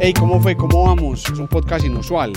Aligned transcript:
Hey, 0.00 0.12
¿cómo 0.12 0.40
fue? 0.40 0.56
¿Cómo 0.56 0.84
vamos? 0.84 1.24
Es 1.24 1.40
un 1.40 1.48
podcast 1.48 1.84
inusual 1.84 2.32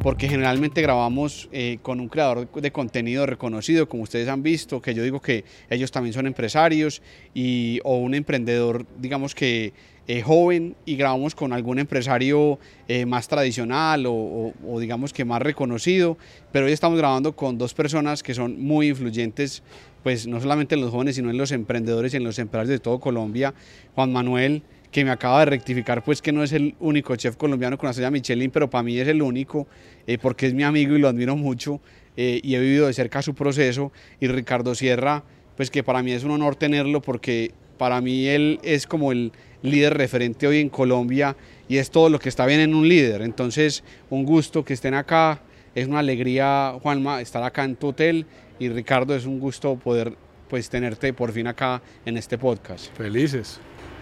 porque 0.00 0.28
generalmente 0.28 0.80
grabamos 0.80 1.48
eh, 1.50 1.78
con 1.82 1.98
un 1.98 2.08
creador 2.08 2.48
de 2.48 2.70
contenido 2.70 3.26
reconocido, 3.26 3.88
como 3.88 4.04
ustedes 4.04 4.28
han 4.28 4.44
visto, 4.44 4.80
que 4.80 4.94
yo 4.94 5.02
digo 5.02 5.20
que 5.20 5.44
ellos 5.68 5.90
también 5.90 6.14
son 6.14 6.28
empresarios, 6.28 7.02
y, 7.34 7.80
o 7.82 7.96
un 7.96 8.14
emprendedor, 8.14 8.86
digamos 8.98 9.34
que 9.34 9.72
eh, 10.06 10.22
joven, 10.22 10.76
y 10.86 10.94
grabamos 10.94 11.34
con 11.34 11.52
algún 11.52 11.80
empresario 11.80 12.60
eh, 12.86 13.04
más 13.06 13.26
tradicional 13.26 14.06
o, 14.06 14.54
o, 14.66 14.80
digamos 14.80 15.12
que 15.12 15.24
más 15.24 15.42
reconocido, 15.42 16.16
pero 16.52 16.66
hoy 16.66 16.72
estamos 16.72 16.96
grabando 16.96 17.34
con 17.34 17.58
dos 17.58 17.74
personas 17.74 18.22
que 18.22 18.34
son 18.34 18.62
muy 18.62 18.88
influyentes, 18.88 19.62
pues 20.02 20.26
no 20.26 20.40
solamente 20.40 20.76
en 20.76 20.80
los 20.80 20.92
jóvenes, 20.92 21.16
sino 21.16 21.28
en 21.28 21.36
los 21.36 21.52
emprendedores 21.52 22.14
y 22.14 22.18
en 22.18 22.24
los 22.24 22.38
empresarios 22.38 22.70
de 22.70 22.78
todo 22.78 23.00
Colombia. 23.00 23.52
Juan 23.94 24.12
Manuel 24.12 24.62
que 24.90 25.04
me 25.04 25.10
acaba 25.10 25.40
de 25.40 25.46
rectificar 25.46 26.02
pues 26.02 26.20
que 26.20 26.32
no 26.32 26.42
es 26.42 26.52
el 26.52 26.74
único 26.80 27.14
chef 27.16 27.36
colombiano 27.36 27.78
con 27.78 27.86
la 27.86 27.90
estrella 27.90 28.10
Michelin, 28.10 28.50
pero 28.50 28.68
para 28.68 28.82
mí 28.82 28.98
es 28.98 29.08
el 29.08 29.22
único 29.22 29.68
eh, 30.06 30.18
porque 30.18 30.46
es 30.46 30.54
mi 30.54 30.64
amigo 30.64 30.96
y 30.96 30.98
lo 30.98 31.08
admiro 31.08 31.36
mucho 31.36 31.80
eh, 32.16 32.40
y 32.42 32.54
he 32.54 32.60
vivido 32.60 32.86
de 32.86 32.92
cerca 32.92 33.22
su 33.22 33.34
proceso 33.34 33.92
y 34.18 34.26
Ricardo 34.26 34.74
Sierra 34.74 35.22
pues 35.56 35.70
que 35.70 35.82
para 35.82 36.02
mí 36.02 36.12
es 36.12 36.24
un 36.24 36.32
honor 36.32 36.56
tenerlo 36.56 37.00
porque 37.02 37.52
para 37.78 38.00
mí 38.00 38.26
él 38.26 38.58
es 38.62 38.86
como 38.86 39.12
el 39.12 39.32
líder 39.62 39.96
referente 39.96 40.46
hoy 40.46 40.60
en 40.60 40.68
Colombia 40.68 41.36
y 41.68 41.76
es 41.76 41.90
todo 41.90 42.08
lo 42.08 42.18
que 42.18 42.28
está 42.28 42.46
bien 42.46 42.60
en 42.60 42.74
un 42.74 42.88
líder, 42.88 43.22
entonces 43.22 43.84
un 44.08 44.24
gusto 44.24 44.64
que 44.64 44.72
estén 44.72 44.94
acá, 44.94 45.42
es 45.74 45.86
una 45.86 46.00
alegría 46.00 46.74
Juanma 46.82 47.20
estar 47.20 47.42
acá 47.42 47.64
en 47.64 47.76
tu 47.76 47.88
hotel 47.88 48.26
y 48.58 48.68
Ricardo 48.68 49.14
es 49.14 49.24
un 49.24 49.38
gusto 49.38 49.76
poder 49.76 50.14
pues 50.48 50.68
tenerte 50.68 51.12
por 51.12 51.30
fin 51.30 51.46
acá 51.46 51.80
en 52.04 52.16
este 52.16 52.36
podcast. 52.36 52.92
Felices. 52.96 53.60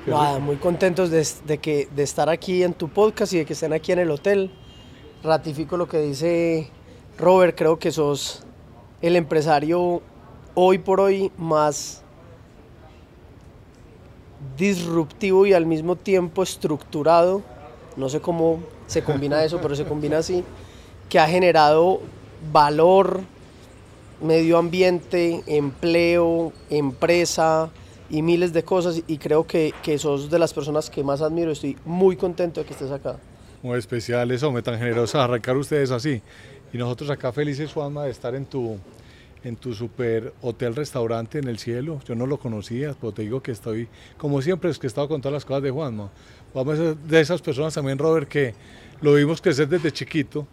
Nada, 0.09 0.39
muy 0.39 0.57
contentos 0.57 1.11
de, 1.11 1.59
que, 1.59 1.87
de 1.95 2.03
estar 2.03 2.31
aquí 2.31 2.63
en 2.63 2.73
tu 2.73 2.89
podcast 2.89 3.33
y 3.35 3.39
de 3.39 3.45
que 3.45 3.53
estén 3.53 3.75
aquí 3.75 3.93
en 3.93 3.99
el 3.99 4.11
hotel. 4.11 4.51
Ratifico 5.23 5.77
lo 5.77 5.87
que 5.87 5.99
dice 5.99 6.71
Robert, 7.19 7.57
creo 7.57 7.79
que 7.79 7.93
sos 7.93 8.43
el 9.03 9.17
empresario 9.17 10.01
hoy 10.55 10.79
por 10.79 11.01
hoy 11.01 11.31
más 11.37 12.03
disruptivo 14.57 15.45
y 15.45 15.53
al 15.53 15.67
mismo 15.67 15.97
tiempo 15.97 16.43
estructurado, 16.43 17.43
no 17.97 18.09
sé 18.09 18.21
cómo 18.21 18.61
se 18.87 19.03
combina 19.03 19.45
eso, 19.45 19.61
pero 19.61 19.75
se 19.75 19.85
combina 19.85 20.19
así, 20.19 20.43
que 21.09 21.19
ha 21.19 21.27
generado 21.27 22.01
valor, 22.53 23.21
medio 24.23 24.57
ambiente, 24.59 25.43
empleo, 25.47 26.53
empresa, 26.71 27.71
y 28.11 28.23
miles 28.23 28.53
de 28.53 28.63
cosas 28.63 29.03
y 29.07 29.19
creo 29.19 29.47
que, 29.47 29.73
que 29.83 29.99
sos 29.99 30.31
de 30.31 30.39
las 30.39 30.55
personas 30.55 30.91
que 30.91 31.03
más 31.03 31.21
admiro. 31.21 31.51
Estoy 31.51 31.77
muy 31.85 32.17
contento 32.17 32.61
de 32.61 32.67
que 32.67 32.73
estés 32.73 32.91
acá. 32.91 33.17
Muy 33.63 33.79
especial 33.79 34.31
eso, 34.31 34.53
me 34.53 34.63
tan 34.63 34.79
generoso 34.79 35.21
arrancar 35.21 35.57
ustedes 35.57 35.91
así. 35.91 36.23
Y 36.73 36.79
nosotros 36.79 37.11
acá 37.11 37.33
felices, 37.33 37.73
Juanma, 37.73 38.05
de 38.05 38.11
estar 38.11 38.35
en 38.35 38.47
tu, 38.47 38.79
en 39.43 39.57
tu 39.57 39.75
super 39.75 40.33
hotel 40.43 40.77
restaurante 40.77 41.39
en 41.39 41.49
el 41.49 41.59
cielo. 41.59 42.01
Yo 42.07 42.15
no 42.15 42.27
lo 42.27 42.39
conocía, 42.39 42.95
pero 43.01 43.13
te 43.13 43.23
digo 43.23 43.43
que 43.43 43.53
estoy, 43.53 43.89
como 44.17 44.41
siempre, 44.43 44.71
es 44.71 44.79
que 44.79 44.87
he 44.87 44.89
estado 44.89 45.09
con 45.09 45.21
todas 45.21 45.35
las 45.35 45.45
cosas 45.45 45.63
de 45.63 45.71
Juanma. 45.71 46.11
Vamos 46.55 46.79
de 46.79 47.21
esas 47.21 47.43
personas 47.43 47.75
también, 47.75 47.99
Robert, 47.99 48.29
que 48.29 48.55
lo 49.01 49.15
vimos 49.15 49.41
crecer 49.41 49.69
desde 49.69 49.93
chiquito 49.93 50.47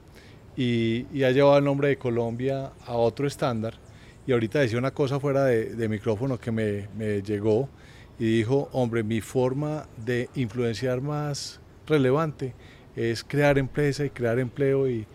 y, 0.57 1.05
y 1.13 1.23
ha 1.23 1.31
llevado 1.31 1.57
el 1.57 1.63
nombre 1.63 1.89
de 1.89 1.97
Colombia 1.97 2.71
a 2.85 2.93
otro 2.93 3.27
estándar 3.27 3.84
y 4.27 4.31
ahorita 4.31 4.59
decía 4.59 4.77
una 4.77 4.91
cosa 4.91 5.19
fuera 5.19 5.45
de, 5.45 5.89
micrófono 5.89 6.39
que 6.39 6.51
me, 6.51 7.21
llegó 7.21 7.69
y 8.17 8.37
dijo, 8.37 8.69
hombre, 8.71 9.03
mi 9.03 9.21
forma 9.21 9.85
de 10.03 10.29
influenciar 10.35 11.01
más 11.01 11.59
relevante 11.85 12.53
es 12.95 13.23
crear 13.23 13.57
empresa 13.57 14.05
y 14.05 14.09
crear 14.09 14.39
empleo 14.39 14.89
y, 14.89 15.05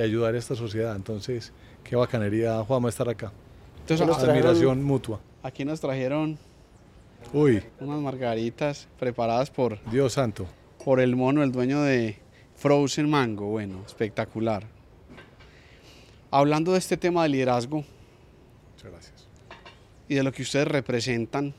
ayudar 0.00 0.34
a 0.34 0.38
esta 0.38 0.54
sociedad. 0.54 0.96
Entonces, 0.96 1.52
qué 1.84 1.94
bacanería, 1.94 2.62
Juanma, 2.64 2.88
estar 2.88 3.08
acá. 3.10 3.30
Entonces, 3.80 4.08
admiración 4.08 4.82
mutua. 4.82 5.20
Aquí 5.42 5.66
nos 5.66 5.80
trajeron 5.80 6.38
Uy. 7.34 7.62
unas 7.78 8.00
margaritas 8.00 8.88
preparadas 8.98 9.50
por... 9.50 9.78
Dios 9.90 10.14
santo. 10.14 10.46
Por 10.82 10.98
el 10.98 11.14
mono, 11.14 11.42
el 11.42 11.52
dueño 11.52 11.82
de 11.82 12.16
Frozen 12.56 13.10
Mango. 13.10 13.46
Bueno, 13.48 13.82
espectacular. 13.86 14.64
Hablando 16.30 16.72
de 16.72 16.78
este 16.78 16.96
tema 16.96 17.24
de 17.24 17.28
liderazgo, 17.28 17.84
gracias. 18.88 19.26
Y 20.08 20.14
de 20.14 20.22
lo 20.22 20.32
que 20.32 20.42
ustedes 20.42 20.66
representan, 20.66 21.54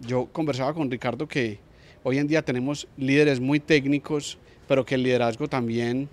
yo 0.00 0.26
conversaba 0.26 0.74
con 0.74 0.90
Ricardo 0.90 1.26
que 1.26 1.58
hoy 2.04 2.18
en 2.18 2.28
día 2.28 2.42
tenemos 2.42 2.86
líderes 2.96 3.40
muy 3.40 3.60
técnicos, 3.60 4.38
pero 4.66 4.84
que 4.84 4.94
el 4.94 5.02
liderazgo 5.02 5.48
también, 5.48 6.08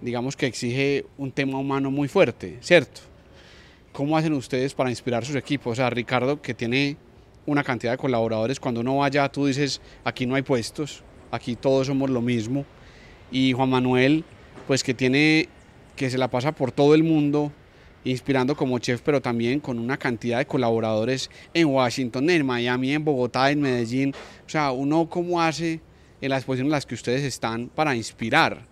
digamos 0.00 0.36
que 0.36 0.46
exige 0.46 1.04
un 1.18 1.32
tema 1.32 1.58
humano 1.58 1.90
muy 1.90 2.08
fuerte, 2.08 2.58
¿cierto? 2.60 3.02
¿Cómo 3.92 4.16
hacen 4.16 4.32
ustedes 4.32 4.72
para 4.72 4.90
inspirar 4.90 5.24
sus 5.24 5.36
equipos? 5.36 5.72
O 5.72 5.74
sea, 5.74 5.90
Ricardo, 5.90 6.40
que 6.40 6.54
tiene 6.54 6.96
una 7.44 7.64
cantidad 7.64 7.92
de 7.92 7.98
colaboradores, 7.98 8.60
cuando 8.60 8.80
uno 8.80 8.98
vaya, 8.98 9.28
tú 9.28 9.46
dices, 9.46 9.80
aquí 10.04 10.26
no 10.26 10.36
hay 10.36 10.42
puestos, 10.42 11.02
aquí 11.30 11.56
todos 11.56 11.88
somos 11.88 12.08
lo 12.08 12.20
mismo. 12.20 12.64
Y 13.32 13.52
Juan 13.52 13.70
Manuel, 13.70 14.24
pues 14.66 14.82
que 14.84 14.94
tiene, 14.94 15.48
que 15.96 16.10
se 16.10 16.18
la 16.18 16.28
pasa 16.28 16.52
por 16.52 16.72
todo 16.72 16.94
el 16.94 17.02
mundo, 17.02 17.52
inspirando 18.04 18.56
como 18.56 18.78
chef, 18.78 19.02
pero 19.04 19.20
también 19.20 19.60
con 19.60 19.78
una 19.78 19.96
cantidad 19.96 20.38
de 20.38 20.46
colaboradores 20.46 21.30
en 21.54 21.66
Washington, 21.66 22.30
en 22.30 22.46
Miami, 22.46 22.92
en 22.92 23.04
Bogotá, 23.04 23.50
en 23.50 23.60
Medellín. 23.60 24.14
O 24.46 24.48
sea, 24.48 24.70
uno 24.72 25.08
cómo 25.08 25.40
hace 25.40 25.80
en 26.20 26.30
las 26.30 26.44
posiciones 26.44 26.68
en 26.68 26.72
las 26.72 26.86
que 26.86 26.94
ustedes 26.94 27.22
están 27.22 27.68
para 27.68 27.94
inspirar. 27.94 28.68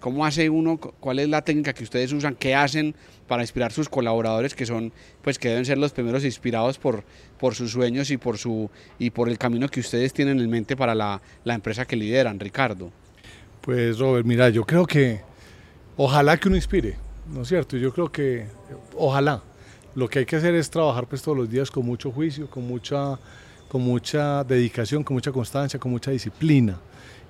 ¿Cómo 0.00 0.24
hace 0.24 0.48
uno? 0.48 0.78
¿Cuál 0.78 1.18
es 1.18 1.28
la 1.28 1.42
técnica 1.42 1.72
que 1.72 1.82
ustedes 1.82 2.12
usan? 2.12 2.36
¿Qué 2.36 2.54
hacen 2.54 2.94
para 3.26 3.42
inspirar 3.42 3.72
sus 3.72 3.88
colaboradores 3.88 4.54
que 4.54 4.64
son, 4.64 4.92
pues 5.22 5.38
que 5.38 5.48
deben 5.48 5.64
ser 5.64 5.76
los 5.76 5.92
primeros 5.92 6.24
inspirados 6.24 6.78
por, 6.78 7.04
por 7.38 7.54
sus 7.54 7.72
sueños 7.72 8.10
y 8.10 8.16
por, 8.16 8.38
su, 8.38 8.70
y 8.98 9.10
por 9.10 9.28
el 9.28 9.38
camino 9.38 9.68
que 9.68 9.80
ustedes 9.80 10.12
tienen 10.12 10.38
en 10.40 10.48
mente 10.48 10.76
para 10.76 10.94
la, 10.94 11.20
la 11.44 11.54
empresa 11.54 11.84
que 11.84 11.96
lideran, 11.96 12.38
Ricardo? 12.38 12.92
Pues 13.60 13.98
Robert, 13.98 14.24
mira, 14.24 14.48
yo 14.50 14.64
creo 14.64 14.86
que 14.86 15.20
ojalá 15.96 16.36
que 16.36 16.48
uno 16.48 16.56
inspire, 16.56 16.96
¿no 17.32 17.42
es 17.42 17.48
cierto? 17.48 17.76
Yo 17.76 17.92
creo 17.92 18.10
que 18.10 18.46
ojalá. 18.96 19.42
Lo 19.94 20.08
que 20.08 20.20
hay 20.20 20.26
que 20.26 20.36
hacer 20.36 20.54
es 20.54 20.70
trabajar 20.70 21.06
pues 21.06 21.22
todos 21.22 21.36
los 21.36 21.50
días 21.50 21.70
con 21.70 21.84
mucho 21.84 22.12
juicio, 22.12 22.48
con 22.48 22.66
mucha, 22.66 23.18
con 23.68 23.82
mucha 23.82 24.44
dedicación, 24.44 25.02
con 25.02 25.14
mucha 25.14 25.32
constancia, 25.32 25.80
con 25.80 25.90
mucha 25.90 26.10
disciplina. 26.10 26.78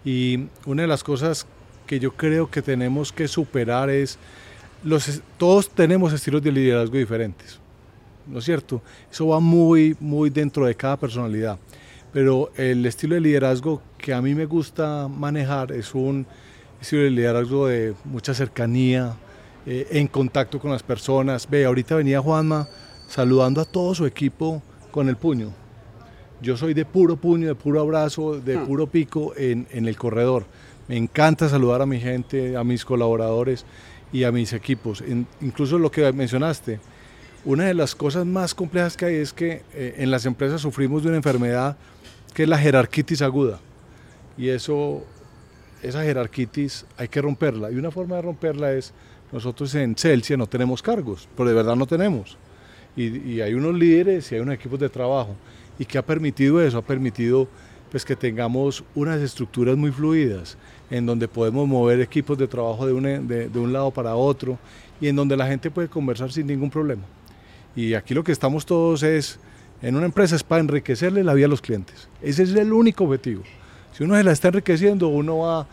Y 0.04 0.46
una 0.66 0.82
de 0.82 0.88
las 0.88 1.02
cosas 1.02 1.46
que 1.86 1.98
yo 1.98 2.12
creo 2.12 2.50
que 2.50 2.60
tenemos 2.60 3.12
que 3.12 3.26
superar 3.26 3.88
es, 3.88 4.18
los, 4.84 5.22
todos 5.38 5.70
tenemos 5.70 6.12
estilos 6.12 6.42
de 6.42 6.52
liderazgo 6.52 6.98
diferentes, 6.98 7.58
¿no 8.26 8.40
es 8.40 8.44
cierto? 8.44 8.82
Eso 9.10 9.28
va 9.28 9.40
muy, 9.40 9.96
muy 9.98 10.28
dentro 10.28 10.66
de 10.66 10.74
cada 10.74 10.98
personalidad. 10.98 11.58
Pero 12.12 12.50
el 12.56 12.84
estilo 12.84 13.14
de 13.14 13.22
liderazgo 13.22 13.80
que 13.96 14.12
a 14.12 14.20
mí 14.20 14.34
me 14.34 14.44
gusta 14.44 15.08
manejar 15.08 15.72
es 15.72 15.94
un 15.94 16.26
estilo 16.80 17.02
de 17.02 17.10
liderazgo 17.10 17.66
de 17.66 17.94
mucha 18.04 18.34
cercanía, 18.34 19.14
eh, 19.70 19.86
en 19.90 20.06
contacto 20.06 20.58
con 20.58 20.70
las 20.70 20.82
personas. 20.82 21.46
Ve, 21.46 21.66
ahorita 21.66 21.94
venía 21.94 22.22
Juanma 22.22 22.66
saludando 23.06 23.60
a 23.60 23.66
todo 23.66 23.94
su 23.94 24.06
equipo 24.06 24.62
con 24.90 25.10
el 25.10 25.16
puño. 25.16 25.52
Yo 26.40 26.56
soy 26.56 26.72
de 26.72 26.86
puro 26.86 27.16
puño, 27.16 27.48
de 27.48 27.54
puro 27.54 27.78
abrazo, 27.78 28.40
de 28.40 28.56
hmm. 28.56 28.66
puro 28.66 28.86
pico 28.86 29.34
en, 29.36 29.66
el 29.70 29.94
corredor. 29.98 30.46
Me 30.88 30.96
encanta 30.96 31.50
saludar 31.50 31.82
a 31.82 31.86
mi 31.86 32.00
gente, 32.00 32.56
a 32.56 32.64
mis 32.64 32.82
colaboradores 32.82 33.66
y 34.10 34.24
a 34.24 34.32
mis 34.32 34.54
equipos. 34.54 35.04
incluso 35.42 35.78
lo 35.78 35.90
que 35.90 36.10
mencionaste, 36.14 36.80
una 37.44 37.64
de 37.66 37.74
las 37.74 37.94
cosas 37.94 38.24
más 38.24 38.54
complejas 38.54 38.96
que 38.96 39.04
hay 39.04 39.16
es 39.16 39.34
que 39.34 39.64
eh, 39.74 39.96
en 39.98 40.10
las 40.10 40.24
empresas 40.24 40.62
sufrimos 40.62 41.02
de 41.02 41.08
una 41.08 41.18
enfermedad 41.18 41.76
que 42.32 42.44
es 42.44 42.48
la 42.48 42.56
jerarquitis 42.56 43.20
aguda. 43.20 43.60
Y 44.38 44.48
eso, 44.48 45.04
esa 45.82 46.04
jerarquitis 46.04 46.86
hay 46.96 47.08
que 47.08 47.20
romperla. 47.20 47.70
Y 47.70 47.74
una 47.74 47.90
forma 47.90 48.16
de 48.16 48.22
romperla 48.22 48.72
es 48.72 48.94
nosotros 49.32 49.74
en 49.74 49.94
Celsia 49.94 50.36
no 50.36 50.46
tenemos 50.46 50.82
cargos, 50.82 51.28
pero 51.36 51.48
de 51.48 51.54
verdad 51.54 51.76
no 51.76 51.86
tenemos. 51.86 52.36
Y, 52.96 53.40
hay 53.40 53.54
unos 53.54 53.74
líderes 53.74 54.30
y 54.32 54.34
hay 54.34 54.40
unos 54.40 54.54
equipos 54.54 54.80
de 54.80 54.88
trabajo. 54.88 55.36
¿Y 55.78 55.84
qué 55.84 55.98
ha 55.98 56.02
permitido 56.02 56.60
eso? 56.60 56.78
Ha 56.78 56.82
permitido 56.82 57.46
pues, 57.90 58.04
que 58.04 58.16
tengamos 58.16 58.82
unas 58.94 59.20
estructuras 59.20 59.76
muy 59.76 59.92
fluidas, 59.92 60.56
en 60.90 61.06
donde 61.06 61.28
podemos 61.28 61.68
mover 61.68 62.00
equipos 62.00 62.36
de 62.36 62.48
trabajo 62.48 62.86
de, 62.86 63.48
de, 63.48 63.58
un 63.58 63.72
lado 63.72 63.92
para 63.92 64.16
otro 64.16 64.58
y 65.00 65.06
en 65.06 65.14
donde 65.14 65.36
la 65.36 65.46
gente 65.46 65.70
puede 65.70 65.88
conversar 65.88 66.32
sin 66.32 66.46
ningún 66.48 66.70
problema. 66.70 67.02
Y 67.76 67.94
aquí 67.94 68.14
lo 68.14 68.24
que 68.24 68.32
estamos 68.32 68.66
todos 68.66 69.04
es, 69.04 69.38
en 69.80 69.94
una 69.94 70.06
empresa 70.06 70.34
es 70.34 70.42
para 70.42 70.60
enriquecerle 70.60 71.22
la 71.22 71.34
vida 71.34 71.46
a 71.46 71.50
los 71.50 71.60
clientes. 71.60 72.08
Ese 72.20 72.42
es 72.42 72.54
el 72.54 72.72
único 72.72 73.04
objetivo. 73.04 73.44
Si 73.92 74.02
uno 74.02 74.16
se 74.16 74.24
la 74.24 74.32
está 74.32 74.48
enriqueciendo, 74.48 75.06
uno 75.06 75.38
va 75.38 75.68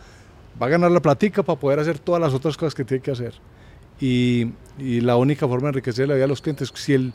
va 0.60 0.66
a 0.66 0.70
ganar 0.70 0.90
la 0.90 1.00
platica 1.00 1.42
para 1.42 1.58
poder 1.58 1.80
hacer 1.80 1.98
todas 1.98 2.20
las 2.20 2.34
otras 2.34 2.56
cosas 2.56 2.74
que 2.74 2.84
tiene 2.84 3.02
que 3.02 3.10
hacer. 3.10 3.34
Y, 4.00 4.48
y 4.78 5.00
la 5.00 5.16
única 5.16 5.46
forma 5.46 5.66
de 5.66 5.68
enriquecer 5.70 6.08
la 6.08 6.14
vida 6.14 6.24
de 6.24 6.28
los 6.28 6.42
clientes 6.42 6.70
es 6.72 6.80
si 6.80 6.92
el, 6.92 7.12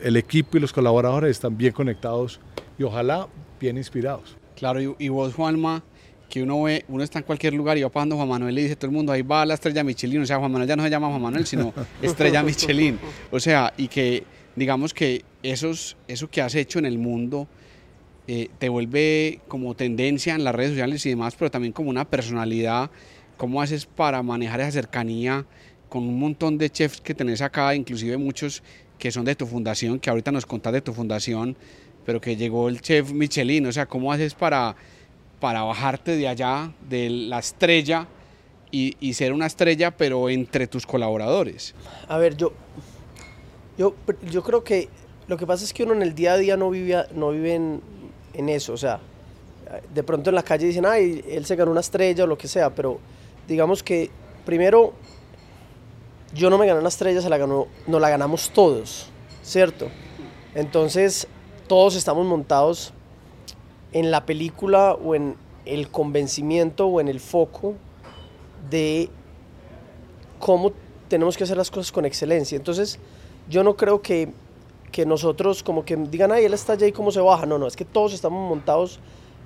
el, 0.00 0.16
equipo 0.16 0.56
y 0.56 0.60
los 0.60 0.72
colaboradores 0.72 1.30
están 1.30 1.56
bien 1.56 1.72
conectados 1.72 2.40
y 2.78 2.84
ojalá 2.84 3.28
bien 3.60 3.76
inspirados. 3.76 4.36
Claro, 4.56 4.80
y, 4.98 5.08
vos, 5.08 5.34
Juanma, 5.34 5.82
que 6.28 6.42
uno 6.42 6.62
ve, 6.62 6.84
uno 6.88 7.02
está 7.02 7.18
en 7.18 7.24
cualquier 7.24 7.54
lugar 7.54 7.76
y 7.78 7.82
va 7.82 7.88
pasando 7.88 8.16
Juan 8.16 8.28
Manuel 8.28 8.58
y 8.58 8.62
dice 8.62 8.76
todo 8.76 8.86
el 8.86 8.96
mundo, 8.96 9.12
ahí 9.12 9.22
va 9.22 9.44
la 9.44 9.54
estrella 9.54 9.82
Michelin, 9.82 10.22
o 10.22 10.26
sea, 10.26 10.38
Juan 10.38 10.52
Manuel 10.52 10.68
ya 10.68 10.76
no 10.76 10.84
se 10.84 10.90
llama 10.90 11.08
Juan 11.08 11.22
Manuel, 11.22 11.46
sino 11.46 11.72
estrella 12.02 12.42
Michelin. 12.42 12.98
O 13.32 13.40
sea, 13.40 13.72
y 13.76 13.88
que 13.88 14.24
digamos 14.54 14.94
que 14.94 15.24
esos, 15.42 15.96
eso 16.06 16.30
que 16.30 16.40
has 16.40 16.54
hecho 16.54 16.78
en 16.78 16.86
el 16.86 16.98
mundo 16.98 17.48
eh, 18.26 18.48
te 18.58 18.68
vuelve 18.68 19.40
como 19.48 19.74
tendencia 19.74 20.34
en 20.34 20.44
las 20.44 20.54
redes 20.54 20.70
sociales 20.70 21.04
y 21.04 21.10
demás, 21.10 21.34
pero 21.38 21.50
también 21.50 21.72
como 21.72 21.90
una 21.90 22.04
personalidad. 22.04 22.90
¿Cómo 23.36 23.60
haces 23.60 23.84
para 23.84 24.22
manejar 24.22 24.60
esa 24.60 24.70
cercanía 24.70 25.44
con 25.88 26.04
un 26.04 26.18
montón 26.18 26.56
de 26.56 26.70
chefs 26.70 27.00
que 27.00 27.14
tenés 27.14 27.42
acá, 27.42 27.74
inclusive 27.74 28.16
muchos 28.16 28.62
que 28.98 29.10
son 29.10 29.24
de 29.24 29.34
tu 29.34 29.46
fundación, 29.46 29.98
que 29.98 30.08
ahorita 30.08 30.32
nos 30.32 30.46
contás 30.46 30.72
de 30.72 30.80
tu 30.80 30.92
fundación, 30.92 31.56
pero 32.06 32.20
que 32.20 32.36
llegó 32.36 32.68
el 32.68 32.80
chef 32.80 33.12
Michelin? 33.12 33.66
O 33.66 33.72
sea, 33.72 33.86
¿cómo 33.86 34.12
haces 34.12 34.34
para, 34.34 34.76
para 35.40 35.62
bajarte 35.62 36.16
de 36.16 36.28
allá, 36.28 36.72
de 36.88 37.10
la 37.10 37.40
estrella, 37.40 38.08
y, 38.70 38.96
y 38.98 39.14
ser 39.14 39.32
una 39.32 39.46
estrella, 39.46 39.96
pero 39.96 40.28
entre 40.28 40.66
tus 40.66 40.86
colaboradores? 40.86 41.74
A 42.08 42.18
ver, 42.18 42.36
yo, 42.36 42.52
yo, 43.76 43.94
yo 44.30 44.42
creo 44.42 44.64
que 44.64 44.88
lo 45.28 45.36
que 45.36 45.46
pasa 45.46 45.64
es 45.64 45.72
que 45.72 45.84
uno 45.84 45.94
en 45.94 46.02
el 46.02 46.14
día 46.14 46.32
a 46.32 46.38
día 46.38 46.56
no 46.56 46.70
vive, 46.70 47.04
no 47.14 47.30
vive 47.30 47.54
en, 47.54 47.80
en 48.34 48.48
eso. 48.48 48.72
O 48.72 48.76
sea, 48.76 49.00
de 49.92 50.02
pronto 50.02 50.30
en 50.30 50.36
la 50.36 50.42
calle 50.42 50.66
dicen, 50.66 50.86
ay, 50.86 51.24
él 51.28 51.46
se 51.46 51.56
ganó 51.56 51.70
una 51.70 51.80
estrella 51.80 52.24
o 52.24 52.26
lo 52.26 52.38
que 52.38 52.48
sea, 52.48 52.74
pero 52.74 52.98
digamos 53.48 53.82
que 53.82 54.10
primero 54.44 54.92
yo 56.34 56.50
no 56.50 56.58
me 56.58 56.66
gané 56.66 56.80
una 56.80 56.88
estrella, 56.88 57.20
se 57.20 57.30
la 57.30 57.38
ganó, 57.38 57.68
nos 57.86 58.00
la 58.00 58.10
ganamos 58.10 58.50
todos, 58.50 59.08
¿cierto? 59.42 59.88
Entonces, 60.54 61.26
todos 61.68 61.94
estamos 61.94 62.26
montados 62.26 62.92
en 63.92 64.10
la 64.10 64.26
película 64.26 64.94
o 64.94 65.14
en 65.14 65.36
el 65.64 65.88
convencimiento 65.88 66.86
o 66.86 67.00
en 67.00 67.08
el 67.08 67.20
foco 67.20 67.74
de 68.68 69.08
cómo 70.38 70.72
tenemos 71.08 71.36
que 71.36 71.44
hacer 71.44 71.56
las 71.56 71.70
cosas 71.70 71.92
con 71.92 72.04
excelencia. 72.04 72.56
Entonces, 72.56 72.98
yo 73.48 73.62
no 73.62 73.76
creo 73.76 74.02
que, 74.02 74.32
que 74.94 75.04
nosotros 75.04 75.64
como 75.64 75.84
que 75.84 75.96
digan, 75.96 76.30
ay, 76.30 76.44
él 76.44 76.54
está 76.54 76.74
allá 76.74 76.86
y 76.86 76.92
cómo 76.92 77.10
se 77.10 77.18
baja. 77.18 77.46
No, 77.46 77.58
no, 77.58 77.66
es 77.66 77.74
que 77.74 77.84
todos 77.84 78.14
estamos 78.14 78.48
montados 78.48 79.00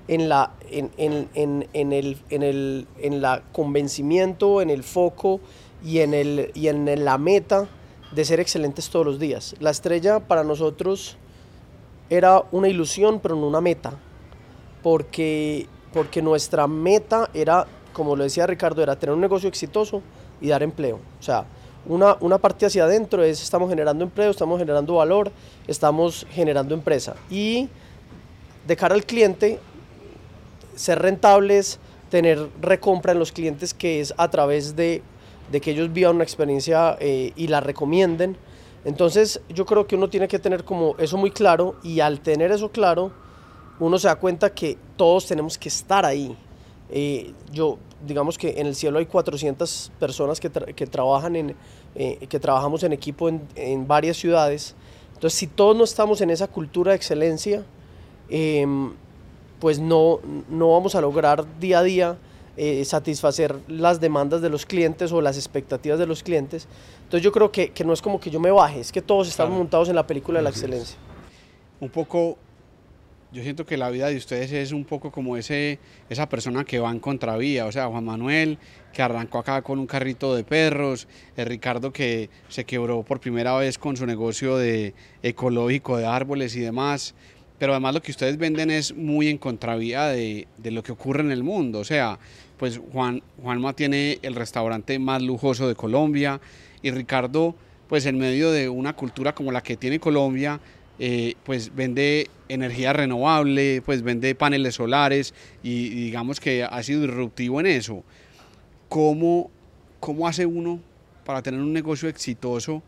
en 0.06 0.28
la, 0.28 0.52
en, 0.70 0.90
en, 0.98 1.30
en, 1.32 1.66
en 1.72 1.92
el, 1.94 2.18
en, 2.28 2.42
el, 2.42 2.86
en 2.98 3.22
la 3.22 3.42
convencimiento, 3.50 4.60
en 4.60 4.68
el 4.68 4.82
foco 4.82 5.40
y 5.82 6.00
en, 6.00 6.12
el, 6.12 6.50
y 6.52 6.68
en 6.68 7.02
la 7.02 7.16
meta 7.16 7.66
de 8.12 8.26
ser 8.26 8.40
excelentes 8.40 8.90
todos 8.90 9.06
los 9.06 9.18
días. 9.18 9.56
La 9.58 9.70
estrella 9.70 10.20
para 10.20 10.44
nosotros 10.44 11.16
era 12.10 12.44
una 12.52 12.68
ilusión, 12.68 13.18
pero 13.18 13.34
no 13.34 13.46
una 13.48 13.62
meta, 13.62 13.94
porque, 14.82 15.66
porque 15.94 16.20
nuestra 16.20 16.66
meta 16.66 17.30
era, 17.32 17.66
como 17.94 18.16
lo 18.16 18.24
decía 18.24 18.46
Ricardo, 18.46 18.82
era 18.82 18.98
tener 18.98 19.14
un 19.14 19.22
negocio 19.22 19.48
exitoso 19.48 20.02
y 20.42 20.48
dar 20.48 20.62
empleo. 20.62 20.96
O 21.18 21.22
sea, 21.22 21.46
una, 21.88 22.16
una 22.20 22.38
parte 22.38 22.66
hacia 22.66 22.84
adentro 22.84 23.24
es 23.24 23.42
estamos 23.42 23.68
generando 23.68 24.04
empleo, 24.04 24.30
estamos 24.30 24.58
generando 24.58 24.94
valor, 24.94 25.32
estamos 25.66 26.26
generando 26.30 26.74
empresa. 26.74 27.16
Y 27.30 27.68
de 28.66 28.76
cara 28.76 28.94
al 28.94 29.04
cliente, 29.04 29.58
ser 30.76 31.00
rentables, 31.00 31.80
tener 32.10 32.48
recompra 32.60 33.12
en 33.12 33.18
los 33.18 33.32
clientes 33.32 33.74
que 33.74 34.00
es 34.00 34.14
a 34.16 34.30
través 34.30 34.76
de, 34.76 35.02
de 35.50 35.60
que 35.60 35.72
ellos 35.72 35.92
vivan 35.92 36.16
una 36.16 36.24
experiencia 36.24 36.96
eh, 37.00 37.32
y 37.36 37.48
la 37.48 37.60
recomienden. 37.60 38.36
Entonces 38.84 39.40
yo 39.48 39.66
creo 39.66 39.86
que 39.86 39.96
uno 39.96 40.08
tiene 40.08 40.28
que 40.28 40.38
tener 40.38 40.64
como 40.64 40.94
eso 40.98 41.16
muy 41.16 41.30
claro 41.30 41.76
y 41.82 42.00
al 42.00 42.20
tener 42.20 42.52
eso 42.52 42.70
claro, 42.70 43.10
uno 43.80 43.98
se 43.98 44.08
da 44.08 44.16
cuenta 44.16 44.50
que 44.50 44.76
todos 44.96 45.26
tenemos 45.26 45.58
que 45.58 45.68
estar 45.68 46.04
ahí. 46.04 46.36
Eh, 46.90 47.32
yo, 47.52 47.78
digamos 48.06 48.38
que 48.38 48.60
en 48.60 48.66
el 48.66 48.74
cielo 48.74 48.98
hay 48.98 49.06
400 49.06 49.92
personas 49.98 50.40
que, 50.40 50.50
tra 50.50 50.66
que 50.66 50.86
trabajan 50.86 51.36
en, 51.36 51.56
eh, 51.94 52.26
que 52.28 52.38
trabajamos 52.38 52.82
en 52.82 52.92
equipo 52.92 53.28
en, 53.28 53.42
en, 53.56 53.86
varias 53.86 54.16
ciudades. 54.16 54.74
Entonces, 55.14 55.38
si 55.38 55.46
todos 55.46 55.76
no 55.76 55.84
estamos 55.84 56.20
en 56.20 56.30
esa 56.30 56.46
cultura 56.46 56.92
de 56.92 56.96
excelencia, 56.96 57.64
eh, 58.30 58.66
pues 59.60 59.78
no, 59.78 60.20
no 60.48 60.72
vamos 60.72 60.94
a 60.94 61.00
lograr 61.00 61.44
día 61.58 61.80
a 61.80 61.82
día 61.82 62.18
eh, 62.60 62.84
satisfacer 62.84 63.56
las 63.68 64.00
demandas 64.00 64.42
de 64.42 64.50
los 64.50 64.66
clientes 64.66 65.12
o 65.12 65.20
las 65.20 65.36
expectativas 65.36 65.96
de 65.98 66.06
los 66.06 66.24
clientes. 66.24 66.66
Entonces 67.04 67.22
yo 67.22 67.30
creo 67.30 67.52
que, 67.52 67.70
que 67.70 67.84
no 67.84 67.92
es 67.92 68.02
como 68.02 68.18
que 68.18 68.30
yo 68.30 68.40
me 68.40 68.50
baje, 68.50 68.80
es 68.80 68.90
que 68.90 69.00
todos 69.00 69.28
estamos 69.28 69.50
claro. 69.50 69.62
montados 69.62 69.88
en 69.88 69.94
la 69.94 70.06
película 70.06 70.40
de 70.40 70.42
la 70.42 70.50
excelencia. 70.50 70.96
Un 71.80 71.88
poco, 71.88 72.36
yo 73.32 73.42
siento 73.42 73.66
que 73.66 73.76
la 73.76 73.90
vida 73.90 74.08
de 74.08 74.16
ustedes 74.16 74.52
es 74.52 74.72
un 74.72 74.84
poco 74.84 75.10
como 75.10 75.36
ese, 75.36 75.78
esa 76.08 76.28
persona 76.28 76.64
que 76.64 76.78
va 76.78 76.90
en 76.90 76.98
contravía, 76.98 77.66
o 77.66 77.72
sea, 77.72 77.86
Juan 77.86 78.04
Manuel, 78.04 78.58
que 78.92 79.02
arrancó 79.02 79.38
acá 79.38 79.60
con 79.62 79.78
un 79.78 79.86
carrito 79.86 80.34
de 80.34 80.44
perros, 80.44 81.08
el 81.36 81.46
Ricardo 81.46 81.92
que 81.92 82.30
se 82.48 82.64
quebró 82.64 83.02
por 83.02 83.20
primera 83.20 83.56
vez 83.56 83.76
con 83.76 83.96
su 83.96 84.06
negocio 84.06 84.56
de 84.56 84.94
ecológico 85.22 85.98
de 85.98 86.06
árboles 86.06 86.56
y 86.56 86.60
demás, 86.60 87.14
pero 87.58 87.72
además 87.72 87.94
lo 87.94 88.02
que 88.02 88.12
ustedes 88.12 88.38
venden 88.38 88.70
es 88.70 88.94
muy 88.94 89.28
en 89.28 89.36
contravía 89.36 90.06
de, 90.06 90.46
de, 90.56 90.70
lo 90.70 90.82
que 90.82 90.92
ocurre 90.92 91.22
en 91.22 91.32
el 91.32 91.42
mundo. 91.42 91.80
O 91.80 91.84
sea, 91.84 92.18
pues 92.56 92.80
Juan, 92.92 93.22
Juanma 93.42 93.74
tiene 93.74 94.18
el 94.22 94.36
restaurante 94.36 94.98
más 94.98 95.22
lujoso 95.22 95.68
de 95.68 95.74
Colombia 95.74 96.40
y 96.82 96.92
Ricardo, 96.92 97.56
pues 97.88 98.06
en 98.06 98.16
medio 98.16 98.52
de 98.52 98.68
una 98.68 98.94
cultura 98.94 99.34
como 99.34 99.50
la 99.50 99.62
que 99.62 99.76
tiene 99.76 99.98
Colombia, 99.98 100.60
eh, 100.98 101.34
pues 101.44 101.74
vende 101.74 102.28
energía 102.48 102.92
renovable, 102.92 103.82
pues 103.84 104.02
vende 104.02 104.34
paneles 104.34 104.74
solares 104.74 105.32
y, 105.62 105.90
digamos 105.90 106.40
que 106.40 106.64
ha 106.64 106.82
sido 106.82 107.02
disruptivo 107.02 107.60
en 107.60 107.66
eso. 107.66 108.02
¿Cómo, 108.88 109.50
¿Cómo 110.00 110.26
hace 110.26 110.46
uno 110.46 110.80
para 111.24 111.42
tener 111.42 111.60
un 111.60 111.72
negocio 111.72 112.08
exitoso 112.08 112.82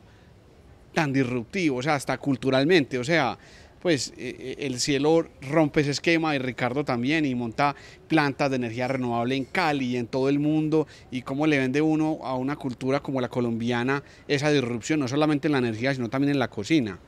tan 0.95 1.12
disruptivo, 1.12 1.77
o 1.77 1.83
sea, 1.83 1.95
hasta 1.95 2.19
culturalmente? 2.19 2.99
O 2.99 3.05
sea, 3.05 3.39
pues 3.81 4.13
eh, 4.17 4.56
el 4.59 4.81
cielo 4.81 5.27
rompe 5.41 5.83
ese 5.83 5.93
esquema 5.93 6.35
y 6.35 6.39
Ricardo 6.39 6.85
también 6.85 7.25
y 7.25 7.35
monta 7.35 7.77
plantas 8.09 8.51
de 8.51 8.56
energía 8.56 8.89
renovable 8.89 9.37
en 9.37 9.45
Cali 9.45 9.87
y 9.87 9.97
en 9.97 10.06
todo 10.06 10.29
el 10.29 10.39
mundo 10.39 10.87
y 11.11 11.23
cómo 11.23 11.47
le 11.47 11.59
vende 11.59 11.81
uno 11.81 12.19
a 12.23 12.35
una 12.35 12.56
cultura 12.56 13.01
como 13.01 13.21
la 13.21 13.29
colombiana 13.29 14.03
esa 14.27 14.51
disrupción, 14.51 15.01
no 15.01 15.06
solamente 15.06 15.49
en 15.49 15.53
la 15.53 15.59
energía, 15.59 15.95
sino 15.95 16.09
también 16.09 16.33
en 16.33 16.39
la 16.39 16.49
cocina. 16.49 16.99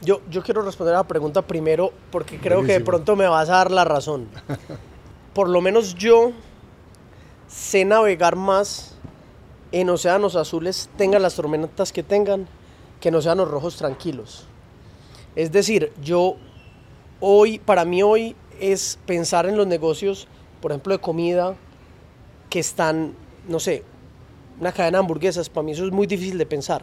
Yo, 0.00 0.20
yo 0.30 0.42
quiero 0.42 0.62
responder 0.62 0.94
a 0.94 0.98
la 0.98 1.08
pregunta 1.08 1.42
primero 1.42 1.92
porque 2.10 2.38
creo 2.38 2.58
Buenísimo. 2.58 2.66
que 2.66 2.78
de 2.78 2.84
pronto 2.84 3.16
me 3.16 3.26
vas 3.26 3.48
a 3.48 3.52
dar 3.52 3.70
la 3.70 3.84
razón. 3.84 4.28
Por 5.34 5.48
lo 5.48 5.60
menos 5.60 5.94
yo 5.94 6.32
sé 7.48 7.84
navegar 7.84 8.36
más 8.36 8.94
en 9.72 9.90
océanos 9.90 10.36
azules, 10.36 10.88
tengan 10.96 11.22
las 11.22 11.34
tormentas 11.34 11.92
que 11.92 12.02
tengan, 12.02 12.46
que 13.00 13.08
en 13.08 13.16
océanos 13.16 13.50
rojos 13.50 13.76
tranquilos. 13.76 14.46
Es 15.36 15.52
decir, 15.52 15.92
yo 16.02 16.36
hoy, 17.20 17.58
para 17.58 17.84
mí 17.84 18.02
hoy 18.02 18.34
es 18.60 18.98
pensar 19.06 19.46
en 19.46 19.56
los 19.56 19.66
negocios, 19.66 20.26
por 20.60 20.72
ejemplo, 20.72 20.94
de 20.94 21.00
comida, 21.00 21.54
que 22.50 22.60
están, 22.60 23.14
no 23.46 23.60
sé, 23.60 23.84
una 24.60 24.72
cadena 24.72 24.98
de 24.98 25.00
hamburguesas, 25.00 25.48
para 25.48 25.64
mí 25.64 25.72
eso 25.72 25.84
es 25.84 25.92
muy 25.92 26.06
difícil 26.06 26.38
de 26.38 26.46
pensar. 26.46 26.82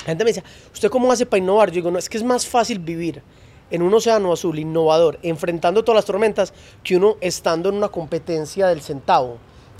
La 0.00 0.06
gente 0.06 0.24
me 0.24 0.30
dice, 0.30 0.42
¿usted 0.72 0.88
cómo 0.88 1.10
hace 1.12 1.26
para 1.26 1.42
innovar? 1.42 1.70
Yo 1.70 1.76
digo, 1.76 1.90
no, 1.90 1.98
es 1.98 2.08
que 2.08 2.16
es 2.16 2.24
más 2.24 2.46
fácil 2.46 2.78
vivir 2.78 3.22
en 3.70 3.82
un 3.82 3.94
océano 3.94 4.32
azul 4.32 4.58
innovador, 4.58 5.18
enfrentando 5.22 5.84
todas 5.84 5.96
las 5.96 6.04
tormentas, 6.04 6.52
que 6.82 6.96
uno 6.96 7.16
estando 7.20 7.68
en 7.68 7.76
una 7.76 7.88
competencia 7.88 8.66
del 8.66 8.80
centavo. 8.80 9.38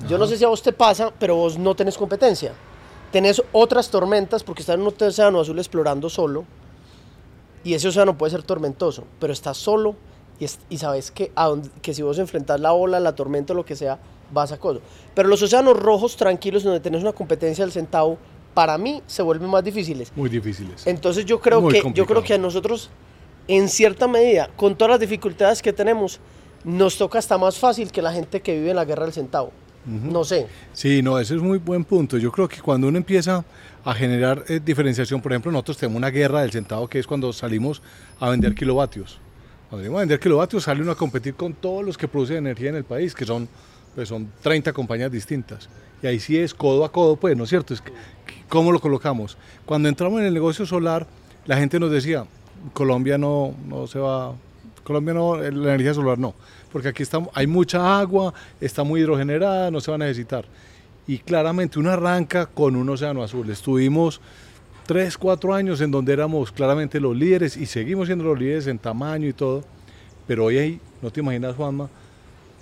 Yo 0.09 0.17
no 0.17 0.27
sé 0.27 0.39
si 0.39 0.45
a 0.45 0.49
vos 0.49 0.63
te 0.63 0.73
pasa, 0.73 1.13
pero 1.19 1.37
vos 1.37 1.59
no 1.59 1.75
tenés 1.75 1.99
competencia. 1.99 2.53
Tenés 3.13 3.43
otras 3.53 3.91
tormentas 3.91 4.45
porque 4.45 4.63
estás 4.63 4.77
en 4.77 4.83
un 4.83 4.95
océano 4.99 5.41
azul 5.41 5.59
explorando 5.59 6.09
solo 6.09 6.45
y 7.65 7.75
ese 7.75 7.89
océano 7.89 8.17
puede 8.17 8.31
ser 8.31 8.43
tormentoso, 8.43 9.05
pero 9.19 9.33
estás 9.33 9.57
solo 9.57 9.97
y, 10.39 10.45
es, 10.45 10.59
y 10.71 10.79
sabes 10.79 11.11
que, 11.11 11.33
a 11.35 11.49
donde, 11.49 11.69
que 11.83 11.93
si 11.93 12.03
vos 12.03 12.19
enfrentás 12.19 12.61
la 12.61 12.73
ola, 12.73 13.01
la 13.01 13.15
tormenta, 13.15 13.53
lo 13.53 13.65
que 13.65 13.77
sea, 13.77 13.99
vas 14.33 14.53
a 14.53 14.59
coso. 14.59 14.81
Pero 15.15 15.29
los 15.29 15.43
océanos 15.43 15.77
rojos 15.77 16.17
tranquilos, 16.17 16.63
donde 16.63 16.81
tenés 16.81 17.03
una 17.03 17.13
competencia 17.13 17.65
del 17.65 17.73
centavo, 17.73 18.17
para 18.55 18.79
mí 18.79 19.03
se 19.07 19.23
vuelven 19.23 19.49
más 19.49 19.65
difíciles. 19.65 20.13
Muy 20.17 20.29
difíciles. 20.29 20.87
Entonces 20.87 21.25
yo 21.25 21.41
creo, 21.41 21.67
que, 21.69 21.83
yo 21.95 22.07
creo 22.07 22.23
que 22.23 22.35
a 22.35 22.39
nosotros, 22.39 22.91
en 23.49 23.69
cierta 23.69 24.07
medida, 24.09 24.51
con 24.57 24.77
todas 24.77 24.93
las 24.93 25.01
dificultades 25.01 25.63
que 25.63 25.73
tenemos, 25.73 26.21
nos 26.65 26.97
toca 26.97 27.19
hasta 27.19 27.39
más 27.39 27.59
fácil 27.59 27.91
que 27.91 28.03
la 28.03 28.13
gente 28.13 28.41
que 28.41 28.55
vive 28.55 28.71
en 28.71 28.77
la 28.77 28.85
guerra 28.85 29.05
del 29.05 29.13
centavo. 29.15 29.53
Uh 29.87 29.91
-huh. 29.91 30.13
No 30.13 30.25
sé. 30.25 30.47
Sí, 30.73 31.03
no, 31.03 31.19
ese 31.19 31.35
es 31.37 31.41
muy 31.41 31.59
buen 31.59 31.85
punto. 31.85 32.19
Yo 32.19 32.31
creo 32.31 32.47
que 32.49 32.61
cuando 32.61 32.87
uno 32.89 32.99
empieza 32.99 33.45
a 33.83 33.95
generar 33.95 34.45
eh, 34.49 34.61
diferenciación, 34.63 35.23
por 35.23 35.33
ejemplo, 35.33 35.51
nosotros 35.51 35.79
tenemos 35.79 35.97
una 35.97 36.11
guerra 36.11 36.43
del 36.43 36.51
centavo 36.51 36.87
que 36.87 36.99
es 36.99 37.07
cuando 37.07 37.33
salimos 37.33 37.81
a 38.19 38.29
vender 38.29 38.55
kilovatios. 38.55 39.19
Cuando 39.71 39.85
salimos 39.85 39.99
a 39.99 40.01
vender 40.01 40.21
kilovatios 40.21 40.65
sale 40.65 40.83
uno 40.83 40.93
a 40.93 40.97
competir 40.97 41.35
con 41.35 41.55
todos 41.55 41.83
los 41.85 41.97
que 41.97 42.09
producen 42.09 42.39
energía 42.39 42.69
en 42.71 42.77
el 42.77 42.85
país, 42.85 43.15
que 43.15 43.25
son, 43.25 43.49
pues 43.95 44.09
son 44.09 44.31
30 44.43 44.73
compañías 44.73 45.11
distintas. 45.11 45.69
Y 46.03 46.07
ahí 46.07 46.21
sí 46.21 46.39
es 46.39 46.55
codo 46.55 46.85
a 46.85 46.93
codo, 46.93 47.17
pues, 47.17 47.37
¿no 47.37 47.45
es 47.45 47.51
cierto? 47.51 47.75
Es 47.75 47.81
que, 47.81 47.93
¿Cómo 48.49 48.73
lo 48.73 48.81
colocamos? 48.81 49.37
Cuando 49.65 49.89
entramos 49.89 50.21
en 50.21 50.27
el 50.27 50.35
negocio 50.35 50.67
solar, 50.67 51.07
la 51.47 51.57
gente 51.57 51.79
nos 51.79 51.91
decía, 51.91 52.27
Colombia 52.73 53.17
no, 53.17 53.55
no 53.69 53.87
se 53.87 53.99
va 53.99 54.35
Colombia 54.83 55.15
no, 55.15 55.37
la 55.37 55.75
energía 55.75 55.95
solar 55.95 56.19
no, 56.19 56.35
porque 56.73 56.89
aquí 56.89 57.05
está, 57.05 57.21
hay 57.35 57.47
mucha 57.47 58.01
agua, 58.01 58.35
está 58.61 58.83
muy 58.83 59.01
hidrogenerada, 59.01 59.71
no 59.71 59.81
se 59.81 59.91
va 59.91 59.95
a 59.95 59.99
necesitar. 59.99 60.47
Y 61.07 61.19
claramente 61.19 61.79
uno 61.79 61.91
arranca 61.91 62.47
con 62.47 62.75
un 62.75 62.89
océano 62.89 63.23
azul. 63.23 63.49
Estuvimos 63.51 64.21
tres, 64.87 65.17
cuatro 65.17 65.55
años 65.55 65.81
en 65.81 65.93
donde 65.93 66.13
éramos 66.13 66.51
claramente 66.51 66.99
los 66.99 67.17
líderes 67.17 67.57
y 67.57 67.67
seguimos 67.67 68.07
siendo 68.07 68.25
los 68.25 68.37
líderes 68.37 68.67
en 68.67 68.81
tamaño 68.81 69.29
y 69.29 69.33
todo, 69.33 69.63
pero 70.27 70.47
hoy 70.47 70.59
hay, 70.59 70.81
no 71.03 71.13
te 71.13 71.21
imaginas 71.21 71.55
Juanma, 71.55 71.89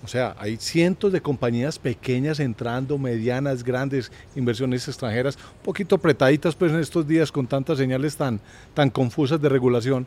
o 0.05 0.09
sea, 0.09 0.37
hay 0.39 0.57
cientos 0.57 1.13
de 1.13 1.21
compañías 1.21 1.79
pequeñas 1.79 2.39
entrando, 2.39 2.99
medianas, 2.99 3.65
grandes, 3.65 4.13
inversiones 4.37 4.87
extranjeras, 4.87 5.37
un 5.37 5.65
poquito 5.65 5.97
apretaditas 5.97 6.55
pues 6.55 6.73
en 6.73 6.79
estos 6.79 7.07
días 7.07 7.33
con 7.33 7.47
tantas 7.47 7.79
señales 7.79 8.17
tan, 8.17 8.41
tan 8.75 8.91
confusas 8.91 9.41
de 9.41 9.49
regulación, 9.49 10.07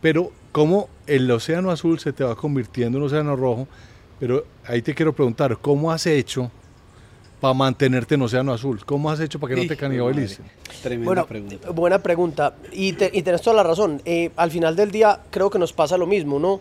pero 0.00 0.30
como 0.52 0.88
el 1.06 1.30
océano 1.30 1.70
azul 1.70 1.98
se 1.98 2.12
te 2.12 2.22
va 2.22 2.36
convirtiendo 2.36 2.98
en 2.98 3.04
océano 3.04 3.34
rojo, 3.34 3.66
pero 4.20 4.44
ahí 4.66 4.80
te 4.80 4.94
quiero 4.94 5.12
preguntar, 5.12 5.58
¿cómo 5.58 5.90
has 5.90 6.06
hecho 6.06 6.50
para 7.40 7.54
mantenerte 7.54 8.14
en 8.14 8.22
océano 8.22 8.52
azul? 8.52 8.84
¿Cómo 8.84 9.10
has 9.10 9.18
hecho 9.18 9.40
para 9.40 9.54
que 9.54 9.62
no 9.62 9.66
te 9.66 9.76
canibalicen? 9.76 10.44
Tremenda 10.82 11.06
bueno, 11.06 11.26
pregunta. 11.26 11.70
Buena 11.70 11.98
pregunta, 12.00 12.54
y, 12.72 12.88
y 12.88 13.22
tenés 13.22 13.42
toda 13.42 13.56
la 13.56 13.62
razón. 13.64 14.00
Eh, 14.04 14.30
al 14.36 14.50
final 14.50 14.76
del 14.76 14.92
día 14.92 15.20
creo 15.30 15.50
que 15.50 15.58
nos 15.58 15.72
pasa 15.72 15.96
lo 15.96 16.06
mismo, 16.06 16.38
¿no? 16.38 16.60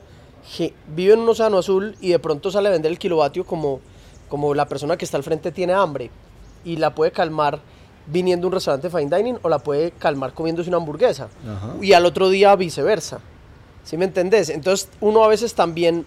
Vive 0.88 1.13
en 1.13 1.19
un 1.19 1.29
océano 1.29 1.58
azul 1.58 1.96
y 2.01 2.10
de 2.10 2.19
pronto 2.19 2.51
sale 2.51 2.69
a 2.69 2.72
vender 2.72 2.91
el 2.91 3.00
kilovatio 3.00 3.46
como, 3.46 3.79
como 4.27 4.53
la 4.53 4.67
persona 4.67 4.98
que 4.98 5.05
está 5.05 5.17
al 5.17 5.24
frente 5.24 5.51
tiene 5.51 5.74
hambre 5.74 6.10
y 6.65 6.77
la 6.77 6.93
puede 6.93 7.12
calmar 7.12 7.60
viniendo 8.08 8.48
a 8.48 8.50
un 8.50 8.53
restaurante 8.53 8.89
fine 8.89 9.15
dining 9.15 9.38
o 9.41 9.50
la 9.50 9.60
puede 9.60 9.91
calmar 9.91 10.34
comiéndose 10.34 10.69
una 10.69 10.77
hamburguesa 10.77 11.29
y 11.81 11.93
al 11.93 12.05
otro 12.05 12.29
día 12.29 12.55
viceversa. 12.55 13.19
¿Sí 13.84 13.98
me 13.98 14.05
entendés? 14.05 14.50
Entonces 14.50 14.89
uno 15.00 15.24
a 15.24 15.27
veces 15.27 15.53
también 15.53 16.05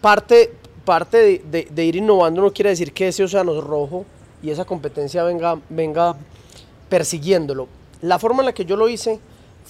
parte, 0.00 0.54
parte 0.84 1.42
de, 1.42 1.68
de, 1.70 1.84
ir 1.84 1.96
innovando 1.96 2.42
no 2.42 2.52
quiere 2.52 2.70
decir 2.70 2.92
que 2.92 3.08
ese 3.08 3.24
océano 3.24 3.60
rojo 3.60 4.04
y 4.42 4.50
esa 4.50 4.64
competencia 4.64 5.22
venga, 5.24 5.58
venga 5.68 6.16
persiguiéndolo. 6.88 7.68
La 8.02 8.18
forma 8.18 8.40
en 8.40 8.46
la 8.46 8.52
que 8.52 8.64
yo 8.64 8.76
lo 8.76 8.88
hice 8.88 9.20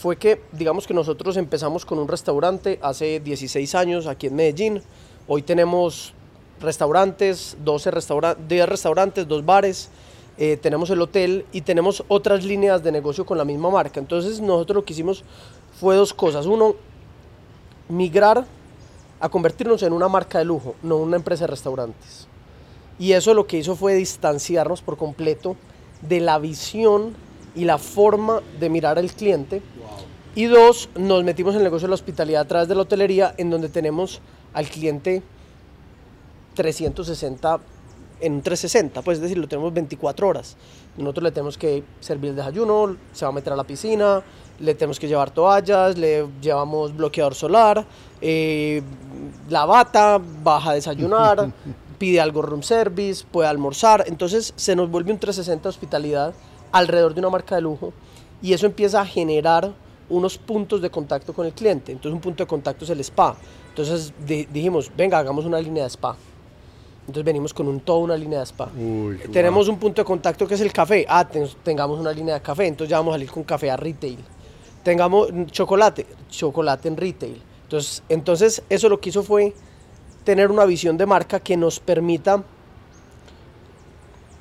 fue 0.00 0.16
que, 0.16 0.40
digamos 0.52 0.86
que 0.86 0.94
nosotros 0.94 1.36
empezamos 1.36 1.84
con 1.84 1.98
un 1.98 2.08
restaurante 2.08 2.78
hace 2.80 3.20
16 3.20 3.74
años 3.74 4.06
aquí 4.06 4.28
en 4.28 4.34
Medellín. 4.34 4.82
Hoy 5.28 5.42
tenemos 5.42 6.14
restaurantes, 6.58 7.58
12 7.62 7.90
10 8.48 8.66
restaurantes, 8.66 9.28
dos 9.28 9.44
bares, 9.44 9.90
eh, 10.38 10.56
tenemos 10.56 10.88
el 10.88 11.02
hotel 11.02 11.44
y 11.52 11.60
tenemos 11.60 12.02
otras 12.08 12.44
líneas 12.44 12.82
de 12.82 12.92
negocio 12.92 13.26
con 13.26 13.36
la 13.36 13.44
misma 13.44 13.68
marca. 13.68 14.00
Entonces 14.00 14.40
nosotros 14.40 14.76
lo 14.76 14.84
que 14.86 14.94
hicimos 14.94 15.22
fue 15.78 15.96
dos 15.96 16.14
cosas. 16.14 16.46
Uno, 16.46 16.76
migrar 17.90 18.46
a 19.20 19.28
convertirnos 19.28 19.82
en 19.82 19.92
una 19.92 20.08
marca 20.08 20.38
de 20.38 20.46
lujo, 20.46 20.76
no 20.82 20.96
una 20.96 21.16
empresa 21.16 21.44
de 21.44 21.48
restaurantes. 21.48 22.26
Y 22.98 23.12
eso 23.12 23.34
lo 23.34 23.46
que 23.46 23.58
hizo 23.58 23.76
fue 23.76 23.96
distanciarnos 23.96 24.80
por 24.80 24.96
completo 24.96 25.56
de 26.00 26.20
la 26.20 26.38
visión 26.38 27.14
y 27.54 27.64
la 27.64 27.78
forma 27.78 28.40
de 28.58 28.68
mirar 28.70 28.98
al 28.98 29.10
cliente 29.12 29.62
y 30.34 30.44
dos, 30.44 30.88
nos 30.94 31.24
metimos 31.24 31.54
en 31.54 31.58
el 31.58 31.64
negocio 31.64 31.86
de 31.86 31.90
la 31.90 31.94
hospitalidad 31.94 32.42
a 32.42 32.48
través 32.48 32.68
de 32.68 32.74
la 32.76 32.82
hotelería, 32.82 33.34
en 33.36 33.50
donde 33.50 33.68
tenemos 33.68 34.20
al 34.54 34.68
cliente 34.68 35.22
360 36.54 37.60
en 38.20 38.34
un 38.34 38.42
360, 38.42 39.02
pues 39.02 39.16
es 39.16 39.22
decir, 39.22 39.38
lo 39.38 39.48
tenemos 39.48 39.72
24 39.72 40.28
horas. 40.28 40.56
Nosotros 40.96 41.24
le 41.24 41.32
tenemos 41.32 41.56
que 41.56 41.82
servir 42.00 42.30
el 42.30 42.36
desayuno, 42.36 42.96
se 43.12 43.24
va 43.24 43.30
a 43.30 43.32
meter 43.32 43.52
a 43.54 43.56
la 43.56 43.64
piscina, 43.64 44.22
le 44.60 44.74
tenemos 44.74 45.00
que 45.00 45.08
llevar 45.08 45.30
toallas, 45.30 45.96
le 45.96 46.26
llevamos 46.40 46.94
bloqueador 46.94 47.34
solar, 47.34 47.84
eh, 48.20 48.82
la 49.48 49.64
bata, 49.64 50.20
baja 50.42 50.70
a 50.70 50.74
desayunar, 50.74 51.50
pide 51.98 52.20
algo 52.20 52.42
room 52.42 52.62
service, 52.62 53.24
puede 53.30 53.48
almorzar. 53.48 54.04
Entonces 54.06 54.52
se 54.54 54.76
nos 54.76 54.90
vuelve 54.90 55.12
un 55.12 55.18
360 55.18 55.68
hospitalidad 55.68 56.34
alrededor 56.72 57.14
de 57.14 57.20
una 57.20 57.30
marca 57.30 57.54
de 57.54 57.62
lujo 57.62 57.92
y 58.42 58.52
eso 58.52 58.66
empieza 58.66 59.00
a 59.00 59.06
generar 59.06 59.72
unos 60.08 60.38
puntos 60.38 60.82
de 60.82 60.90
contacto 60.90 61.32
con 61.32 61.46
el 61.46 61.52
cliente. 61.52 61.92
Entonces 61.92 62.14
un 62.14 62.20
punto 62.20 62.42
de 62.42 62.48
contacto 62.48 62.84
es 62.84 62.90
el 62.90 63.00
spa. 63.00 63.36
Entonces 63.68 64.12
dijimos, 64.52 64.90
venga, 64.96 65.18
hagamos 65.18 65.44
una 65.44 65.60
línea 65.60 65.84
de 65.84 65.90
spa. 65.90 66.16
Entonces 67.00 67.24
venimos 67.24 67.54
con 67.54 67.68
un, 67.68 67.80
toda 67.80 67.98
una 68.00 68.16
línea 68.16 68.40
de 68.40 68.46
spa. 68.46 68.68
Tenemos 69.32 69.68
un 69.68 69.78
punto 69.78 70.02
de 70.02 70.06
contacto 70.06 70.46
que 70.46 70.54
es 70.54 70.60
el 70.60 70.72
café. 70.72 71.06
Ah, 71.08 71.26
tengamos 71.62 71.98
una 71.98 72.12
línea 72.12 72.34
de 72.34 72.42
café. 72.42 72.66
Entonces 72.66 72.90
ya 72.90 72.98
vamos 72.98 73.12
a 73.12 73.14
salir 73.14 73.30
con 73.30 73.44
café 73.44 73.70
a 73.70 73.76
retail. 73.76 74.18
Tengamos 74.82 75.28
chocolate, 75.50 76.06
chocolate 76.28 76.88
en 76.88 76.96
retail. 76.96 77.42
Entonces, 77.64 78.02
entonces 78.08 78.62
eso 78.68 78.88
lo 78.88 79.00
que 79.00 79.10
hizo 79.10 79.22
fue 79.22 79.54
tener 80.24 80.50
una 80.50 80.64
visión 80.64 80.96
de 80.96 81.06
marca 81.06 81.40
que 81.40 81.56
nos 81.56 81.80
permita 81.80 82.42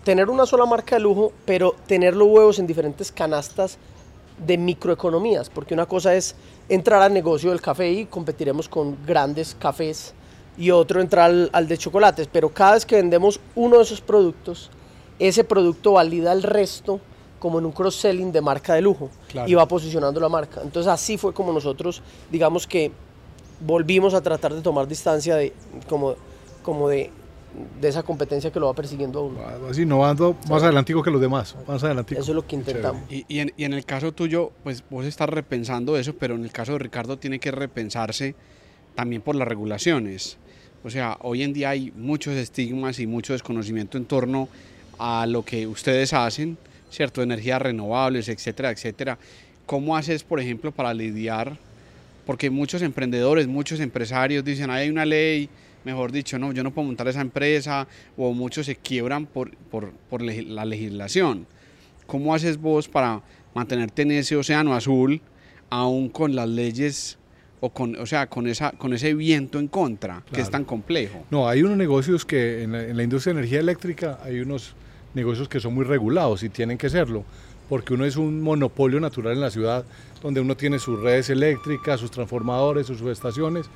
tener 0.03 0.29
una 0.29 0.45
sola 0.45 0.65
marca 0.65 0.95
de 0.95 1.01
lujo, 1.01 1.31
pero 1.45 1.75
tener 1.87 2.15
los 2.15 2.27
huevos 2.27 2.59
en 2.59 2.67
diferentes 2.67 3.11
canastas 3.11 3.77
de 4.45 4.57
microeconomías, 4.57 5.49
porque 5.49 5.73
una 5.73 5.85
cosa 5.85 6.15
es 6.15 6.35
entrar 6.69 7.01
al 7.01 7.13
negocio 7.13 7.49
del 7.49 7.61
café 7.61 7.91
y 7.91 8.05
competiremos 8.05 8.69
con 8.69 8.97
grandes 9.05 9.55
cafés 9.59 10.13
y 10.57 10.71
otro 10.71 11.01
entrar 11.01 11.49
al, 11.51 11.67
de 11.67 11.77
chocolates, 11.77 12.27
pero 12.31 12.49
cada 12.49 12.73
vez 12.73 12.85
que 12.85 12.95
vendemos 12.95 13.39
uno 13.55 13.77
de 13.77 13.83
esos 13.83 14.01
productos, 14.01 14.69
ese 15.17 15.43
producto 15.43 15.93
valida 15.93 16.31
el 16.31 16.43
resto 16.43 16.99
como 17.39 17.59
en 17.59 17.65
un 17.65 17.71
cross-selling 17.71 18.31
de 18.31 18.41
marca 18.41 18.73
de 18.73 18.81
lujo 18.81 19.09
y 19.45 19.53
va 19.53 19.65
posicionando 19.65 20.19
la 20.19 20.27
marca. 20.27 20.61
Entonces 20.61 20.91
así 20.91 21.17
fue 21.17 21.33
como 21.33 21.53
nosotros, 21.53 22.01
digamos 22.29 22.67
que 22.67 22.91
volvimos 23.61 24.13
a 24.13 24.21
tratar 24.21 24.53
de 24.53 24.61
tomar 24.61 24.87
distancia 24.87 25.35
de 25.35 25.53
como, 25.87 26.15
como 26.63 26.89
de 26.89 27.11
de 27.81 27.87
esa 27.87 28.03
competencia 28.03 28.51
que 28.51 28.59
lo 28.59 28.67
va 28.67 28.73
persiguiendo 28.73 29.19
a 29.19 29.23
uno. 29.23 29.39
Así, 29.69 29.81
innovando 29.81 30.37
más 30.49 30.63
adelantico 30.63 31.01
que 31.01 31.11
los 31.11 31.19
demás, 31.19 31.55
más 31.67 31.83
adelantico. 31.83 32.21
Eso 32.21 32.31
es 32.31 32.35
lo 32.35 32.45
que 32.45 32.55
intentamos. 32.55 33.01
Y, 33.09 33.25
y, 33.27 33.39
en, 33.39 33.53
y, 33.57 33.63
en, 33.63 33.73
el 33.73 33.85
caso 33.85 34.11
tuyo, 34.11 34.51
pues 34.63 34.83
vos 34.89 35.05
estás 35.05 35.29
repensando 35.29 35.97
eso, 35.97 36.13
pero 36.15 36.35
en 36.35 36.43
el 36.43 36.51
caso 36.51 36.73
de 36.73 36.79
Ricardo 36.79 37.17
tiene 37.17 37.39
que 37.39 37.51
repensarse 37.51 38.35
también 38.95 39.21
por 39.21 39.35
las 39.35 39.47
regulaciones. 39.47 40.37
O 40.83 40.89
sea, 40.89 41.17
hoy 41.21 41.43
en 41.43 41.53
día 41.53 41.71
hay 41.71 41.91
muchos 41.95 42.35
estigmas 42.35 42.99
y 42.99 43.07
mucho 43.07 43.33
desconocimiento 43.33 43.97
en 43.97 44.05
torno 44.05 44.47
a 44.97 45.25
lo 45.25 45.43
que 45.43 45.67
ustedes 45.67 46.13
hacen, 46.13 46.57
¿cierto? 46.89 47.21
Energías 47.21 47.61
renovables, 47.61 48.29
etcétera, 48.29 48.71
etcétera. 48.71 49.17
¿Cómo 49.65 49.95
haces, 49.95 50.23
por 50.23 50.39
ejemplo, 50.39 50.71
para 50.71 50.93
lidiar? 50.93 51.57
Porque 52.25 52.49
muchos 52.49 52.81
emprendedores, 52.81 53.47
muchos 53.47 53.79
empresarios 53.79 54.43
dicen, 54.43 54.69
hay 54.69 54.89
una 54.89 55.05
ley, 55.05 55.49
mejor 55.83 56.11
dicho, 56.11 56.37
no, 56.39 56.51
yo 56.51 56.63
no 56.63 56.71
puedo 56.71 56.87
montar 56.87 57.07
esa 57.07 57.21
empresa, 57.21 57.87
o 58.17 58.33
muchos 58.33 58.65
se 58.65 58.75
quiebran 58.75 59.25
por, 59.25 59.55
por, 59.55 59.91
por 60.09 60.21
la 60.21 60.65
legislación. 60.65 61.47
¿Cómo 62.05 62.33
haces 62.33 62.57
vos 62.57 62.87
para 62.87 63.21
mantenerte 63.53 64.01
en 64.01 64.11
ese 64.11 64.35
océano 64.35 64.73
azul, 64.73 65.21
aún 65.69 66.09
con 66.09 66.35
las 66.35 66.49
leyes 66.49 67.17
o 67.61 67.69
con, 67.69 67.95
o 67.97 68.05
sea, 68.05 68.27
con, 68.27 68.47
esa, 68.47 68.71
con 68.71 68.93
ese 68.93 69.13
viento 69.13 69.59
en 69.59 69.67
contra, 69.67 70.23
que 70.31 70.41
es 70.41 70.49
tan 70.49 70.65
complejo? 70.65 71.25
No, 71.29 71.47
hay 71.47 71.61
unos 71.61 71.77
negocios 71.77 72.25
que 72.25 72.63
en 72.63 72.71
la, 72.71 72.83
en 72.83 72.97
la, 72.97 73.03
industria 73.03 73.33
de 73.33 73.39
energía 73.39 73.59
eléctrica 73.59 74.19
hay 74.23 74.39
unos 74.39 74.75
negocios 75.13 75.47
que 75.49 75.59
son 75.59 75.73
muy 75.73 75.85
regulados 75.85 76.43
y 76.43 76.49
tienen 76.49 76.77
que 76.77 76.89
serlo, 76.89 77.23
porque 77.67 77.93
uno 77.93 78.05
es 78.05 78.15
un 78.15 78.41
monopolio 78.41 78.99
natural 78.99 79.33
en 79.33 79.41
la 79.41 79.51
ciudad, 79.51 79.85
donde 80.21 80.41
uno 80.41 80.55
tiene 80.55 80.79
sus 80.79 80.99
redes 80.99 81.29
eléctricas, 81.29 81.99
sus 81.99 82.11
transformadores, 82.11 82.87
sus 82.87 82.99
subestaciones, 82.99 83.69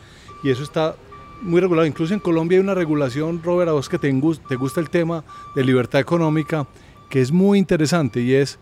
y 0.44 0.50
eso 0.50 0.64
está 0.64 0.96
muy 1.44 1.62
regulado. 1.62 1.86
Incluso 1.86 2.14
en 2.14 2.20
Colombia 2.20 2.58
hay 2.58 2.64
una 2.64 2.74
regulación, 2.74 3.42
Robert, 3.44 3.70
a 3.70 3.74
vos 3.74 3.90
que 3.90 4.00
te, 4.00 4.12
te 4.48 4.56
gusta 4.56 4.80
el 4.80 4.90
tema 4.90 5.24
de 5.56 5.64
libertad 5.64 6.02
económica, 6.02 6.68
que 7.10 7.22
es 7.22 7.32
muy 7.32 7.60
interesante 7.60 8.22
y 8.22 8.34
es, 8.34 8.60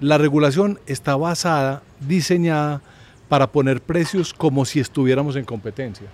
la 0.00 0.18
regulación 0.18 0.78
está 0.86 1.16
basada, 1.16 1.82
diseñada 2.00 2.82
para 3.28 3.50
poner 3.50 3.80
precios 3.80 4.32
como 4.32 4.64
si 4.64 4.80
estuviéramos 4.80 5.36
en 5.36 5.44
competencia. 5.44 6.06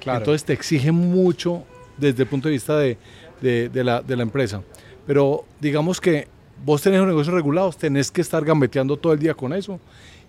Claro. 0.00 0.18
Entonces 0.18 0.44
te 0.44 0.52
exige 0.52 0.90
mucho 0.90 1.64
desde 1.96 2.24
el 2.24 2.28
punto 2.28 2.48
de 2.48 2.52
vista 2.52 2.76
de, 2.76 2.98
de, 3.40 3.84
la, 3.84 4.02
de 4.02 4.16
la 4.16 4.22
empresa. 4.22 4.62
Pero 5.06 5.44
digamos 5.60 6.00
que 6.00 6.28
vos 6.64 6.82
tenés 6.82 7.00
un 7.00 7.08
negocio 7.08 7.32
regulado, 7.32 7.72
tenés 7.72 8.10
que 8.10 8.20
estar 8.20 8.44
gambeteando 8.44 8.96
todo 8.96 9.12
el 9.12 9.18
día 9.18 9.34
con 9.34 9.52
eso 9.52 9.78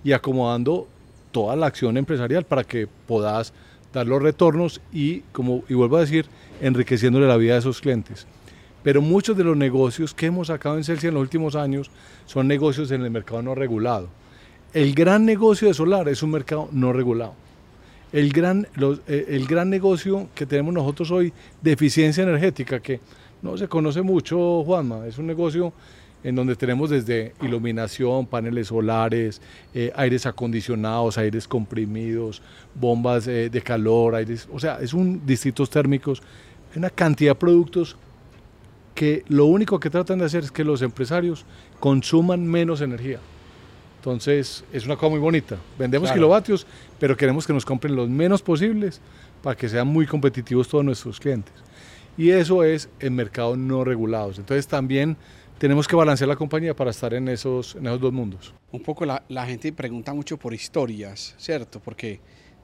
y 0.03 0.12
acomodando 0.12 0.88
toda 1.31 1.55
la 1.55 1.65
acción 1.67 1.98
empresarial 1.98 2.43
para 2.43 2.63
que 2.63 2.88
puedas 3.07 3.53
dar 3.93 4.07
los 4.07 4.21
retornos 4.21 4.81
y, 4.91 5.19
como 5.31 5.63
y 5.69 5.73
vuelvo 5.75 5.97
a 5.97 6.01
decir, 6.01 6.25
enriqueciéndole 6.62 7.27
la 7.27 7.38
vida 7.38 7.53
de 7.53 7.59
esos 7.59 7.79
clientes. 7.79 8.27
Pero 8.83 9.01
muchos 9.01 9.38
de 9.38 9.45
los 9.45 9.55
negocios 9.55 10.13
que 10.13 10.25
hemos 10.25 10.47
sacado 10.47 10.77
en 10.77 10.83
Celsius 10.83 11.09
en 11.09 11.13
los 11.13 11.21
últimos 11.21 11.55
años 11.55 11.89
son 12.25 12.47
negocios 12.47 12.91
en 12.91 13.03
el 13.03 13.12
mercado 13.12 13.41
no 13.41 13.55
regulado. 13.55 14.09
El 14.73 14.93
gran 14.93 15.25
negocio 15.25 15.67
de 15.67 15.73
solar 15.73 16.09
es 16.09 16.21
un 16.23 16.31
mercado 16.31 16.67
no 16.71 16.91
regulado. 16.91 17.35
El 18.12 18.31
gran, 18.31 18.67
eh, 19.07 19.25
el 19.29 19.47
gran 19.47 19.69
negocio 19.69 20.27
que 20.35 20.45
tenemos 20.45 20.73
nosotros 20.73 21.12
hoy 21.12 21.31
de 21.62 21.71
eficiencia 21.71 22.23
energética, 22.23 22.79
que 22.79 23.00
no 23.43 23.57
se 23.57 23.67
conoce 23.67 24.01
mucho, 24.01 24.63
Juanma, 24.63 25.05
es 25.05 25.17
un 25.17 25.27
negocio 25.27 25.73
en 26.23 26.35
donde 26.35 26.55
tenemos 26.55 26.89
desde 26.89 27.33
iluminación, 27.41 28.25
paneles 28.25 28.67
solares, 28.67 29.41
eh, 29.73 29.91
aires 29.95 30.25
acondicionados, 30.25 31.17
aires 31.17 31.45
comprimidos, 31.45 32.41
bombas 32.73 33.27
eh, 33.27 33.50
de 33.50 33.62
calor, 33.62 34.15
aires, 34.15 34.47
o 34.51 34.59
sea, 34.59 34.79
es 34.79 34.93
un 34.93 35.25
distritos 35.25 35.69
térmicos, 35.69 36.23
una 36.73 36.89
cantidad 36.89 37.31
de 37.31 37.35
productos 37.35 37.97
que 38.95 39.25
lo 39.27 39.45
único 39.45 39.77
que 39.77 39.89
tratan 39.89 40.19
de 40.19 40.25
hacer 40.25 40.45
es 40.45 40.51
que 40.51 40.63
los 40.63 40.81
empresarios 40.81 41.45
consuman 41.81 42.47
menos 42.47 42.79
energía. 42.79 43.19
Entonces, 43.97 44.63
es 44.71 44.85
una 44.85 44.95
cosa 44.95 45.09
muy 45.09 45.19
bonita. 45.19 45.57
Vendemos 45.79 46.12
kilovatios, 46.12 46.67
pero 47.00 47.15
queremos 47.15 47.47
que 47.47 47.53
nos 47.53 47.65
compren 47.65 47.95
los 47.95 48.09
menos 48.09 48.41
posibles 48.41 49.01
para 49.41 49.55
que 49.55 49.67
sean 49.67 49.88
muy 49.88 50.05
competitivos 50.05 50.67
todos 50.67 50.83
nuestros 50.83 51.19
clientes. 51.19 51.53
Y 52.17 52.29
eso 52.29 52.63
es 52.63 52.89
en 53.00 53.15
mercados 53.15 53.58
no 53.58 53.84
regulados. 53.84 54.38
Entonces, 54.38 54.67
también 54.67 55.17
tenemos 55.58 55.88
que 55.88 55.96
balancear 55.96 56.27
la 56.27 56.36
compañía 56.36 56.75
para 56.75 56.91
estar 56.91 57.13
en 57.13 57.27
esos, 57.27 57.75
en 57.75 57.88
esos 57.88 58.00
dos 58.00 58.13
mundos. 58.13 58.53
Un 58.72 58.82
poco 58.82 59.05
la, 59.05 59.24
la 59.29 59.46
gente 59.46 59.72
pregunta 59.72 60.13
mucho 60.13 60.38
por 60.38 60.53
historias, 60.53 61.36
¿cierto? 61.38 61.79
Porque 61.79 62.20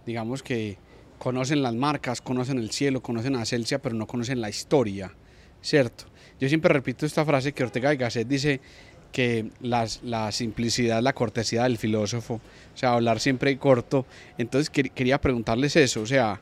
digamos 0.05 0.43
que 0.43 0.77
conocen 1.17 1.61
las 1.61 1.73
marcas, 1.73 2.21
conocen 2.21 2.57
el 2.57 2.71
cielo, 2.71 3.01
conocen 3.01 3.35
a 3.35 3.45
Celsia, 3.45 3.79
pero 3.79 3.95
no 3.95 4.07
conocen 4.07 4.41
la 4.41 4.49
historia, 4.49 5.13
¿cierto? 5.61 6.05
Yo 6.39 6.47
siempre 6.47 6.73
repito 6.73 7.05
esta 7.05 7.25
frase 7.25 7.51
que 7.51 7.63
Ortega 7.63 7.93
y 7.93 7.97
Gasset 7.97 8.27
dice 8.27 8.61
que 9.11 9.49
las, 9.59 10.01
la 10.03 10.31
simplicidad, 10.31 11.01
la 11.01 11.13
cortesía 11.13 11.63
del 11.63 11.77
filósofo, 11.77 12.35
o 12.35 12.77
sea, 12.77 12.93
hablar 12.93 13.19
siempre 13.19 13.57
corto. 13.57 14.05
Entonces 14.37 14.69
quería 14.69 15.19
preguntarles 15.19 15.75
eso, 15.75 16.01
o 16.01 16.05
sea, 16.05 16.41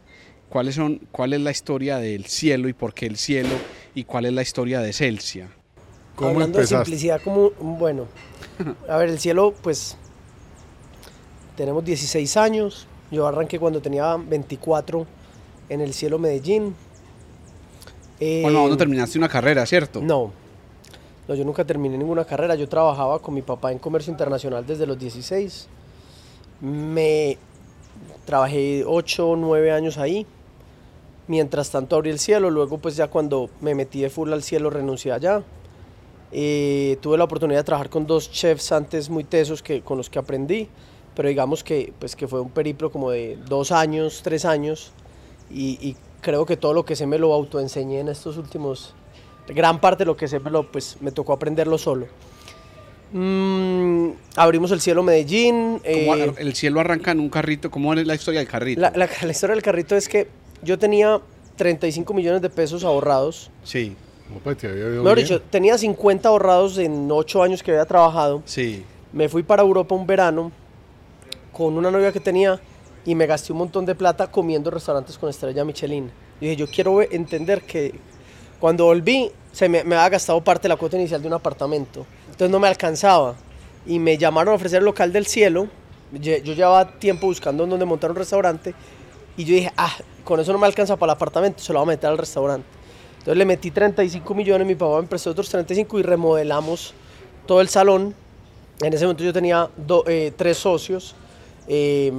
¿cuáles 0.50 0.76
son, 0.76 1.02
¿cuál 1.12 1.34
es 1.34 1.42
la 1.42 1.52
historia 1.52 1.98
del 1.98 2.26
cielo 2.26 2.70
y 2.70 2.74
por 2.74 2.94
qué 2.94 3.06
el 3.06 3.18
cielo 3.18 3.56
y 3.96 4.04
cuál 4.04 4.26
es 4.26 4.34
la 4.34 4.42
historia 4.42 4.80
de 4.80 4.94
Celsia? 4.94 5.50
Hablando 6.18 6.60
de 6.60 6.68
simplicidad, 6.68 7.22
como, 7.22 7.52
bueno, 7.60 8.06
a 8.90 8.98
ver, 8.98 9.10
el 9.10 9.20
cielo, 9.20 9.54
pues, 9.62 9.98
tenemos 11.56 11.86
16 11.86 12.38
años, 12.38 12.88
yo 13.12 13.28
arranqué 13.28 13.60
cuando 13.60 13.82
tenía 13.82 14.16
24 14.16 15.06
en 15.70 15.82
el 15.82 15.94
cielo 15.94 16.18
Medellín. 16.18 16.76
bueno, 18.20 18.68
no 18.68 18.74
eh, 18.74 18.78
terminaste 18.78 19.18
una 19.18 19.30
carrera, 19.30 19.66
¿cierto? 19.66 20.02
No, 20.02 20.32
no, 21.28 21.36
yo 21.36 21.44
nunca 21.44 21.66
terminé 21.66 21.98
ninguna 21.98 22.24
carrera, 22.24 22.56
yo 22.56 22.70
trabajaba 22.70 23.20
con 23.20 23.34
mi 23.34 23.42
papá 23.42 23.72
en 23.72 23.80
comercio 23.80 24.12
internacional 24.12 24.66
desde 24.66 24.88
los 24.88 24.98
16. 24.98 25.68
Me 26.62 27.38
trabajé 28.26 28.84
8 28.86 29.30
o 29.30 29.36
9 29.36 29.72
años 29.72 29.98
ahí. 29.98 30.26
Mientras 31.28 31.70
tanto 31.72 31.96
abrí 31.98 32.10
el 32.10 32.20
cielo, 32.20 32.50
luego 32.50 32.78
pues 32.78 32.96
ya 32.96 33.08
cuando 33.08 33.50
me 33.60 33.76
metí 33.76 34.02
de 34.02 34.10
full 34.10 34.32
al 34.32 34.44
cielo 34.44 34.70
renuncié 34.70 35.12
allá. 35.12 35.44
Eh, 36.32 36.98
tuve 37.02 37.18
la 37.18 37.24
oportunidad 37.24 37.60
de 37.60 37.64
trabajar 37.64 37.90
con 37.90 38.06
dos 38.06 38.32
chefs 38.32 38.72
antes 38.72 39.10
muy 39.10 39.24
tesos 39.24 39.62
que, 39.62 39.82
con 39.82 39.98
los 39.98 40.10
que 40.10 40.20
aprendí, 40.20 40.68
pero 41.16 41.30
digamos 41.30 41.64
que, 41.64 41.94
pues, 42.00 42.16
que 42.16 42.28
fue 42.28 42.42
un 42.42 42.50
periplo 42.50 42.92
como 42.92 43.12
de 43.12 43.38
dos 43.48 43.72
años, 43.72 44.22
tres 44.24 44.46
años, 44.46 44.92
y, 45.50 45.96
creo 46.20 46.46
que 46.46 46.58
todo 46.58 46.74
lo 46.74 46.84
que 46.84 46.96
se 46.96 47.06
me 47.06 47.20
lo 47.20 47.32
autoenseñé 47.34 48.00
en 48.00 48.10
estos 48.10 48.38
últimos, 48.38 48.94
gran 49.48 49.80
parte 49.80 50.00
de 50.04 50.08
lo 50.08 50.18
que 50.18 50.28
sé 50.28 50.40
me, 50.40 50.50
lo, 50.50 50.70
pues, 50.70 50.98
me 51.00 51.12
tocó 51.12 51.32
aprenderlo 51.32 51.78
solo. 51.78 52.08
Mm, 53.14 54.10
abrimos 54.36 54.72
el 54.72 54.82
cielo 54.82 55.04
Medellín. 55.04 55.80
Eh, 55.86 56.34
el 56.38 56.54
cielo 56.56 56.82
arranca 56.82 57.12
en 57.12 57.22
un 57.22 57.30
carrito. 57.30 57.72
¿Cómo 57.72 57.94
es 57.94 58.06
la 58.06 58.16
historia 58.16 58.42
del 58.42 58.50
carrito? 58.50 58.82
La, 58.82 58.92
la, 58.94 59.08
la, 59.22 59.32
historia 59.32 59.56
del 59.56 59.64
carrito 59.64 59.96
es 59.96 60.10
que 60.10 60.28
yo 60.62 60.78
tenía 60.78 61.22
35 61.56 62.14
millones 62.14 62.42
de 62.42 62.50
pesos 62.50 62.84
ahorrados. 62.84 63.52
Sí. 63.64 63.96
Pues, 64.44 64.62
Mejor 64.64 65.18
dicho, 65.18 65.42
tenía 65.42 65.78
50 65.78 66.28
ahorrados 66.28 66.78
en 66.78 67.10
8 67.10 67.44
años 67.44 67.64
que 67.64 67.72
había 67.72 67.86
trabajado. 67.86 68.42
Sí. 68.46 68.86
Me 69.14 69.30
fui 69.30 69.44
para 69.44 69.62
Europa 69.62 69.96
un 69.96 70.06
verano 70.06 70.52
con 71.54 71.78
una 71.78 71.90
novia 71.90 72.12
que 72.12 72.20
tenía 72.20 72.60
y 73.06 73.16
me 73.16 73.26
gasté 73.26 73.54
un 73.54 73.60
montón 73.60 73.86
de 73.86 73.96
plata 73.96 74.30
comiendo 74.30 74.70
restaurantes 74.70 75.18
con 75.18 75.30
estrella 75.30 75.64
Michelin. 75.64 76.12
Y 76.42 76.46
dije, 76.46 76.56
yo 76.58 76.68
quiero 76.68 77.02
entender 77.02 77.62
que 77.62 77.94
cuando 78.60 78.86
volví 78.86 79.32
se 79.52 79.70
me, 79.70 79.84
me 79.84 79.96
había 79.96 80.10
gastado 80.10 80.44
parte 80.44 80.64
de 80.64 80.70
la 80.70 80.76
cuota 80.76 80.98
inicial 80.98 81.22
de 81.22 81.28
un 81.28 81.34
apartamento. 81.34 82.06
Entonces 82.26 82.50
no 82.52 82.60
me 82.60 82.68
alcanzaba. 82.68 83.36
Y 83.86 83.98
me 83.98 84.18
llamaron 84.18 84.52
a 84.52 84.56
ofrecer 84.56 84.80
el 84.80 84.86
local 84.86 85.14
del 85.14 85.26
cielo. 85.26 85.70
Yo, 86.12 86.38
yo 86.38 86.54
llevaba 86.54 87.00
tiempo 87.00 87.28
buscando 87.28 87.64
en 87.64 87.70
donde 87.70 87.86
montar 87.86 88.12
un 88.12 88.18
restaurante. 88.18 88.76
Y 89.38 89.46
yo 89.46 89.54
dije, 89.54 89.72
ah, 89.78 89.96
con 90.24 90.40
eso 90.40 90.52
no 90.52 90.58
me 90.58 90.66
alcanza 90.66 90.98
para 90.98 91.14
el 91.14 91.16
apartamento, 91.16 91.60
se 91.64 91.72
lo 91.72 91.80
voy 91.80 91.86
a 91.86 91.92
meter 91.94 92.10
al 92.10 92.18
restaurante. 92.18 92.68
Entonces 93.20 93.38
le 93.38 93.46
metí 93.46 93.72
35 93.72 94.34
millones, 94.34 94.66
mi 94.66 94.76
papá 94.76 95.02
me 95.02 95.08
prestó 95.08 95.30
otros 95.30 95.48
35 95.50 96.00
y 96.00 96.02
remodelamos 96.02 96.94
todo 97.46 97.62
el 97.62 97.70
salón. 97.70 98.16
En 98.82 98.94
ese 98.94 99.06
momento 99.06 99.24
yo 99.24 99.34
tenía 99.34 99.70
eh, 100.08 100.34
tres 100.36 100.58
socios 100.58 101.16
eh, 101.68 102.12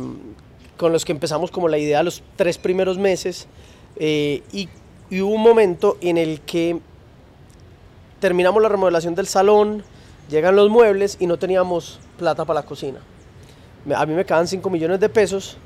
con 0.77 0.93
los 0.93 1.05
que 1.05 1.13
empezamos 1.13 1.51
como 1.51 1.69
la 1.69 1.79
idea 1.79 2.03
los 2.03 2.23
tres 2.37 2.59
primeros 2.59 2.99
meses 2.99 3.47
eh, 3.97 4.43
y, 4.53 4.69
y, 5.11 5.21
hubo 5.21 5.35
un 5.35 5.43
momento 5.43 5.97
en 6.01 6.19
el 6.19 6.41
que 6.43 6.79
terminamos 8.21 8.63
la 8.63 8.69
remodelación 8.69 9.15
del 9.15 9.27
salón, 9.27 9.83
llegan 10.29 10.57
los 10.57 10.71
muebles 10.71 11.17
y 11.19 11.27
no 11.27 11.37
teníamos 11.37 12.01
plata 12.17 12.45
para 12.45 12.61
la 12.61 12.67
cocina. 12.67 13.01
A 13.97 14.07
mí 14.07 14.15
me 14.15 14.25
quedan 14.25 14.47
5 14.47 14.69
millones 14.71 15.01
de 15.01 15.09
pesos 15.09 15.57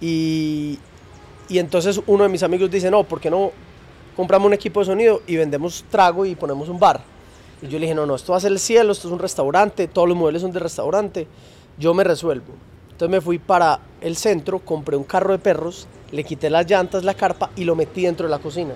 y, 0.00 0.78
y 1.48 1.58
entonces 1.58 2.00
uno 2.06 2.24
de 2.24 2.28
mis 2.28 2.42
amigos 2.42 2.70
dice, 2.70 2.90
no, 2.90 3.04
¿por 3.04 3.20
qué 3.20 3.30
no 3.30 3.52
compramos 4.16 4.46
un 4.46 4.54
equipo 4.54 4.80
de 4.80 4.86
sonido 4.86 5.22
y 5.26 5.36
vendemos 5.36 5.84
trago 5.90 6.24
y 6.24 6.34
ponemos 6.34 6.68
un 6.68 6.80
bar. 6.80 7.00
Y 7.60 7.68
yo 7.68 7.78
le 7.78 7.84
dije, 7.84 7.94
no, 7.94 8.06
no, 8.06 8.14
esto 8.14 8.32
va 8.32 8.38
a 8.38 8.40
ser 8.40 8.52
el 8.52 8.58
cielo, 8.58 8.92
esto 8.92 9.08
es 9.08 9.12
un 9.12 9.18
restaurante, 9.18 9.86
todos 9.88 10.08
los 10.08 10.16
muebles 10.16 10.42
son 10.42 10.52
de 10.52 10.58
restaurante, 10.58 11.28
yo 11.78 11.92
me 11.94 12.02
resuelvo. 12.02 12.54
Entonces 12.90 13.10
me 13.10 13.20
fui 13.20 13.38
para 13.38 13.78
el 14.00 14.16
centro, 14.16 14.58
compré 14.58 14.96
un 14.96 15.04
carro 15.04 15.32
de 15.32 15.38
perros, 15.38 15.86
le 16.10 16.24
quité 16.24 16.48
las 16.48 16.68
llantas, 16.68 17.04
la 17.04 17.12
carpa 17.14 17.50
y 17.56 17.64
lo 17.64 17.76
metí 17.76 18.02
dentro 18.02 18.26
de 18.26 18.30
la 18.30 18.38
cocina. 18.38 18.74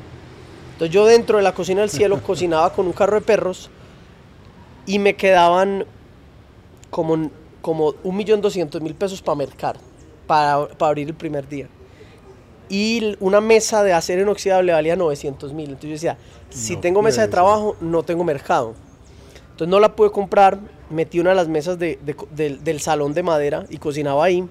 Entonces 0.74 0.92
yo 0.92 1.06
dentro 1.06 1.38
de 1.38 1.42
la 1.42 1.54
cocina 1.54 1.80
del 1.80 1.90
cielo 1.90 2.22
cocinaba 2.26 2.72
con 2.72 2.87
un 2.87 2.92
carro 2.92 3.14
de 3.14 3.22
perros 3.22 3.70
y 4.85 4.98
me 4.98 5.16
quedaban 5.16 5.87
como, 6.90 7.30
como 7.62 7.94
un 8.02 8.16
millón 8.16 8.42
doscientos 8.42 8.80
mil 8.83 8.94
pesos 8.94 9.22
para 9.22 9.37
mercar, 9.37 9.78
para, 10.26 10.68
para 10.68 10.88
abrir 10.88 11.09
el 11.09 11.14
primer 11.14 11.48
día 11.48 11.68
y 12.70 13.16
una 13.18 13.40
mesa 13.40 13.83
de 13.83 13.92
acero 13.92 14.22
inoxidable 14.22 14.72
valía 14.72 14.94
900 14.94 15.52
mil. 15.52 15.70
Entonces 15.70 15.88
yo 15.88 15.94
decía, 15.94 16.18
si 16.50 16.76
tengo 16.76 17.02
mesa 17.02 17.20
de 17.20 17.28
trabajo, 17.28 17.76
no 17.80 18.04
tengo 18.04 18.22
mercado. 18.22 18.74
Entonces 19.50 19.68
no 19.68 19.80
la 19.80 19.96
pude 19.96 20.12
comprar, 20.12 20.61
metí 20.88 21.18
una 21.18 21.30
de 21.30 21.37
las 21.37 21.48
mesas 21.48 21.78
del 21.78 22.80
salón 22.80 23.12
de 23.12 23.24
madera 23.24 23.66
y 23.68 23.78
cocinaba 23.78 24.24
ahí. 24.24 24.48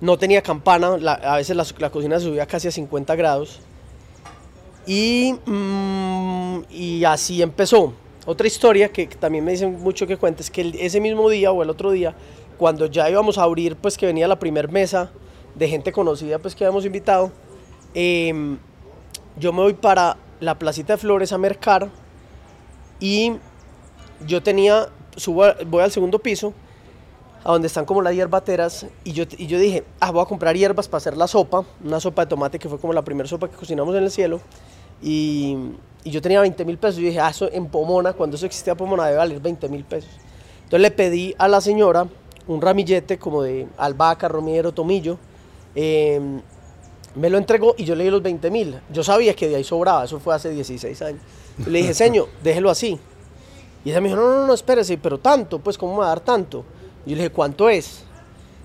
No 0.00 0.18
tenía 0.18 0.40
campana, 0.40 0.94
a 1.22 1.36
veces 1.36 1.54
la, 1.78 1.90
cocina 1.90 2.18
se 2.18 2.26
subía 2.26 2.46
casi 2.46 2.68
a 2.68 2.70
50 2.70 3.14
grados. 3.14 3.60
Y, 4.86 5.34
mm, 5.44 6.60
y 6.70 7.04
así 7.04 7.42
empezó. 7.42 7.92
Otra 8.24 8.46
historia 8.46 8.88
que 8.88 9.06
también 9.06 9.44
me 9.44 9.52
dicen 9.52 9.80
mucho 9.82 10.06
que 10.06 10.16
cuentes, 10.16 10.50
que 10.50 10.74
ese 10.80 11.00
mismo 11.00 11.28
día 11.28 11.52
o 11.52 11.62
el 11.62 11.68
otro 11.68 11.90
día, 11.90 12.14
cuando 12.56 12.86
ya 12.86 13.08
íbamos 13.10 13.36
a 13.36 13.42
abrir, 13.42 13.76
pues 13.76 13.98
que 13.98 14.06
venía 14.06 14.26
la 14.26 14.38
primera 14.38 14.68
mesa, 14.68 15.10
de 15.56 15.68
gente 15.68 15.90
conocida 15.90 16.38
pues 16.38 16.54
que 16.54 16.64
habíamos 16.64 16.84
invitado, 16.84 17.32
em, 17.94 18.58
yo 19.38 19.52
me 19.52 19.62
voy 19.62 19.74
para 19.74 20.16
la 20.38 20.58
placita 20.58 20.94
de 20.94 20.98
flores 20.98 21.32
a 21.32 21.38
mercar 21.38 21.88
y 23.00 23.32
yo 24.26 24.42
tenía, 24.42 24.88
subo, 25.16 25.44
voy 25.66 25.82
al 25.82 25.90
segundo 25.90 26.18
piso, 26.18 26.52
a 27.44 27.52
donde 27.52 27.68
están 27.68 27.84
como 27.84 28.02
las 28.02 28.14
hierbateras, 28.14 28.86
y 29.04 29.12
yo, 29.12 29.24
y 29.38 29.46
yo 29.46 29.58
dije, 29.58 29.84
ah, 30.00 30.10
voy 30.10 30.22
a 30.22 30.24
comprar 30.24 30.56
hierbas 30.56 30.88
para 30.88 30.98
hacer 30.98 31.16
la 31.16 31.28
sopa, 31.28 31.64
una 31.84 32.00
sopa 32.00 32.24
de 32.24 32.30
tomate 32.30 32.58
que 32.58 32.68
fue 32.68 32.78
como 32.78 32.92
la 32.92 33.02
primera 33.02 33.28
sopa 33.28 33.48
que 33.48 33.56
cocinamos 33.56 33.94
en 33.94 34.02
el 34.02 34.10
cielo, 34.10 34.40
y, 35.00 35.56
y 36.02 36.10
yo 36.10 36.20
tenía 36.20 36.40
20 36.40 36.64
mil 36.64 36.76
pesos, 36.76 36.98
y 36.98 37.04
dije, 37.04 37.20
ah, 37.20 37.30
eso 37.30 37.48
en 37.52 37.68
Pomona, 37.68 38.14
cuando 38.14 38.36
eso 38.36 38.46
existía 38.46 38.74
Pomona 38.74 39.04
debe 39.04 39.18
valer 39.18 39.40
20 39.40 39.68
mil 39.68 39.84
pesos. 39.84 40.10
Entonces 40.64 40.80
le 40.80 40.90
pedí 40.90 41.34
a 41.38 41.46
la 41.46 41.60
señora 41.60 42.08
un 42.48 42.60
ramillete 42.60 43.18
como 43.18 43.42
de 43.42 43.68
albahaca, 43.76 44.26
romero, 44.26 44.72
tomillo, 44.72 45.16
Em, 45.76 46.40
me 47.14 47.30
lo 47.30 47.38
entregó 47.38 47.74
y 47.76 47.84
yo 47.84 47.94
le 47.94 48.04
di 48.04 48.10
los 48.10 48.22
20 48.22 48.50
mil. 48.50 48.80
Yo 48.90 49.04
sabía 49.04 49.34
que 49.34 49.48
de 49.48 49.56
ahí 49.56 49.64
sobraba, 49.64 50.04
eso 50.04 50.18
fue 50.18 50.34
hace 50.34 50.50
16 50.50 51.02
años. 51.02 51.20
le 51.66 51.78
dije, 51.78 51.94
señor, 51.94 52.28
déjelo 52.42 52.70
así. 52.70 52.98
Y 53.84 53.90
ella 53.90 54.00
me 54.00 54.08
dijo, 54.08 54.20
no, 54.20 54.28
no, 54.28 54.46
no, 54.46 54.54
espérese, 54.54 54.98
pero 54.98 55.18
tanto, 55.18 55.60
pues, 55.60 55.78
¿cómo 55.78 55.92
me 55.92 55.98
va 56.00 56.06
a 56.06 56.08
dar 56.08 56.20
tanto? 56.20 56.64
Y 57.04 57.10
yo 57.10 57.16
le 57.16 57.22
dije, 57.22 57.32
¿cuánto 57.32 57.68
es? 57.68 58.02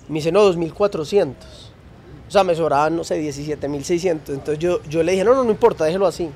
Y 0.10 0.12
me 0.12 0.20
dice, 0.20 0.32
no, 0.32 0.50
2.400. 0.52 1.36
O 2.28 2.32
sea, 2.32 2.44
me 2.44 2.56
sobraban, 2.56 2.96
no 2.96 3.04
sé, 3.04 3.22
17.600. 3.22 4.10
Entonces 4.30 4.58
yo, 4.58 4.82
yo 4.84 5.04
le 5.04 5.12
dije, 5.12 5.24
no, 5.24 5.36
no, 5.36 5.44
no 5.44 5.52
importa, 5.52 5.86
déjelo 5.86 6.08
así. 6.08 6.30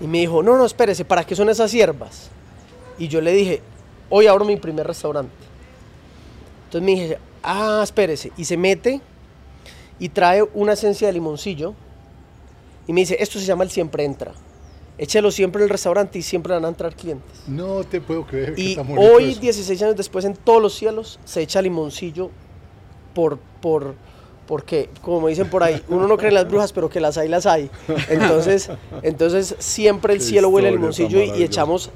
Y 0.00 0.06
me 0.06 0.18
dijo, 0.18 0.42
no, 0.42 0.56
no, 0.56 0.66
espérese, 0.66 1.04
¿para 1.04 1.24
qué 1.24 1.34
son 1.34 1.48
esas 1.48 1.72
hierbas? 1.72 2.30
Y 2.98 3.08
yo 3.08 3.20
le 3.20 3.32
dije, 3.32 3.62
hoy 4.10 4.26
abro 4.26 4.44
mi 4.44 4.56
primer 4.56 4.86
restaurante. 4.86 5.32
Entonces 6.64 6.82
me 6.82 7.00
dije, 7.00 7.18
ah, 7.42 7.80
espérese. 7.82 8.32
Y 8.36 8.44
se 8.44 8.56
mete 8.56 9.00
y 9.98 10.08
trae 10.10 10.42
una 10.54 10.72
esencia 10.74 11.06
de 11.08 11.12
limoncillo 11.14 11.74
y 12.86 12.92
me 12.92 13.00
dice, 13.00 13.16
esto 13.20 13.38
se 13.38 13.44
llama 13.44 13.64
el 13.64 13.70
siempre 13.70 14.04
entra. 14.04 14.32
échelo 14.96 15.30
siempre 15.30 15.60
en 15.60 15.64
el 15.64 15.70
restaurante 15.70 16.18
y 16.18 16.22
siempre 16.22 16.52
van 16.54 16.64
a 16.64 16.68
entrar 16.68 16.94
clientes. 16.96 17.42
No 17.46 17.84
te 17.84 18.00
puedo 18.00 18.26
creer. 18.26 18.54
que 18.54 18.60
Y 18.62 18.76
tan 18.76 18.86
hoy, 18.98 19.30
eso. 19.32 19.40
16 19.40 19.82
años 19.82 19.96
después, 19.96 20.24
en 20.24 20.34
todos 20.34 20.60
los 20.62 20.74
cielos 20.74 21.18
se 21.24 21.40
echa 21.42 21.62
limoncillo 21.62 22.30
por, 23.14 23.38
por, 23.60 23.94
porque, 24.46 24.88
como 25.02 25.28
dicen 25.28 25.50
por 25.50 25.62
ahí, 25.62 25.82
uno 25.88 26.06
no 26.08 26.16
cree 26.16 26.28
en 26.28 26.34
las 26.34 26.48
brujas, 26.48 26.72
pero 26.72 26.88
que 26.88 27.00
las 27.00 27.16
hay, 27.18 27.28
las 27.28 27.46
hay. 27.46 27.70
Entonces, 28.08 28.70
entonces 29.02 29.54
siempre 29.58 30.14
el 30.14 30.18
Qué 30.20 30.24
cielo 30.24 30.48
huele 30.48 30.68
a 30.68 30.70
limoncillo 30.72 31.22
y- 31.22 31.42
echamos 31.42 31.90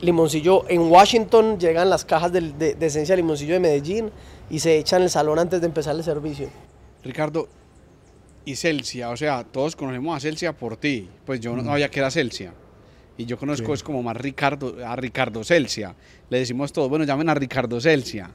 limoncillo. 0.00 0.64
En 0.68 0.82
Washington 0.90 1.58
llegan 1.58 1.90
las 1.90 2.04
cajas 2.04 2.32
del- 2.32 2.56
de, 2.58 2.74
de 2.74 2.86
esencia 2.86 3.14
de 3.14 3.22
limoncillo 3.22 3.54
de 3.54 3.60
Medellín 3.60 4.10
y 4.50 4.58
se 4.60 4.78
echan 4.78 5.00
en 5.00 5.04
el 5.04 5.10
salón 5.10 5.38
antes 5.38 5.60
de 5.60 5.66
empezar 5.66 5.94
el 5.96 6.02
servicio. 6.04 6.48
Ricardo, 7.04 7.48
y 8.44 8.56
Celsia, 8.56 9.10
o 9.10 9.16
sea, 9.16 9.44
todos 9.44 9.76
conocemos 9.76 10.16
a 10.16 10.20
Celsia 10.20 10.52
por 10.52 10.76
ti, 10.76 11.08
pues 11.24 11.40
yo 11.40 11.54
no 11.56 11.64
sabía 11.64 11.88
que 11.90 12.00
era 12.00 12.10
Celsia. 12.10 12.52
Y 13.16 13.24
yo 13.26 13.36
conozco 13.38 13.66
Sí. 13.68 13.72
es 13.74 13.82
como 13.82 14.02
más 14.02 14.16
Ricardo, 14.16 14.76
a 14.84 14.96
Ricardo 14.96 15.44
Celsia. 15.44 15.94
Le 16.30 16.38
decimos 16.38 16.72
todos, 16.72 16.88
bueno, 16.88 17.04
llamen 17.04 17.28
a 17.28 17.34
Ricardo 17.34 17.80
Celsia. 17.80 18.30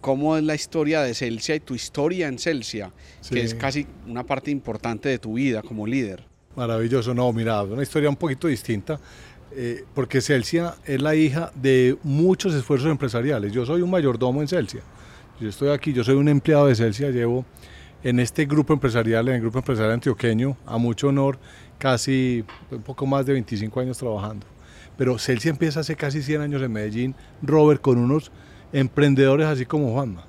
¿Cómo 0.00 0.36
es 0.36 0.42
la 0.44 0.54
historia 0.54 1.02
de 1.02 1.14
Celsia 1.14 1.54
y 1.54 1.60
tu 1.60 1.74
historia 1.74 2.26
en 2.28 2.38
Celsia? 2.38 2.90
Que 3.30 3.42
es 3.42 3.54
casi 3.54 3.86
una 4.06 4.24
parte 4.24 4.50
importante 4.50 5.08
de 5.08 5.18
tu 5.18 5.34
vida 5.34 5.62
como 5.62 5.86
líder. 5.86 6.24
Maravilloso, 6.56 7.14
no, 7.14 7.32
mira, 7.32 7.62
una 7.62 7.82
historia 7.82 8.08
un 8.10 8.16
poquito 8.16 8.48
distinta, 8.48 8.98
eh, 9.52 9.84
porque 9.94 10.20
Celsia 10.20 10.74
es 10.84 11.00
la 11.00 11.14
hija 11.14 11.52
de 11.54 11.96
muchos 12.02 12.54
esfuerzos 12.54 12.90
empresariales. 12.90 13.52
Yo 13.52 13.64
soy 13.64 13.80
un 13.82 13.90
mayordomo 13.90 14.40
en 14.42 14.48
Celsia. 14.48 14.80
Yo 15.40 15.48
estoy 15.48 15.70
aquí, 15.70 15.92
yo 15.92 16.02
soy 16.02 16.16
un 16.16 16.28
empleado 16.28 16.66
de 16.66 16.74
Celsia, 16.74 17.10
llevo 17.10 17.44
en 18.02 18.20
este 18.20 18.46
grupo 18.46 18.72
empresarial, 18.72 19.28
en 19.28 19.34
el 19.34 19.40
grupo 19.40 19.58
empresarial 19.58 19.94
antioqueño, 19.94 20.56
a 20.66 20.78
mucho 20.78 21.08
honor, 21.08 21.38
casi 21.78 22.44
un 22.70 22.82
poco 22.82 23.06
más 23.06 23.26
de 23.26 23.34
25 23.34 23.80
años 23.80 23.98
trabajando. 23.98 24.46
Pero 24.96 25.18
Celsia 25.18 25.50
empieza 25.50 25.80
hace 25.80 25.96
casi 25.96 26.22
100 26.22 26.42
años 26.42 26.62
en 26.62 26.72
Medellín, 26.72 27.14
Robert, 27.42 27.80
con 27.80 27.98
unos 27.98 28.30
emprendedores 28.72 29.46
así 29.46 29.66
como 29.66 29.92
Juanma. 29.92 30.24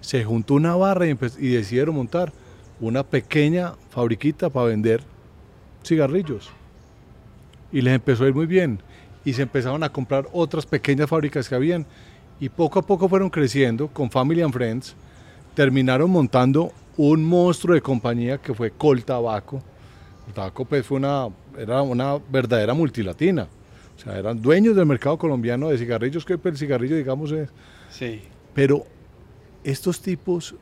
Se 0.00 0.24
juntó 0.24 0.54
una 0.54 0.74
barra 0.74 1.06
y, 1.06 1.16
y 1.38 1.48
decidieron 1.48 1.94
montar 1.94 2.32
una 2.80 3.02
pequeña 3.02 3.74
fabriquita 3.90 4.50
para 4.50 4.66
vender 4.66 5.02
cigarrillos. 5.84 6.50
Y 7.72 7.80
les 7.80 7.94
empezó 7.94 8.24
a 8.24 8.28
ir 8.28 8.34
muy 8.34 8.46
bien. 8.46 8.80
Y 9.24 9.32
se 9.32 9.42
empezaron 9.42 9.82
a 9.82 9.88
comprar 9.88 10.26
otras 10.32 10.66
pequeñas 10.66 11.08
fábricas 11.08 11.48
que 11.48 11.54
habían. 11.54 11.86
Y 12.40 12.48
poco 12.48 12.78
a 12.78 12.82
poco 12.82 13.08
fueron 13.08 13.30
creciendo 13.30 13.88
con 13.88 14.10
Family 14.10 14.42
and 14.42 14.52
Friends. 14.52 14.94
Terminaron 15.54 16.10
montando 16.10 16.72
un 16.96 17.24
monstruo 17.24 17.74
de 17.74 17.80
compañía 17.82 18.38
que 18.38 18.54
fue 18.54 18.70
Col 18.70 19.04
Tabaco. 19.04 19.62
El 20.28 20.32
tabaco 20.34 20.64
pues, 20.64 20.86
fue 20.86 20.96
una, 20.98 21.28
era 21.58 21.82
una 21.82 22.18
verdadera 22.30 22.72
multilatina. 22.74 23.48
O 23.96 24.00
sea, 24.00 24.18
eran 24.18 24.40
dueños 24.40 24.74
del 24.74 24.86
mercado 24.86 25.18
colombiano 25.18 25.68
de 25.68 25.78
cigarrillos, 25.78 26.24
que 26.24 26.38
el 26.42 26.56
cigarrillo, 26.56 26.96
digamos, 26.96 27.30
es, 27.32 27.48
Sí. 27.90 28.22
pero 28.54 28.84
estos 29.62 30.00
tipos, 30.00 30.54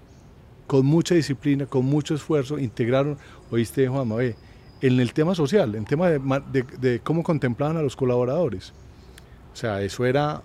con 0.66 0.84
mucha 0.86 1.14
disciplina, 1.14 1.66
con 1.66 1.84
mucho 1.84 2.14
esfuerzo, 2.14 2.58
integraron, 2.58 3.16
oíste 3.50 3.88
Juanma, 3.88 4.16
ve, 4.16 4.36
en 4.80 5.00
el 5.00 5.12
tema 5.12 5.34
social, 5.34 5.74
en 5.74 5.82
el 5.82 5.86
tema 5.88 6.08
de, 6.08 6.18
ma- 6.18 6.40
de- 6.40 6.64
de 6.80 7.00
cómo 7.00 7.22
contemplaban 7.22 7.76
a 7.76 7.82
los 7.82 7.94
colaboradores. 7.96 8.72
O 9.52 9.56
sea, 9.56 9.80
eso 9.82 10.04
era 10.04 10.42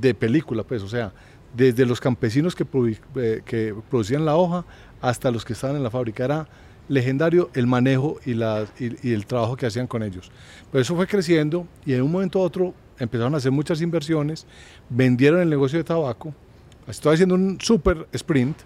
de 0.00 0.14
película, 0.14 0.62
pues, 0.64 0.82
o 0.82 0.88
sea, 0.88 1.12
desde 1.54 1.86
los 1.86 2.00
campesinos 2.00 2.54
que, 2.54 2.66
produ- 2.66 2.98
eh, 3.16 3.42
que 3.44 3.74
producían 3.88 4.24
la 4.24 4.36
hoja 4.36 4.64
hasta 5.08 5.30
los 5.30 5.44
que 5.44 5.52
estaban 5.52 5.76
en 5.76 5.82
la 5.82 5.90
fábrica. 5.90 6.24
Era 6.24 6.48
legendario 6.88 7.50
el 7.54 7.66
manejo 7.66 8.18
y, 8.24 8.34
la- 8.34 8.66
y- 8.78 9.12
el 9.12 9.26
trabajo 9.26 9.56
que 9.56 9.66
hacían 9.66 9.86
con 9.86 10.02
ellos. 10.02 10.30
Pero 10.70 10.82
eso 10.82 10.94
fue 10.96 11.06
creciendo 11.06 11.66
y 11.84 11.94
en 11.94 12.02
un 12.02 12.10
momento 12.12 12.38
a 12.40 12.42
otro 12.42 12.74
empezaron 12.98 13.34
a 13.34 13.38
hacer 13.38 13.52
muchas 13.52 13.80
inversiones, 13.82 14.46
vendieron 14.88 15.40
el 15.40 15.50
negocio 15.50 15.78
de 15.78 15.84
tabaco, 15.84 16.34
estoy 16.88 17.14
haciendo 17.14 17.34
un 17.34 17.58
super 17.60 18.06
sprint 18.12 18.56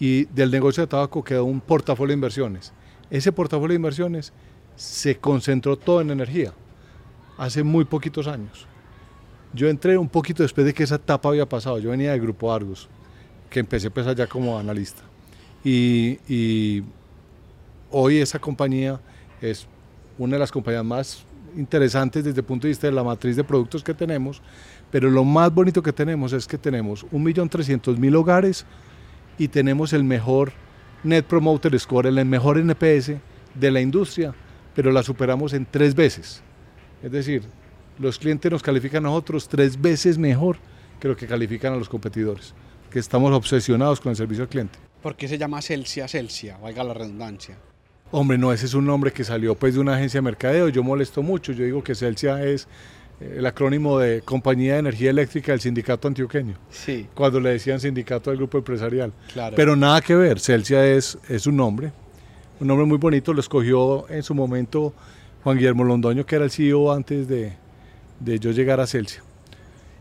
y 0.00 0.24
del 0.26 0.50
negocio 0.50 0.82
de 0.82 0.86
tabaco 0.88 1.22
quedó 1.22 1.44
un 1.44 1.60
portafolio 1.60 2.08
de 2.08 2.14
inversiones. 2.14 2.72
Ese 3.10 3.30
portafolio 3.32 3.74
de 3.74 3.76
inversiones 3.76 4.32
se 4.76 5.16
concentró 5.18 5.76
todo 5.76 6.00
en 6.00 6.10
energía 6.10 6.52
hace 7.38 7.62
muy 7.62 7.84
poquitos 7.84 8.26
años. 8.26 8.66
Yo 9.54 9.68
entré 9.68 9.96
un 9.98 10.08
poquito 10.08 10.42
después 10.42 10.64
de 10.66 10.72
que 10.74 10.82
esa 10.82 10.94
etapa 10.96 11.28
había 11.28 11.46
pasado. 11.46 11.78
Yo 11.78 11.90
venía 11.90 12.12
del 12.12 12.20
Grupo 12.22 12.52
Argos, 12.52 12.88
que 13.50 13.60
empecé 13.60 13.90
pues 13.90 14.06
allá 14.06 14.26
como 14.26 14.58
analista. 14.58 15.02
Y, 15.64 16.82
hoy 17.90 18.18
esa 18.18 18.38
compañía 18.38 19.00
es 19.40 19.66
una 20.18 20.36
de 20.36 20.40
las 20.40 20.50
compañías 20.50 20.84
más 20.84 21.24
interesantes 21.56 22.24
desde 22.24 22.40
el 22.40 22.46
punto 22.46 22.66
de 22.66 22.70
vista 22.70 22.86
de 22.86 22.92
la 22.92 23.04
matriz 23.04 23.36
de 23.36 23.44
productos 23.44 23.84
que 23.84 23.92
tenemos, 23.92 24.40
pero 24.90 25.10
lo 25.10 25.24
más 25.24 25.52
bonito 25.52 25.82
que 25.82 25.92
tenemos 25.92 26.32
es 26.32 26.46
que 26.46 26.56
tenemos 26.56 27.04
1.300.000 27.12 28.16
hogares 28.16 28.64
y 29.36 29.48
tenemos 29.48 29.92
el 29.92 30.04
mejor 30.04 30.52
Net 31.04 31.24
Promoter 31.24 31.78
Score, 31.78 32.06
el 32.06 32.24
mejor 32.24 32.58
NPS 32.58 33.12
de 33.54 33.70
la 33.70 33.80
industria, 33.80 34.34
pero 34.74 34.90
la 34.90 35.02
superamos 35.02 35.52
en 35.52 35.66
tres 35.66 35.94
veces. 35.94 36.42
Es 37.02 37.12
decir, 37.12 37.42
los 37.98 38.18
clientes 38.18 38.50
nos 38.50 38.62
califican 38.62 39.04
a 39.04 39.08
nosotros 39.08 39.48
tres 39.48 39.80
veces 39.80 40.16
mejor 40.16 40.56
que 40.98 41.08
lo 41.08 41.16
que 41.16 41.26
califican 41.26 41.74
a 41.74 41.76
los 41.76 41.88
competidores, 41.88 42.54
que 42.90 42.98
estamos 42.98 43.32
obsesionados 43.32 44.00
con 44.00 44.10
el 44.10 44.16
servicio 44.16 44.44
al 44.44 44.48
cliente. 44.48 44.91
¿Por 45.02 45.16
qué 45.16 45.28
se 45.28 45.36
llama 45.38 45.60
Celsia 45.62 46.06
Celsia? 46.08 46.56
Valga 46.58 46.84
la 46.84 46.94
redundancia. 46.94 47.56
Hombre, 48.10 48.36
no, 48.38 48.52
ese 48.52 48.66
es 48.66 48.74
un 48.74 48.84
nombre 48.86 49.10
que 49.12 49.24
salió 49.24 49.54
pues 49.54 49.74
de 49.74 49.80
una 49.80 49.94
agencia 49.96 50.18
de 50.18 50.22
mercadeo. 50.22 50.68
Yo 50.68 50.82
molesto 50.82 51.22
mucho. 51.22 51.52
Yo 51.52 51.64
digo 51.64 51.82
que 51.82 51.94
Celsia 51.94 52.44
es 52.44 52.68
eh, 53.20 53.36
el 53.38 53.46
acrónimo 53.46 53.98
de 53.98 54.20
Compañía 54.22 54.74
de 54.74 54.80
Energía 54.80 55.10
Eléctrica 55.10 55.52
del 55.52 55.60
Sindicato 55.60 56.08
Antioqueño. 56.08 56.54
Sí, 56.70 57.08
Cuando 57.14 57.40
le 57.40 57.50
decían 57.50 57.80
sindicato 57.80 58.30
del 58.30 58.36
grupo 58.38 58.58
empresarial. 58.58 59.12
claro. 59.32 59.56
Pero 59.56 59.74
nada 59.76 60.00
que 60.02 60.14
ver. 60.14 60.38
Celsia 60.40 60.86
es, 60.86 61.18
es 61.28 61.46
un 61.46 61.56
nombre. 61.56 61.90
Un 62.60 62.68
nombre 62.68 62.86
muy 62.86 62.98
bonito. 62.98 63.32
Lo 63.32 63.40
escogió 63.40 64.08
en 64.10 64.22
su 64.22 64.34
momento 64.34 64.92
Juan 65.42 65.56
Guillermo 65.56 65.82
Londoño, 65.82 66.24
que 66.26 66.36
era 66.36 66.44
el 66.44 66.50
CEO 66.50 66.92
antes 66.92 67.26
de, 67.26 67.54
de 68.20 68.38
yo 68.38 68.50
llegar 68.52 68.78
a 68.78 68.86
Celsia. 68.86 69.22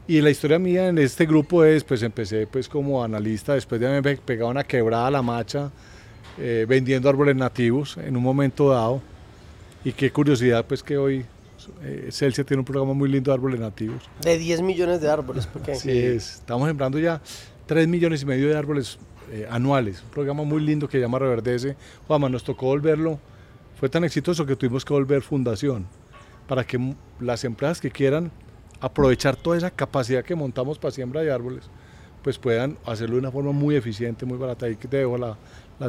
Y 0.08 0.20
la 0.22 0.30
historia 0.30 0.60
mía 0.60 0.88
en 0.88 0.98
este 0.98 1.26
grupo 1.26 1.64
es, 1.64 1.84
pues 1.84 2.02
empecé 2.04 2.48
pues 2.48 2.68
como 2.68 3.04
analista, 3.04 3.54
después 3.54 3.80
de 3.80 3.88
haberme 3.88 4.18
pegado 4.18 4.50
una 4.50 4.64
quebrada 4.64 5.08
a 5.08 5.12
la 5.12 5.22
macha, 5.22 5.72
eh, 6.40 6.66
vendiendo 6.68 7.08
árboles 7.08 7.36
nativos 7.36 7.98
en 7.98 8.18
un 8.18 8.24
momento 8.24 8.70
dado. 8.70 9.02
Y 9.84 9.94
qué 9.94 10.12
curiosidad 10.12 10.66
pues 10.66 10.84
que 10.84 10.98
hoy 10.98 11.26
eh, 11.84 12.10
Celsia 12.12 12.44
tiene 12.44 12.60
un 12.60 12.66
programa 12.66 12.94
muy 12.94 13.10
lindo 13.10 13.32
de 13.32 13.36
árboles 13.36 13.60
nativos. 13.60 14.10
De 14.22 14.38
10 14.38 14.62
millones 14.62 15.02
de 15.02 15.10
árboles, 15.10 15.48
porque 15.48 15.74
Así 15.74 15.92
es. 15.92 16.36
Estamos 16.36 16.68
sembrando 16.68 17.00
ya 17.00 17.22
3 17.68 17.88
millones 17.88 18.24
y 18.24 18.26
medio 18.26 18.50
de 18.50 18.58
árboles 18.58 18.98
eh, 19.32 19.48
anuales. 19.50 20.02
Un 20.04 20.10
programa 20.10 20.44
muy 20.44 20.62
lindo 20.62 20.88
que 20.88 20.98
se 20.98 21.02
llama 21.02 21.20
Reverdece. 21.20 21.76
Juanma, 22.08 22.28
nos 22.28 22.44
tocó 22.44 22.68
volverlo. 22.68 23.20
Fue 23.80 23.90
tan 23.90 24.04
exitoso 24.04 24.46
que 24.46 24.56
tuvimos 24.56 24.84
que 24.84 24.94
volver 24.94 25.22
fundación 25.22 25.88
para 26.48 26.66
que 26.66 26.96
las 27.20 27.44
empresas 27.44 27.80
que 27.80 27.92
quieran 27.92 28.32
aprovechar 28.82 29.36
toda 29.36 29.58
esa 29.58 29.70
capacidad 29.70 30.24
que 30.24 30.36
montamos 30.36 30.78
para 30.78 30.92
siembra 30.92 31.22
de 31.22 31.32
árboles, 31.32 31.70
pues 32.24 32.38
puedan 32.38 32.78
hacerlo 32.86 33.16
de 33.16 33.20
una 33.22 33.32
forma 33.32 33.52
muy 33.52 33.76
eficiente, 33.76 34.26
muy 34.26 34.38
barata. 34.38 34.66
Ahí 34.66 34.76
te 34.76 34.88
dejo 34.98 35.18
la, 35.18 35.38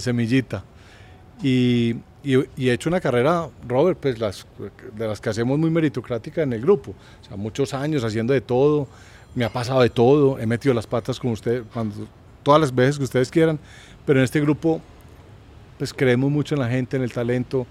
semillita. 0.00 0.64
Y, 1.42 1.96
he 2.24 2.70
hecho 2.70 2.88
una 2.88 3.00
carrera, 3.00 3.48
Robert, 3.66 3.98
pues 3.98 4.16
de 4.18 5.06
las 5.08 5.20
que 5.20 5.30
hacemos 5.30 5.58
muy 5.58 5.70
meritocrática 5.70 6.42
en 6.42 6.52
el 6.52 6.60
grupo. 6.60 6.94
O 7.20 7.24
sea, 7.24 7.36
muchos 7.36 7.74
años 7.74 8.04
haciendo 8.04 8.32
de 8.32 8.40
todo, 8.40 8.86
me 9.34 9.44
ha 9.44 9.48
pasado 9.48 9.80
de 9.80 9.90
todo, 9.90 10.38
he 10.38 10.46
metido 10.46 10.74
las 10.74 10.86
patas 10.86 11.18
con 11.18 11.32
usted 11.32 11.64
cuando, 11.72 12.06
todas 12.42 12.60
las 12.60 12.74
veces 12.74 12.98
que 12.98 13.04
ustedes 13.04 13.30
quieran, 13.30 13.58
pero 14.06 14.20
en 14.20 14.24
este 14.24 14.40
grupo 14.40 14.80
pues 15.78 15.92
creemos 15.92 16.30
mucho 16.30 16.54
en 16.54 16.60
la 16.60 16.68
gente, 16.68 16.96
en 16.96 17.02
el 17.02 17.12
talento, 17.12 17.66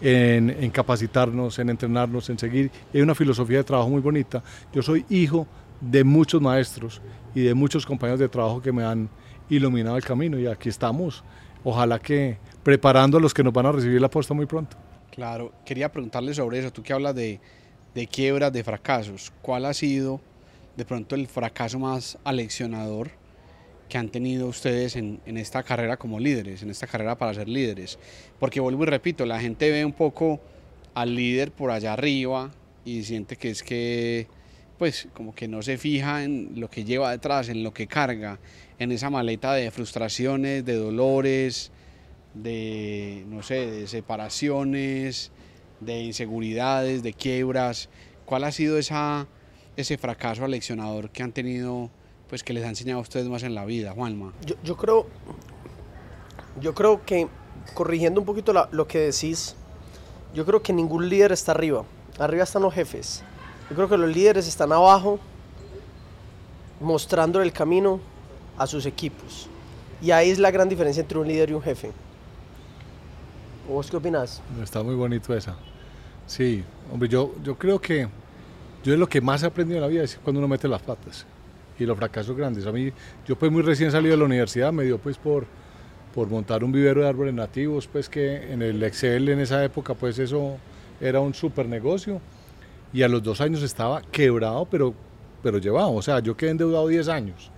en, 0.00 0.50
en 0.50 0.70
capacitarnos, 0.70 1.58
en 1.58 1.70
entrenarnos, 1.70 2.28
en 2.30 2.38
seguir. 2.38 2.70
Hay 2.92 3.00
una 3.00 3.14
filosofía 3.14 3.58
de 3.58 3.64
trabajo 3.64 3.88
muy 3.88 4.00
bonita. 4.00 4.42
Yo 4.72 4.82
soy 4.82 5.04
hijo 5.08 5.46
de 5.80 6.04
muchos 6.04 6.40
maestros 6.40 7.00
y 7.34 7.42
de 7.42 7.54
muchos 7.54 7.84
compañeros 7.84 8.20
de 8.20 8.28
trabajo 8.28 8.62
que 8.62 8.72
me 8.72 8.84
han 8.84 9.08
iluminado 9.48 9.96
el 9.96 10.04
camino 10.04 10.38
y 10.38 10.46
aquí 10.46 10.68
estamos. 10.68 11.22
Ojalá 11.64 11.98
que 11.98 12.38
preparando 12.62 13.18
a 13.18 13.20
los 13.20 13.34
que 13.34 13.42
nos 13.42 13.52
van 13.52 13.66
a 13.66 13.72
recibir 13.72 14.00
la 14.00 14.08
posta 14.08 14.34
muy 14.34 14.46
pronto. 14.46 14.76
Claro, 15.10 15.52
quería 15.64 15.90
preguntarle 15.90 16.34
sobre 16.34 16.58
eso. 16.58 16.72
Tú 16.72 16.82
que 16.82 16.92
hablas 16.92 17.14
de, 17.14 17.40
de 17.94 18.06
quiebras, 18.06 18.52
de 18.52 18.62
fracasos. 18.62 19.32
¿Cuál 19.42 19.64
ha 19.64 19.74
sido 19.74 20.20
de 20.76 20.84
pronto 20.84 21.14
el 21.14 21.26
fracaso 21.26 21.78
más 21.78 22.18
aleccionador 22.24 23.10
que 23.88 23.98
han 23.98 24.08
tenido 24.08 24.46
ustedes 24.48 24.96
en, 24.96 25.20
esta 25.26 25.62
carrera 25.62 25.96
como 25.96 26.18
líderes, 26.18 26.62
en 26.62 26.70
esta 26.70 26.86
carrera 26.86 27.16
para 27.16 27.34
ser 27.34 27.48
líderes? 27.48 27.98
Porque 28.38 28.60
vuelvo 28.60 28.84
y 28.84 28.86
repito, 28.86 29.26
la 29.26 29.40
gente 29.40 29.70
ve 29.70 29.84
un 29.84 29.92
poco 29.92 30.40
al 30.94 31.14
líder 31.14 31.52
por 31.52 31.70
allá 31.70 31.92
arriba 31.92 32.52
y 32.84 33.02
siente 33.04 33.36
que 33.36 33.50
es 33.50 33.62
que, 33.62 34.26
pues, 34.78 35.08
como 35.12 35.34
que 35.34 35.48
no 35.48 35.62
se 35.62 35.78
fija 35.78 36.24
en 36.24 36.52
lo 36.54 36.70
que 36.70 36.84
lleva 36.84 37.10
detrás, 37.10 37.48
en 37.48 37.62
lo 37.62 37.72
que 37.74 37.86
carga, 37.86 38.38
en 38.78 38.92
esa 38.92 39.10
maleta 39.10 39.54
de 39.54 39.70
frustraciones, 39.70 40.64
de 40.64 40.74
dolores, 40.74 41.70
de, 42.34 43.24
no 43.28 43.42
sé, 43.42 43.66
de 43.66 43.86
separaciones, 43.86 45.32
de 45.80 46.02
inseguridades, 46.02 47.02
de 47.02 47.12
quiebras. 47.12 47.88
¿Cuál 48.24 48.44
ha 48.44 48.52
sido 48.52 48.78
ese 48.78 49.98
fracaso 49.98 50.44
aleccionador 50.44 51.10
que 51.10 51.22
han 51.22 51.32
tenido, 51.32 51.90
pues 52.28 52.42
que 52.42 52.52
les 52.52 52.64
ha 52.64 52.68
enseñado 52.68 52.98
a 52.98 53.02
ustedes 53.02 53.28
más 53.28 53.42
en 53.42 53.54
la 53.54 53.64
vida, 53.64 53.92
Juanma? 53.92 54.32
Yo, 54.44 54.54
yo 54.64 54.76
creo, 54.76 55.06
yo 56.60 56.74
creo 56.74 57.04
que, 57.04 57.28
corrigiendo 57.74 58.20
un 58.20 58.26
poquito 58.26 58.52
la- 58.52 58.68
lo 58.72 58.86
que 58.88 58.98
decís, 58.98 59.54
yo 60.34 60.44
creo 60.44 60.62
que 60.62 60.72
ningún 60.72 61.08
líder 61.08 61.32
está 61.32 61.52
arriba. 61.52 61.84
Arriba 62.18 62.44
están 62.44 62.62
los 62.62 62.74
jefes. 62.74 63.22
Yo 63.70 63.76
creo 63.76 63.88
que 63.88 63.96
los 63.96 64.14
líderes 64.14 64.46
están 64.48 64.72
abajo, 64.72 65.18
mostrando 66.80 67.40
el 67.40 67.52
camino 67.52 68.00
a 68.58 68.66
sus 68.66 68.86
equipos. 68.86 69.48
Y 70.02 70.10
ahí 70.10 70.30
es 70.30 70.38
la 70.38 70.50
gran 70.50 70.68
diferencia 70.68 71.00
entre 71.00 71.18
un 71.18 71.26
líder 71.26 71.50
y 71.50 71.52
un 71.54 71.62
jefe. 71.62 71.90
¿Vos 73.68 73.90
qué 73.90 73.96
opinas? 73.96 74.42
Está 74.62 74.82
muy 74.82 74.94
bonito 74.94 75.34
esa. 75.34 75.56
Sí, 76.26 76.64
hombre, 76.92 77.08
yo, 77.08 77.32
yo 77.42 77.56
creo 77.56 77.80
que 77.80 78.08
yo 78.84 78.92
de 78.92 78.98
lo 78.98 79.08
que 79.08 79.20
más 79.20 79.42
he 79.42 79.46
aprendido 79.46 79.78
en 79.78 79.82
la 79.82 79.88
vida 79.88 80.02
es 80.04 80.18
cuando 80.22 80.38
uno 80.38 80.48
mete 80.48 80.68
las 80.68 80.82
patas 80.82 81.24
y 81.78 81.84
los 81.84 81.96
fracasos 81.96 82.36
grandes. 82.36 82.66
A 82.66 82.72
mí, 82.72 82.92
yo 83.26 83.36
pues 83.36 83.50
muy 83.50 83.62
recién 83.62 83.90
salido 83.90 84.12
de 84.12 84.18
la 84.18 84.24
universidad, 84.24 84.72
me 84.72 84.84
dio 84.84 84.98
pues 84.98 85.18
por, 85.18 85.46
por 86.14 86.28
montar 86.28 86.64
un 86.64 86.72
vivero 86.72 87.02
de 87.02 87.08
árboles 87.08 87.34
nativos, 87.34 87.86
pues 87.86 88.08
que 88.08 88.52
en 88.52 88.62
el 88.62 88.82
Excel 88.82 89.28
en 89.28 89.40
esa 89.40 89.64
época 89.64 89.94
pues 89.94 90.18
eso 90.18 90.56
era 91.00 91.20
un 91.20 91.34
super 91.34 91.66
negocio 91.66 92.20
y 92.92 93.02
a 93.02 93.08
los 93.08 93.22
dos 93.22 93.40
años 93.40 93.62
estaba 93.62 94.00
quebrado, 94.02 94.66
pero, 94.70 94.94
pero 95.42 95.58
llevado. 95.58 95.92
O 95.92 96.02
sea, 96.02 96.20
yo 96.20 96.36
quedé 96.36 96.50
endeudado 96.50 96.88
10 96.88 97.08
años 97.08 97.50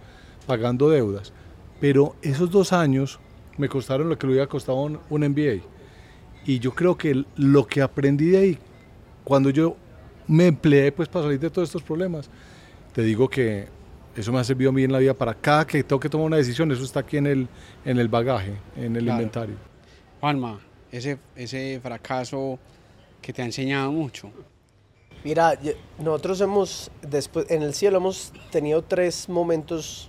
pagando 0.46 0.90
deudas. 0.90 1.32
Pero 1.80 2.16
esos 2.22 2.50
dos 2.50 2.72
años 2.72 3.20
me 3.56 3.68
costaron 3.68 4.08
lo 4.08 4.18
que 4.18 4.26
le 4.26 4.32
hubiera 4.32 4.48
costado 4.48 4.78
un, 4.78 4.98
MBA. 5.10 5.62
Y 6.44 6.58
yo 6.58 6.74
creo 6.74 6.96
que 6.96 7.24
lo 7.36 7.66
que 7.66 7.82
aprendí 7.82 8.30
de 8.30 8.38
ahí, 8.38 8.58
cuando 9.22 9.50
yo 9.50 9.76
me 10.26 10.46
empleé 10.46 10.90
pues 10.90 11.08
para 11.08 11.26
salir 11.26 11.38
de 11.38 11.50
todos 11.50 11.68
estos 11.68 11.82
problemas, 11.82 12.30
te 12.94 13.02
digo 13.02 13.28
que 13.28 13.68
eso 14.20 14.32
me 14.32 14.38
ha 14.40 14.44
servido 14.44 14.70
a 14.70 14.72
mí 14.72 14.82
en 14.84 14.92
la 14.92 14.98
vida 14.98 15.14
para 15.14 15.34
cada 15.34 15.66
que 15.66 15.82
tengo 15.82 16.00
que 16.00 16.08
tomar 16.08 16.26
una 16.26 16.36
decisión, 16.36 16.70
eso 16.72 16.82
está 16.84 17.00
aquí 17.00 17.16
en 17.16 17.26
el, 17.26 17.48
en 17.84 17.98
el 17.98 18.08
bagaje, 18.08 18.54
en 18.76 18.96
el 18.96 19.04
Claro. 19.04 19.18
inventario. 19.18 19.56
Juanma, 20.20 20.60
ese, 20.90 21.18
ese 21.36 21.78
fracaso 21.82 22.58
que 23.22 23.32
te 23.32 23.42
ha 23.42 23.44
enseñado 23.44 23.92
mucho. 23.92 24.30
Mira, 25.24 25.58
nosotros 25.98 26.40
hemos, 26.40 26.90
después, 27.02 27.50
en 27.50 27.62
el 27.62 27.74
cielo 27.74 27.98
hemos 27.98 28.32
tenido 28.50 28.82
tres 28.82 29.28
momentos 29.28 30.08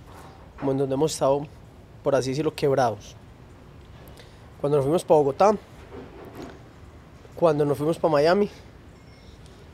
como 0.58 0.72
en 0.72 0.78
donde 0.78 0.94
hemos 0.94 1.12
estado, 1.12 1.46
por 2.02 2.14
así 2.14 2.30
decirlo, 2.30 2.54
quebrados. 2.54 3.16
Cuando 4.60 4.76
nos 4.76 4.84
fuimos 4.84 5.04
para 5.04 5.18
Bogotá, 5.18 5.56
cuando 7.34 7.64
nos 7.64 7.76
fuimos 7.78 7.98
para 7.98 8.12
Miami 8.12 8.48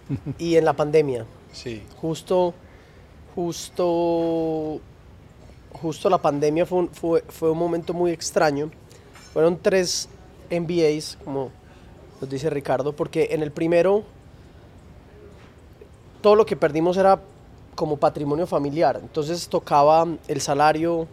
y 0.38 0.56
en 0.56 0.64
la 0.64 0.72
pandemia. 0.74 1.26
Sí. 1.52 1.82
Justo, 1.96 2.54
justo, 3.36 4.80
justo 5.72 6.10
la 6.10 6.18
pandemia 6.18 6.66
fue 6.66 6.78
un, 6.78 6.88
fue, 6.88 7.22
fue 7.28 7.50
un 7.50 7.58
momento 7.58 7.94
muy 7.94 8.10
extraño. 8.10 8.70
Fueron 9.32 9.58
tres 9.62 10.08
MBAs, 10.50 11.18
como 11.22 11.50
nos 12.20 12.30
dice 12.30 12.50
Ricardo, 12.50 12.92
porque 12.94 13.28
en 13.30 13.42
el 13.42 13.52
primero 13.52 14.02
todo 16.22 16.34
lo 16.34 16.46
que 16.46 16.56
perdimos 16.56 16.96
era 16.96 17.20
como 17.74 17.98
patrimonio 17.98 18.46
familiar. 18.46 18.98
Entonces 19.02 19.48
tocaba 19.48 20.06
el 20.26 20.40
salario, 20.40 21.06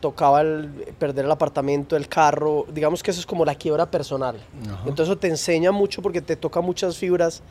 tocaba 0.00 0.42
el 0.42 0.68
perder 0.98 1.24
el 1.24 1.30
apartamento, 1.30 1.96
el 1.96 2.08
carro. 2.08 2.66
Digamos 2.72 3.02
que 3.02 3.10
eso 3.10 3.20
es 3.20 3.26
como 3.26 3.46
la 3.46 3.54
quiebra 3.54 3.90
personal. 3.90 4.36
Ajá. 4.66 4.80
Entonces 4.80 5.08
eso 5.08 5.18
te 5.18 5.28
enseña 5.28 5.72
mucho 5.72 6.02
porque 6.02 6.20
te 6.20 6.36
toca 6.36 6.60
muchas 6.60 6.98
fibras 6.98 7.42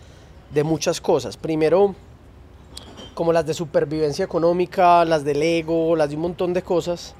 de 0.53 0.63
muchas 0.63 1.01
cosas. 1.01 1.35
Primero, 1.35 1.95
como 3.19 3.33
las 3.33 3.45
de 3.45 3.53
supervivencia 3.53 4.23
económica, 4.23 5.03
las 5.03 5.25
del 5.25 5.43
ego, 5.43 5.93
las 5.97 6.09
de 6.09 6.15
un 6.15 6.21
montón 6.21 6.53
de 6.53 6.61
cosas. 6.61 7.15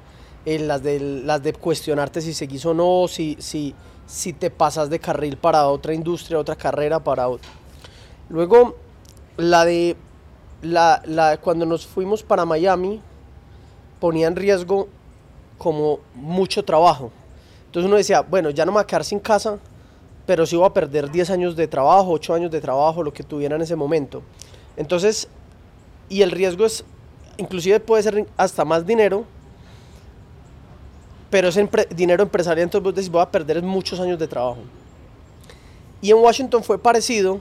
eh, 0.46 0.58
las, 0.58 0.82
de, 0.82 0.98
las 0.98 1.42
de 1.42 1.52
cuestionarte 1.52 2.22
si 2.22 2.32
seguís 2.32 2.64
o 2.64 2.72
no, 2.72 3.06
si, 3.06 3.36
si, 3.38 3.74
si 4.06 4.32
te 4.32 4.48
pasas 4.50 4.88
de 4.88 4.98
carril 4.98 5.36
para 5.36 5.68
otra 5.68 5.92
industria, 5.92 6.38
otra 6.38 6.56
carrera 6.56 7.00
para 7.00 7.28
otra. 7.28 7.50
Luego, 8.30 8.76
la 9.36 9.66
de 9.66 9.94
la, 10.62 11.02
la- 11.04 11.36
cuando 11.36 11.66
nos 11.66 11.86
fuimos 11.86 12.22
para 12.22 12.46
Miami, 12.46 12.98
ponía 14.00 14.26
en 14.28 14.36
riesgo 14.36 14.88
como 15.58 15.98
mucho 16.14 16.64
trabajo. 16.64 17.10
Entonces 17.66 17.86
uno 17.86 17.98
decía, 17.98 18.22
bueno, 18.22 18.48
ya 18.48 18.64
no 18.64 18.72
me 18.72 18.76
voy 18.76 18.84
a 18.84 18.86
quedar 18.86 19.04
sin 19.04 19.20
casa, 19.20 19.58
pero 20.24 20.46
sí 20.46 20.56
voy 20.56 20.64
a 20.64 20.72
perder 20.72 21.10
10 21.10 21.28
años 21.28 21.56
de 21.56 21.68
trabajo, 21.68 22.10
8 22.12 22.32
años 22.32 22.50
de 22.50 22.62
trabajo, 22.62 23.02
lo 23.02 23.12
que 23.12 23.22
tuviera 23.22 23.56
en 23.56 23.60
ese 23.60 23.76
momento. 23.76 24.22
Entonces, 24.78 25.28
y 26.10 26.20
el 26.20 26.30
riesgo 26.32 26.66
es, 26.66 26.84
inclusive 27.38 27.80
puede 27.80 28.02
ser 28.02 28.26
hasta 28.36 28.66
más 28.66 28.84
dinero, 28.84 29.24
pero 31.30 31.48
es 31.48 31.58
dinero 31.94 32.24
empresarial, 32.24 32.64
entonces 32.64 32.84
vos 32.84 32.94
decís, 32.94 33.10
voy 33.10 33.22
a 33.22 33.30
perder 33.30 33.62
muchos 33.62 33.98
años 34.00 34.18
de 34.18 34.26
trabajo. 34.26 34.58
Y 36.02 36.10
en 36.10 36.18
Washington 36.18 36.62
fue 36.64 36.78
parecido, 36.78 37.40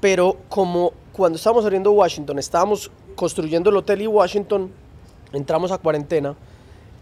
pero 0.00 0.36
como 0.48 0.92
cuando 1.12 1.36
estábamos 1.36 1.62
saliendo 1.64 1.90
de 1.90 1.96
Washington, 1.96 2.38
estábamos 2.38 2.90
construyendo 3.14 3.70
el 3.70 3.76
hotel 3.76 4.02
y 4.02 4.06
Washington, 4.08 4.70
entramos 5.32 5.70
a 5.70 5.78
cuarentena, 5.78 6.34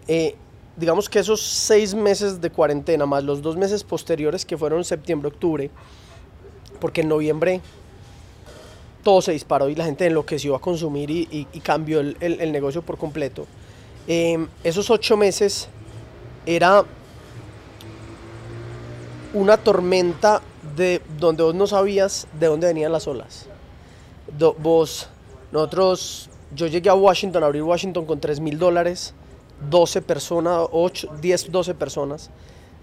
eh, 0.07 0.37
digamos 0.77 1.09
que 1.09 1.19
esos 1.19 1.41
seis 1.41 1.95
meses 1.95 2.41
de 2.41 2.51
cuarentena, 2.51 3.07
más 3.07 3.25
los 3.25 3.41
dos 3.41 3.57
meses 3.57 3.83
posteriores 3.83 4.45
que 4.45 4.59
fueron 4.59 4.85
septiembre, 4.85 5.29
octubre, 5.29 5.71
porque 6.81 7.01
en 7.01 7.09
noviembre 7.09 7.63
todo 9.03 9.21
se 9.23 9.33
disparó 9.33 9.69
y 9.69 9.75
la 9.75 9.85
gente 9.85 10.07
enloqueció 10.07 10.55
a 10.55 10.61
consumir 10.61 11.11
y, 11.11 11.47
y- 11.53 11.61
cambió 11.61 12.01
el, 12.01 12.17
el- 12.21 12.53
negocio 12.53 12.83
por 12.83 12.99
completo. 12.99 13.47
Eh, 14.07 14.47
esos 14.65 14.91
ocho 14.91 15.17
meses 15.17 15.69
era 16.47 16.85
una 19.35 19.57
tormenta 19.57 20.43
de 20.77 21.01
donde 21.19 21.43
vos 21.43 21.55
no 21.55 21.67
sabías 21.67 22.27
de 22.39 22.47
dónde 22.47 22.67
venían 22.67 22.93
las 22.93 23.07
olas. 23.07 23.47
Do- 24.39 24.55
vos, 24.59 25.09
nosotros, 25.51 26.29
yo 26.55 26.67
llegué 26.67 26.91
a 26.91 26.95
Washington, 26.95 27.43
a 27.43 27.47
abrir 27.47 27.63
Washington 27.63 28.05
con 28.05 28.21
3 28.21 28.41
mil 28.41 28.59
dólares, 28.59 29.15
12 29.71 30.03
personas, 30.03 30.67
8, 30.71 31.09
10, 31.21 31.51
12 31.53 31.75
personas, 31.75 32.31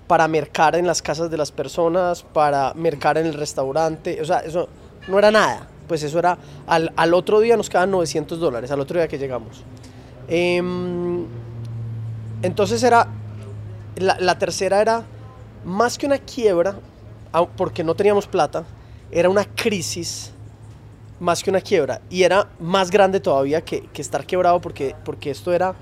para 0.07 0.27
mercar 0.27 0.75
en 0.75 0.87
las 0.87 1.01
casas 1.01 1.29
de 1.29 1.37
las 1.37 1.51
personas, 1.51 2.23
para 2.23 2.73
mercar 2.73 3.17
en 3.17 3.27
el 3.27 3.33
restaurante, 3.35 4.19
o 4.21 4.25
sea, 4.25 4.39
eso 4.39 4.67
no 5.07 5.19
era 5.19 5.29
nada, 5.29 5.67
pues 5.89 6.03
eso 6.03 6.17
era, 6.19 6.37
al, 6.67 6.93
al 6.95 7.13
otro 7.13 7.41
día 7.41 7.57
nos 7.57 7.69
quedaban 7.69 7.91
900 7.91 8.39
dólares, 8.39 8.71
al 8.71 8.79
otro 8.79 8.97
día 8.97 9.09
que 9.09 9.17
llegamos. 9.17 9.63
Em, 10.29 11.25
entonces 12.43 12.81
era, 12.83 13.09
la, 13.97 14.17
la 14.19 14.39
tercera 14.39 14.81
era 14.81 15.03
más 15.65 15.97
que 15.97 16.05
una 16.05 16.19
quiebra, 16.19 16.79
porque 17.57 17.83
no 17.83 17.95
teníamos 17.95 18.27
plata, 18.27 18.63
era 19.11 19.29
una 19.29 19.43
crisis 19.43 20.31
más 21.19 21.43
que 21.43 21.49
una 21.49 21.61
quiebra. 21.61 22.01
Y 22.09 22.23
era 22.23 22.49
más 22.59 22.91
grande 22.91 23.19
todavía 23.19 23.61
que, 23.61 23.81
que 23.81 24.01
estar 24.01 24.25
quebrado 24.25 24.61
porque, 24.61 24.95
porque 25.03 25.31
esto 25.31 25.51
era, 25.51 25.75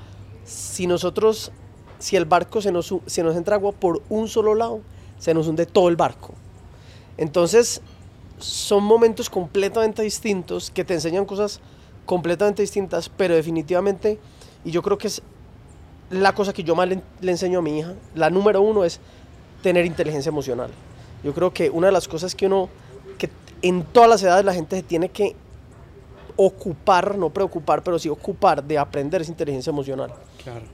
si 0.46 0.88
nosotros, 0.88 1.52
si 2.00 2.15
el 2.15 2.26
barco 2.26 2.62
se 2.62 2.72
nos, 2.72 2.93
se 3.06 3.24
nos 3.24 3.36
entra 3.36 3.56
agua 3.56 3.74
por 3.74 4.02
un 4.10 4.28
solo 4.28 4.56
lado, 4.56 4.82
se 5.20 5.34
nos 5.34 5.48
hunde 5.48 5.65
todo 5.65 5.89
el 5.89 5.96
barco. 5.96 6.34
Entonces, 7.17 7.82
son 8.38 8.84
momentos 8.84 9.30
completamente 9.30 10.02
distintos 10.02 10.71
que 10.71 10.84
te 10.84 10.93
enseñan 10.93 11.26
cosas 11.26 11.60
completamente 12.06 12.62
distintas, 12.62 13.10
pero 13.10 13.36
definitivamente, 13.36 14.19
y 14.63 14.71
yo 14.71 14.82
creo 14.82 14.97
que 14.97 15.08
es 15.08 15.21
la 16.10 16.34
cosa 16.34 16.54
que 16.54 16.63
yo 16.63 16.76
más 16.76 16.88
le, 16.88 17.02
le 17.21 17.32
enseño 17.32 17.60
a 17.60 17.62
mi 17.62 17.80
hija, 17.80 17.93
la 18.15 18.30
número 18.30 18.62
uno 18.62 18.86
es 18.86 19.00
tener 19.62 19.86
inteligencia 19.86 20.30
emocional. 20.30 20.71
Yo 21.23 21.34
creo 21.34 21.52
que 21.54 21.69
una 21.69 21.88
de 21.88 21.93
las 21.93 22.08
cosas 22.08 22.36
que 22.36 22.45
uno, 22.45 22.69
que 23.17 23.30
en 23.62 23.84
todas 23.84 24.10
las 24.10 24.23
edades 24.23 24.45
la 24.45 24.54
gente 24.54 24.76
se 24.78 24.84
tiene 24.84 25.10
que 25.10 25.36
ocupar, 26.36 27.17
no 27.17 27.32
preocupar, 27.32 27.84
pero 27.84 28.00
sí 28.00 28.08
ocupar 28.08 28.63
de 28.63 28.78
aprender 28.78 29.21
es 29.21 29.30
inteligencia 29.30 29.71
emocional. 29.71 30.13
Claro. 30.43 30.65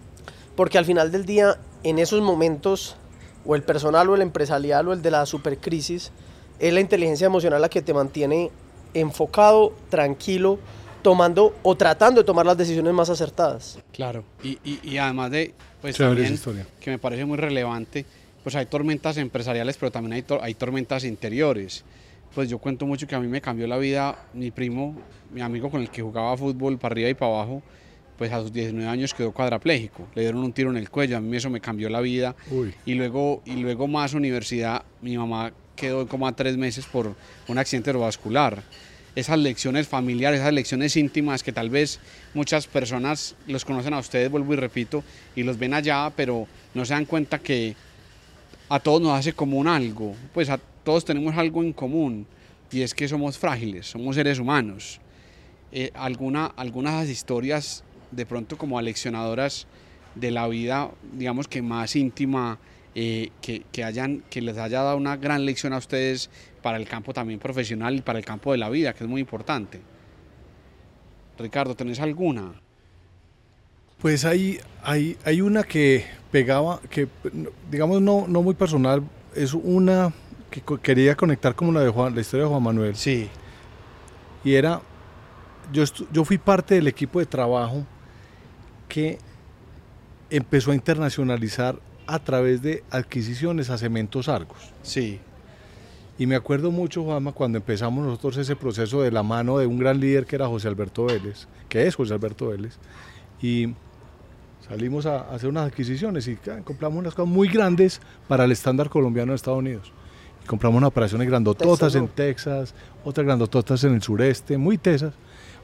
Porque 0.56 0.78
al 0.78 0.86
final 0.86 1.12
del 1.12 1.26
día, 1.26 1.58
en 1.84 1.98
esos 1.98 2.22
momentos, 2.22 2.98
o 3.46 3.56
el 3.56 3.64
personal 3.64 4.10
o 4.10 4.16
el 4.16 4.22
empresarial 4.22 4.88
o 4.88 4.94
el 4.94 5.02
de 5.02 5.12
la 5.12 5.26
supercrisis, 5.26 6.12
es 6.60 6.74
la 6.74 6.80
inteligencia 6.80 7.26
emocional 7.28 7.62
la 7.62 7.70
que 7.70 7.82
te 7.82 7.94
mantiene 7.94 8.50
enfocado, 8.94 9.74
tranquilo, 9.90 10.60
tomando 11.02 11.56
o 11.64 11.76
tratando 11.76 12.22
de 12.22 12.26
tomar 12.26 12.46
las 12.46 12.58
decisiones 12.58 12.94
más 12.94 13.10
acertadas. 13.10 13.80
Claro. 13.92 14.24
Y, 14.44 14.58
y, 14.64 14.80
y 14.84 14.98
además 14.98 15.32
de, 15.32 15.54
pues 15.82 15.98
también, 15.98 16.26
esa 16.26 16.34
historia. 16.36 16.68
que 16.80 16.92
me 16.92 17.00
parece 17.00 17.26
muy 17.26 17.38
relevante, 17.38 18.06
pues 18.44 18.56
hay 18.56 18.66
tormentas 18.68 19.18
empresariales, 19.18 19.78
pero 19.78 19.92
también 19.92 20.14
hay, 20.14 20.22
tor- 20.22 20.40
hay 20.42 20.54
tormentas 20.54 21.04
interiores. 21.04 21.84
Pues 22.34 22.50
yo 22.50 22.58
cuento 22.58 22.86
mucho 22.86 23.06
que 23.08 23.16
a 23.16 23.20
mí 23.20 23.28
me 23.28 23.42
cambió 23.42 23.68
la 23.68 23.78
vida 23.78 24.18
mi 24.34 24.50
primo, 24.52 24.96
mi 25.34 25.42
amigo 25.42 25.70
con 25.70 25.82
el 25.82 25.90
que 25.90 26.02
jugaba 26.02 26.36
fútbol 26.38 26.78
para 26.78 26.94
arriba 26.94 27.10
y 27.10 27.14
para 27.14 27.32
abajo, 27.34 27.62
pues 28.18 28.32
a 28.32 28.42
sus 28.42 28.52
19 28.54 28.90
años 28.90 29.14
quedó 29.14 29.32
cuadrapléjico. 29.32 30.08
Le 30.16 30.22
dieron 30.22 30.42
un 30.44 30.54
tiro 30.54 30.70
en 30.72 30.78
el 30.78 30.90
cuello, 30.90 31.18
a 31.18 31.20
mí 31.20 31.36
eso 31.38 31.50
me 31.50 31.60
cambió 31.60 31.90
la 31.90 32.00
vida. 32.02 32.36
Uy. 32.50 32.74
Y 32.86 32.94
luego, 32.96 33.42
y 33.46 33.58
luego 33.58 33.88
más 33.88 34.14
universidad, 34.14 34.84
mi 35.02 35.18
mamá 35.18 35.52
quedó 35.76 36.02
en 36.02 36.08
coma 36.08 36.36
tres 36.36 36.58
meses 36.58 36.86
por 36.86 37.16
un 37.48 37.58
accidente 37.58 37.90
cerebrovascular. 37.90 38.64
Esas 39.16 39.38
lecciones 39.38 39.88
familiares, 39.88 40.40
esas 40.40 40.54
lecciones 40.54 40.96
íntimas 40.98 41.44
que 41.44 41.52
tal 41.52 41.70
vez 41.70 42.00
muchas 42.34 42.66
personas 42.66 43.36
los 43.48 43.64
conocen 43.64 43.94
a 43.94 44.00
ustedes, 44.00 44.32
vuelvo 44.32 44.54
y 44.54 44.58
repito, 44.58 45.04
y 45.36 45.44
los 45.44 45.60
ven 45.60 45.74
allá, 45.74 46.12
pero 46.16 46.48
no 46.74 46.84
se 46.84 46.94
dan 46.94 47.06
cuenta 47.06 47.38
que 47.40 47.76
a 48.70 48.80
todos 48.80 49.02
nos 49.02 49.20
hace 49.20 49.34
común 49.34 49.68
algo, 49.68 50.16
pues 50.34 50.50
a 50.50 50.58
todos 50.58 51.06
tenemos 51.06 51.36
algo 51.38 51.62
en 51.62 51.74
común 51.74 52.26
y 52.72 52.82
es 52.82 52.94
que 52.96 53.08
somos 53.08 53.38
frágiles, 53.38 53.86
somos 53.86 54.16
seres 54.16 54.40
humanos. 54.40 55.00
Eh, 55.72 55.92
alguna, 55.94 56.48
algunas 56.48 57.08
historias 57.08 57.84
de 58.12 58.26
pronto 58.26 58.58
como 58.58 58.80
aleccionadoras 58.80 59.68
de 60.16 60.32
la 60.32 60.48
vida, 60.48 60.92
digamos 61.14 61.48
que 61.48 61.62
más 61.62 61.96
íntima, 61.96 62.60
eh, 62.96 63.32
que, 63.42 63.64
que, 63.72 63.84
hayan, 63.84 64.24
que 64.30 64.42
les 64.42 64.58
haya 64.58 64.84
dado 64.84 64.98
una 64.98 65.18
gran 65.18 65.46
lección 65.46 65.74
a 65.74 65.78
ustedes 65.78 66.30
para 66.62 66.78
el 66.78 66.88
campo 66.88 67.14
también 67.14 67.40
profesional 67.40 67.96
y 67.96 68.02
para 68.02 68.20
el 68.20 68.26
campo 68.26 68.52
de 68.52 68.58
la 68.58 68.70
vida, 68.70 68.94
que 68.94 69.04
es 69.04 69.10
muy 69.10 69.22
importante. 69.22 69.82
Ricardo, 71.38 71.76
¿tenés 71.76 72.00
alguna? 72.00 72.54
Pues 74.00 74.26
hay, 74.26 74.60
hay, 74.84 75.18
hay 75.26 75.42
una 75.42 75.64
que 75.64 76.06
pegaba, 76.32 76.80
que 76.90 77.08
digamos 77.72 78.02
no, 78.02 78.28
no 78.28 78.42
muy 78.42 78.54
personal, 78.54 79.04
es 79.36 79.54
una 79.54 80.14
que 80.52 80.62
quería 80.82 81.16
conectar 81.16 81.56
como 81.56 81.72
la 81.72 81.82
de 81.82 81.90
Juan, 81.90 82.14
la 82.14 82.22
historia 82.22 82.44
de 82.44 82.50
Juan 82.50 82.64
Manuel. 82.64 82.96
Sí. 82.96 83.30
Y 84.44 84.54
era, 84.54 84.82
yo, 85.72 85.84
yo 86.12 86.26
fui 86.26 86.38
parte 86.38 86.76
del 86.76 86.88
equipo 86.88 87.20
de 87.20 87.26
trabajo 87.26 87.86
que 88.88 89.18
empezó 90.30 90.72
a 90.72 90.76
internacionalizar 90.76 91.80
a 92.08 92.20
través 92.20 92.62
de 92.62 92.84
adquisiciones 92.90 93.70
a 93.70 93.78
Cementos 93.78 94.30
Argos. 94.30 94.72
Sí. 94.82 95.20
Y 96.18 96.28
me 96.28 96.36
acuerdo 96.36 96.72
mucho, 96.72 97.04
Juanma, 97.04 97.32
cuando 97.32 97.58
empezamos 97.58 98.06
nosotros 98.06 98.38
ese 98.38 98.56
proceso 98.56 99.02
de 99.02 99.12
la 99.12 99.24
mano 99.24 99.58
de 99.58 99.66
un 99.66 99.80
gran 99.80 100.00
líder 100.00 100.26
que 100.26 100.36
era 100.36 100.48
José 100.48 100.68
Alberto 100.68 101.06
Vélez, 101.06 101.48
que 101.68 101.88
es 101.88 101.96
José 101.96 102.14
Alberto 102.14 102.50
Vélez, 102.50 102.78
y 103.42 103.74
salimos 104.68 105.06
a 105.06 105.22
hacer 105.34 105.50
unas 105.50 105.68
adquisiciones 105.68 106.28
y 106.28 106.38
compramos 106.64 107.00
unas 107.00 107.16
cosas 107.16 107.32
muy 107.32 107.48
grandes 107.48 108.00
para 108.28 108.46
el 108.46 108.52
estándar 108.52 108.90
colombiano 108.90 109.32
de 109.32 109.38
Estados 109.38 109.60
Unidos. 109.60 109.92
Y 110.44 110.48
compramos 110.48 110.78
unas 110.78 110.90
operaciones 110.90 111.28
grandototas 111.28 111.96
en 111.96 112.08
Texas, 112.10 112.76
otras 113.04 113.26
grandototas 113.26 113.84
en 113.84 113.96
el 113.96 114.02
sureste, 114.02 114.58
muy 114.58 114.78
tesas. 114.78 115.14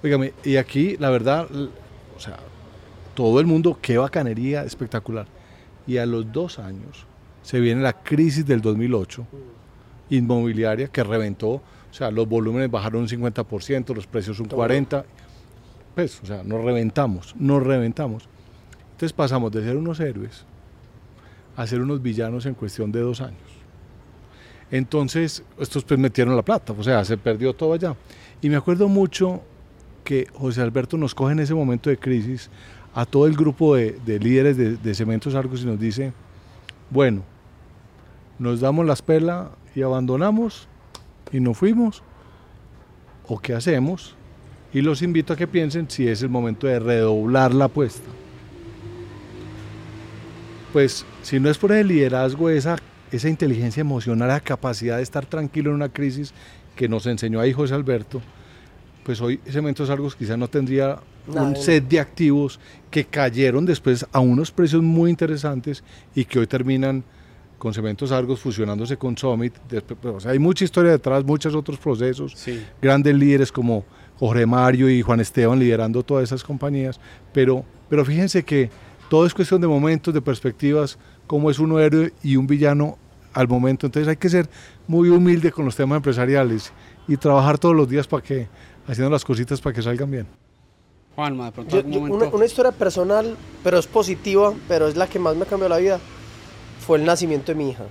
Óigame, 0.03 0.33
y 0.43 0.55
aquí, 0.55 0.97
la 0.97 1.09
verdad, 1.09 1.47
o 1.51 2.19
sea, 2.19 2.37
todo 3.13 3.39
el 3.39 3.45
mundo, 3.45 3.77
qué 3.81 3.97
bacanería, 3.97 4.63
espectacular. 4.63 5.27
Y 5.87 5.97
a 5.97 6.05
los 6.05 6.31
dos 6.31 6.59
años 6.59 7.05
se 7.41 7.59
viene 7.59 7.81
la 7.81 7.93
crisis 7.93 8.45
del 8.45 8.61
2008 8.61 9.25
inmobiliaria 10.11 10.87
que 10.87 11.03
reventó, 11.03 11.49
o 11.49 11.63
sea, 11.91 12.11
los 12.11 12.27
volúmenes 12.27 12.69
bajaron 12.69 13.01
un 13.01 13.07
50%, 13.07 13.95
los 13.95 14.07
precios 14.07 14.39
un 14.39 14.49
40%, 14.49 15.03
pues, 15.95 16.21
o 16.23 16.25
sea, 16.25 16.43
nos 16.43 16.63
reventamos, 16.63 17.35
nos 17.37 17.61
reventamos. 17.63 18.27
Entonces 18.91 19.13
pasamos 19.13 19.51
de 19.51 19.63
ser 19.63 19.77
unos 19.77 19.99
héroes 19.99 20.45
a 21.55 21.67
ser 21.67 21.81
unos 21.81 22.01
villanos 22.01 22.45
en 22.45 22.53
cuestión 22.53 22.91
de 22.91 23.01
dos 23.01 23.21
años. 23.21 23.59
Entonces, 24.71 25.43
estos 25.59 25.83
pues 25.83 25.99
metieron 25.99 26.35
la 26.35 26.41
plata, 26.41 26.73
o 26.77 26.83
sea, 26.83 27.03
se 27.03 27.17
perdió 27.17 27.53
todo 27.53 27.73
allá. 27.73 27.95
Y 28.41 28.49
me 28.49 28.55
acuerdo 28.55 28.87
mucho 28.87 29.41
que 30.03 30.27
José 30.33 30.61
Alberto 30.61 30.97
nos 30.97 31.13
coge 31.13 31.33
en 31.33 31.39
ese 31.39 31.53
momento 31.53 31.89
de 31.89 31.97
crisis 31.97 32.49
a 32.99 33.05
todo 33.05 33.27
el 33.27 33.33
grupo 33.37 33.75
de, 33.77 34.19
líderes 34.19 34.57
de, 34.57 34.93
Cementos 34.93 35.33
Argos 35.33 35.61
y 35.61 35.65
nos 35.65 35.79
dice, 35.79 36.11
bueno, 36.89 37.23
nos 38.37 38.59
damos 38.59 38.85
las 38.85 39.01
pelas 39.01 39.47
y 39.73 39.81
abandonamos 39.83 40.67
y 41.31 41.39
nos 41.39 41.57
fuimos, 41.57 42.03
o 43.25 43.39
qué 43.39 43.53
hacemos, 43.53 44.17
y 44.73 44.81
los 44.81 45.01
invito 45.01 45.31
a 45.31 45.37
que 45.37 45.47
piensen 45.47 45.89
si 45.89 46.09
es 46.09 46.21
el 46.23 46.27
momento 46.27 46.67
de 46.67 46.77
redoblar 46.77 47.53
la 47.53 47.65
apuesta. 47.65 48.09
Pues 50.73 51.05
si 51.21 51.39
no 51.39 51.49
es 51.49 51.57
por 51.57 51.71
el 51.71 51.87
liderazgo, 51.87 52.49
esa, 52.49 52.75
esa 53.13 53.29
inteligencia 53.29 53.79
emocional, 53.79 54.27
la 54.27 54.41
capacidad 54.41 54.97
de 54.97 55.03
estar 55.03 55.25
tranquilo 55.25 55.69
en 55.69 55.77
una 55.77 55.87
crisis 55.87 56.33
que 56.75 56.89
nos 56.89 57.05
enseñó 57.05 57.39
ahí 57.39 57.53
José 57.53 57.75
Alberto, 57.75 58.21
pues 59.09 59.21
hoy 59.21 59.39
Cementos 59.49 59.89
Argos 59.89 60.15
quizás 60.15 60.37
no 60.37 60.47
tendría 60.47 60.99
un 61.25 61.55
set 61.55 61.83
de 61.87 61.99
activos 61.99 62.59
que 62.91 63.05
cayeron 63.05 63.65
después 63.65 64.05
a 64.11 64.19
unos 64.19 64.51
precios 64.51 64.83
muy 64.83 65.09
interesantes 65.09 65.83
y 66.13 66.25
que 66.25 66.37
hoy 66.37 66.45
terminan 66.45 67.03
con 67.57 67.73
Cementos 67.73 68.11
Argos 68.11 68.39
fusionándose 68.39 68.97
con 68.97 69.17
Summit. 69.17 69.55
Pues, 69.99 70.27
hay 70.27 70.37
mucha 70.37 70.63
historia 70.63 70.91
detrás, 70.91 71.23
muchos 71.23 71.55
otros 71.55 71.79
procesos, 71.79 72.35
grandes 72.79 73.15
líderes 73.15 73.51
como 73.51 73.83
Jorge 74.19 74.45
Mario 74.45 74.87
y 74.87 75.01
Juan 75.01 75.21
Esteban 75.21 75.57
liderando 75.57 76.03
todas 76.03 76.25
esas 76.25 76.43
compañías, 76.43 76.99
pero, 77.33 77.65
pero 77.89 78.05
fíjense 78.05 78.43
que 78.43 78.69
todo 79.09 79.25
es 79.25 79.33
cuestión 79.33 79.59
de 79.59 79.65
momentos, 79.65 80.13
de 80.13 80.21
perspectivas, 80.21 80.99
cómo 81.25 81.49
es 81.49 81.57
un 81.57 81.79
héroe 81.79 82.13
y 82.21 82.35
un 82.35 82.45
villano 82.45 82.99
al 83.33 83.47
momento. 83.47 83.87
Entonces 83.87 84.07
hay 84.07 84.17
que 84.17 84.29
ser 84.29 84.47
muy 84.87 85.09
humilde 85.09 85.51
con 85.51 85.65
los 85.65 85.75
temas 85.75 85.97
empresariales 85.97 86.71
y 87.07 87.17
trabajar 87.17 87.57
todos 87.57 87.75
los 87.75 87.89
días 87.89 88.07
para 88.07 88.21
que, 88.21 88.47
haciendo 88.89 89.09
las 89.09 89.23
cositas 89.23 89.61
para 89.61 89.73
que 89.73 89.81
salgan 89.81 90.09
bien. 90.09 90.27
Juanma, 91.15 91.45
de 91.45 91.51
pronto 91.51 91.77
una, 91.85 92.25
una 92.25 92.45
historia 92.45 92.71
personal, 92.71 93.35
pero 93.63 93.77
es 93.77 93.87
positiva, 93.87 94.53
pero 94.67 94.87
es 94.87 94.95
la 94.95 95.07
que 95.07 95.19
más 95.19 95.35
me 95.35 95.45
cambió 95.45 95.69
la 95.69 95.77
vida 95.77 95.99
fue 96.79 96.97
el 96.97 97.05
nacimiento 97.05 97.51
de 97.51 97.55
mi 97.55 97.69
hija. 97.69 97.85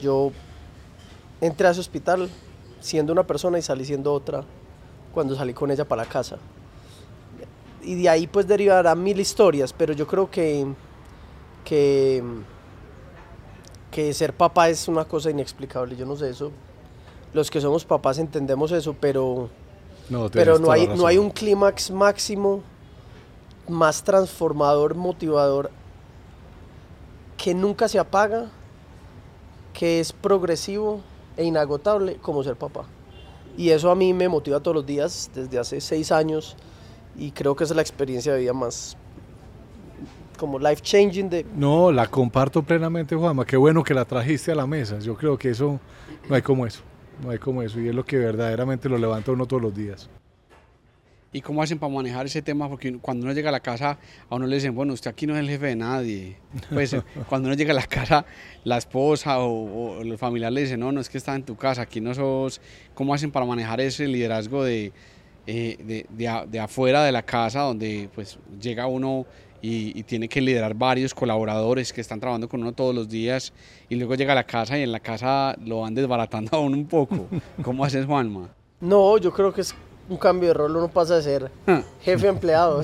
Yo 0.00 0.32
entré 1.40 1.66
a 1.66 1.70
ese 1.72 1.80
hospital 1.80 2.30
siendo 2.80 3.12
una 3.12 3.26
persona 3.26 3.58
y 3.58 3.62
salí 3.62 3.84
siendo 3.84 4.12
otra 4.12 4.44
cuando 5.12 5.34
salí 5.34 5.52
con 5.52 5.70
ella 5.70 5.86
para 5.86 6.04
la 6.04 6.08
casa. 6.08 6.38
Y 7.82 7.96
de 7.96 8.08
ahí 8.08 8.26
pues 8.26 8.46
derivarán 8.46 9.02
mil 9.02 9.20
historias, 9.20 9.72
pero 9.72 9.92
yo 9.92 10.06
creo 10.06 10.30
que, 10.30 10.66
que, 11.64 12.22
que 13.90 14.14
ser 14.14 14.32
papá 14.32 14.70
es 14.70 14.88
una 14.88 15.04
cosa 15.04 15.30
inexplicable. 15.30 15.96
Yo 15.96 16.06
no 16.06 16.16
sé 16.16 16.30
eso. 16.30 16.50
Los 17.34 17.50
que 17.50 17.60
somos 17.60 17.84
papás 17.84 18.18
entendemos 18.18 18.72
eso, 18.72 18.94
pero 18.98 19.50
no, 20.08 20.30
pero 20.30 20.58
no 20.58 20.70
hay, 20.70 20.86
no 20.86 21.06
hay 21.06 21.18
un 21.18 21.30
clímax 21.30 21.90
máximo 21.90 22.62
más 23.68 24.02
transformador, 24.02 24.94
motivador 24.94 25.70
que 27.36 27.54
nunca 27.54 27.88
se 27.88 27.98
apaga, 27.98 28.50
que 29.72 30.00
es 30.00 30.12
progresivo 30.12 31.00
e 31.36 31.44
inagotable 31.44 32.16
como 32.16 32.42
ser 32.42 32.56
papá. 32.56 32.84
Y 33.56 33.70
eso 33.70 33.90
a 33.90 33.94
mí 33.94 34.12
me 34.12 34.28
motiva 34.28 34.60
todos 34.60 34.76
los 34.76 34.86
días 34.86 35.30
desde 35.34 35.58
hace 35.58 35.80
seis 35.80 36.10
años 36.12 36.56
y 37.16 37.30
creo 37.32 37.54
que 37.54 37.64
es 37.64 37.74
la 37.74 37.82
experiencia 37.82 38.32
de 38.32 38.40
vida 38.40 38.52
más 38.52 38.96
como 40.38 40.58
life 40.58 40.82
changing 40.82 41.30
de... 41.30 41.46
No, 41.54 41.92
la 41.92 42.06
comparto 42.08 42.62
plenamente, 42.62 43.14
Juanma. 43.14 43.44
Qué 43.44 43.56
bueno 43.56 43.84
que 43.84 43.94
la 43.94 44.04
trajiste 44.04 44.52
a 44.52 44.54
la 44.54 44.66
mesa. 44.66 44.98
Yo 44.98 45.16
creo 45.16 45.38
que 45.38 45.50
eso, 45.50 45.78
no 46.28 46.34
hay 46.34 46.42
como 46.42 46.66
eso. 46.66 46.80
No 47.22 47.30
hay 47.30 47.38
como 47.38 47.62
eso. 47.62 47.80
Y 47.80 47.88
es 47.88 47.94
lo 47.94 48.04
que 48.04 48.18
verdaderamente 48.18 48.88
lo 48.88 48.98
levanta 48.98 49.32
uno 49.32 49.46
todos 49.46 49.62
los 49.62 49.74
días. 49.74 50.08
¿Y 51.32 51.40
cómo 51.40 51.62
hacen 51.62 51.80
para 51.80 51.92
manejar 51.92 52.26
ese 52.26 52.42
tema? 52.42 52.68
Porque 52.68 52.96
cuando 52.98 53.24
uno 53.24 53.34
llega 53.34 53.48
a 53.48 53.52
la 53.52 53.60
casa, 53.60 53.98
a 54.28 54.34
uno 54.36 54.46
le 54.46 54.54
dicen, 54.54 54.72
bueno, 54.74 54.92
usted 54.92 55.10
aquí 55.10 55.26
no 55.26 55.34
es 55.34 55.40
el 55.40 55.48
jefe 55.48 55.66
de 55.66 55.76
nadie. 55.76 56.36
Pues 56.72 56.96
cuando 57.28 57.48
uno 57.48 57.56
llega 57.56 57.72
a 57.72 57.74
la 57.74 57.86
casa, 57.86 58.24
la 58.62 58.78
esposa 58.78 59.40
o, 59.40 59.98
o 59.98 60.04
los 60.04 60.20
familiares 60.20 60.54
le 60.54 60.60
dicen, 60.60 60.78
no, 60.78 60.92
no 60.92 61.00
es 61.00 61.08
que 61.08 61.18
está 61.18 61.34
en 61.34 61.42
tu 61.42 61.56
casa, 61.56 61.82
aquí 61.82 62.00
no 62.00 62.14
sos... 62.14 62.60
¿Cómo 62.94 63.12
hacen 63.12 63.32
para 63.32 63.46
manejar 63.46 63.80
ese 63.80 64.06
liderazgo 64.06 64.62
de, 64.62 64.92
eh, 65.46 66.06
de, 66.08 66.58
afuera 66.58 67.04
de 67.04 67.12
la 67.12 67.22
casa, 67.22 67.60
donde 67.60 68.08
pues 68.14 68.38
llega 68.58 68.86
uno 68.86 69.26
y, 69.64 69.98
y, 69.98 70.02
tiene 70.02 70.28
que 70.28 70.42
liderar 70.42 70.74
varios 70.74 71.14
colaboradores 71.14 71.90
que 71.90 72.02
están 72.02 72.20
trabajando 72.20 72.50
con 72.50 72.60
uno 72.60 72.72
todos 72.72 72.94
los 72.94 73.08
días 73.08 73.54
y 73.88 73.94
luego 73.94 74.14
llega 74.14 74.32
a 74.32 74.34
la 74.34 74.44
casa 74.44 74.78
y 74.78 74.82
en 74.82 74.92
la 74.92 75.00
casa 75.00 75.56
lo 75.64 75.80
van 75.80 75.94
desbaratando 75.94 76.54
a 76.54 76.60
uno 76.60 76.76
un 76.76 76.86
poco? 76.86 77.26
¿Cómo 77.62 77.82
haces, 77.82 78.04
Juanma? 78.04 78.50
No, 78.82 79.16
yo 79.16 79.32
creo 79.32 79.54
que 79.54 79.62
es 79.62 79.74
un 80.06 80.18
cambio 80.18 80.48
de 80.48 80.54
rol, 80.54 80.76
uno 80.76 80.88
pasa 80.88 81.16
de 81.16 81.22
ser 81.22 81.50
ah. 81.66 81.80
jefe 82.02 82.26
empleado. 82.26 82.82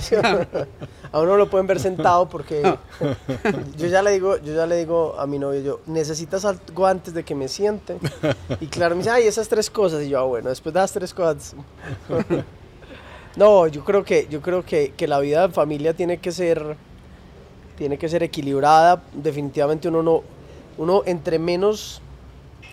a 1.13 1.21
uno 1.21 1.37
lo 1.37 1.51
pueden 1.51 1.67
ver 1.67 1.81
sentado 1.81 2.27
porque 2.31 2.63
ah. 2.65 2.79
yo 3.77 3.87
ya 3.87 4.01
le 4.01 4.13
digo, 4.13 4.39
yo 4.39 4.55
ya 4.55 4.67
le 4.67 4.79
digo 4.79 5.17
a 5.19 5.27
mi 5.27 5.39
novio, 5.39 5.61
yo, 5.61 5.81
necesitas 5.85 6.47
algo 6.47 6.87
antes 6.87 7.13
de 7.13 7.25
que 7.25 7.35
me 7.35 7.49
siente. 7.49 7.99
Y 8.59 8.69
claro, 8.69 8.95
me 8.95 9.03
dice, 9.03 9.11
ay, 9.11 9.25
esas 9.25 9.51
tres 9.51 9.69
cosas. 9.69 10.03
Y 10.03 10.09
yo, 10.09 10.19
ah, 10.19 10.25
bueno, 10.25 10.49
después 10.49 10.73
de 10.73 10.81
las 10.81 10.93
tres 10.93 11.13
cosas. 11.13 11.55
No, 13.37 13.67
yo 13.69 13.85
creo 13.85 14.05
que, 14.05 14.27
yo 14.29 14.41
creo 14.41 14.65
que, 14.65 14.93
que, 14.97 15.07
la 15.07 15.21
vida 15.21 15.47
de 15.47 15.55
familia 15.55 15.95
tiene 15.95 16.19
que 16.19 16.33
ser, 16.33 16.77
tiene 17.77 17.97
que 17.97 18.09
ser 18.09 18.23
equilibrada. 18.23 19.03
Definitivamente 19.13 19.89
uno 19.89 20.03
no, 20.03 20.23
uno 20.79 21.03
entre 21.07 21.39
menos 21.39 22.03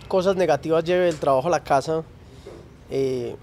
cosas 0.08 0.36
negativas 0.36 0.84
lleve 0.84 1.10
el 1.10 1.18
trabajo 1.18 1.47
a 1.47 1.51
la 1.51 1.64
casa, 1.64 2.03
eh, 2.89 3.36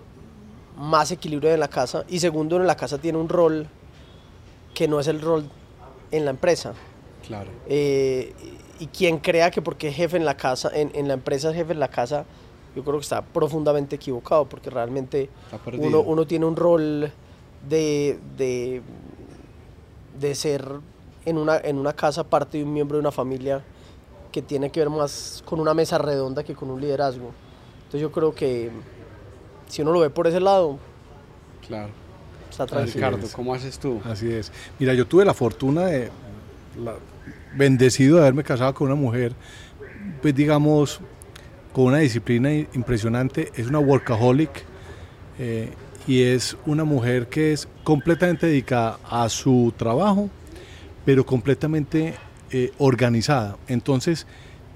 más 0.77 1.11
equilibrio 1.13 1.53
en 1.53 1.61
la 1.61 1.69
casa 1.69 2.05
y 2.09 2.19
segundo, 2.19 2.57
en 2.57 2.67
la 2.67 2.77
casa 2.77 2.99
tiene 2.99 3.19
un 3.19 3.29
rol 3.29 3.69
que 4.75 4.89
no 4.89 4.99
es 4.99 5.07
el 5.07 5.21
rol 5.21 5.49
en 6.11 6.25
la 6.25 6.33
empresa. 6.33 6.75
Claro. 7.27 7.51
Eh, 7.69 8.35
y 8.81 8.89
quien 8.89 9.19
crea 9.19 9.51
que 9.51 9.63
porque 9.63 9.89
es 9.89 9.95
jefe 9.95 10.17
en 10.17 10.25
la 10.25 10.37
casa, 10.37 10.71
en, 10.75 10.91
en 10.95 11.07
la 11.07 11.15
empresa 11.15 11.51
es 11.51 11.57
jefe 11.57 11.73
en 11.73 11.81
la 11.81 11.89
casa, 11.89 12.25
yo 12.75 12.83
creo 12.83 12.97
que 12.97 13.03
está 13.03 13.23
profundamente 13.23 13.97
equivocado, 13.97 14.45
porque 14.47 14.71
realmente 14.71 15.29
uno, 15.79 16.01
uno 16.01 16.27
tiene 16.27 16.45
un 16.47 16.57
rol 16.57 17.11
de, 17.69 18.19
de, 18.37 18.83
de 20.19 20.35
ser 20.35 20.65
en 21.25 21.39
una, 21.39 21.59
en 21.59 21.79
una 21.79 21.93
casa 21.93 22.25
parte 22.25 22.59
de 22.59 22.65
un 22.65 22.73
miembro 22.73 22.97
de 22.97 23.01
una 23.01 23.13
familia 23.13 23.63
que 24.33 24.43
tiene 24.43 24.71
que 24.71 24.81
ver 24.81 24.91
más 24.91 25.43
con 25.47 25.61
una 25.61 25.73
mesa 25.75 25.97
redonda 25.99 26.43
que 26.43 26.55
con 26.55 26.71
un 26.71 26.81
liderazgo. 26.81 27.31
Entonces 27.79 28.01
yo 28.01 28.11
creo 28.11 28.35
que 28.35 28.71
si 29.69 29.83
uno 29.83 29.93
lo 29.93 30.01
ve 30.01 30.11
por 30.11 30.27
ese 30.27 30.41
lado, 30.41 30.79
Claro. 31.67 31.89
está 32.51 32.67
tranquilo. 32.67 33.11
Ricardo. 33.11 33.29
¿cómo 33.35 33.55
haces 33.55 33.79
tú? 33.79 34.01
Así 34.05 34.31
es. 34.31 34.53
Mira, 34.79 34.93
yo 34.95 35.07
tuve 35.07 35.25
la 35.25 35.33
fortuna 35.35 35.87
de, 35.87 36.11
la- 36.83 36.97
bendecido 37.57 38.17
de 38.17 38.23
haberme 38.23 38.43
casado 38.45 38.75
con 38.75 38.89
una 38.89 38.97
mujer, 38.97 39.33
pues 40.21 40.35
digamos, 40.35 41.01
con 41.75 41.87
una 41.87 41.99
disciplina 41.99 42.55
impresionante. 42.55 43.51
Es 43.57 43.67
una 43.67 43.81
workaholic 43.81 44.63
eh, 45.39 45.71
y 46.07 46.23
es 46.23 46.57
una 46.65 46.85
mujer 46.85 47.27
que 47.27 47.53
es 47.53 47.69
completamente 47.83 48.47
dedicada 48.47 48.99
a 49.11 49.29
su 49.29 49.75
trabajo, 49.77 50.31
pero 51.05 51.27
completamente 51.27 52.15
eh, 52.53 52.73
organizada. 52.79 53.59
Entonces, 53.67 54.27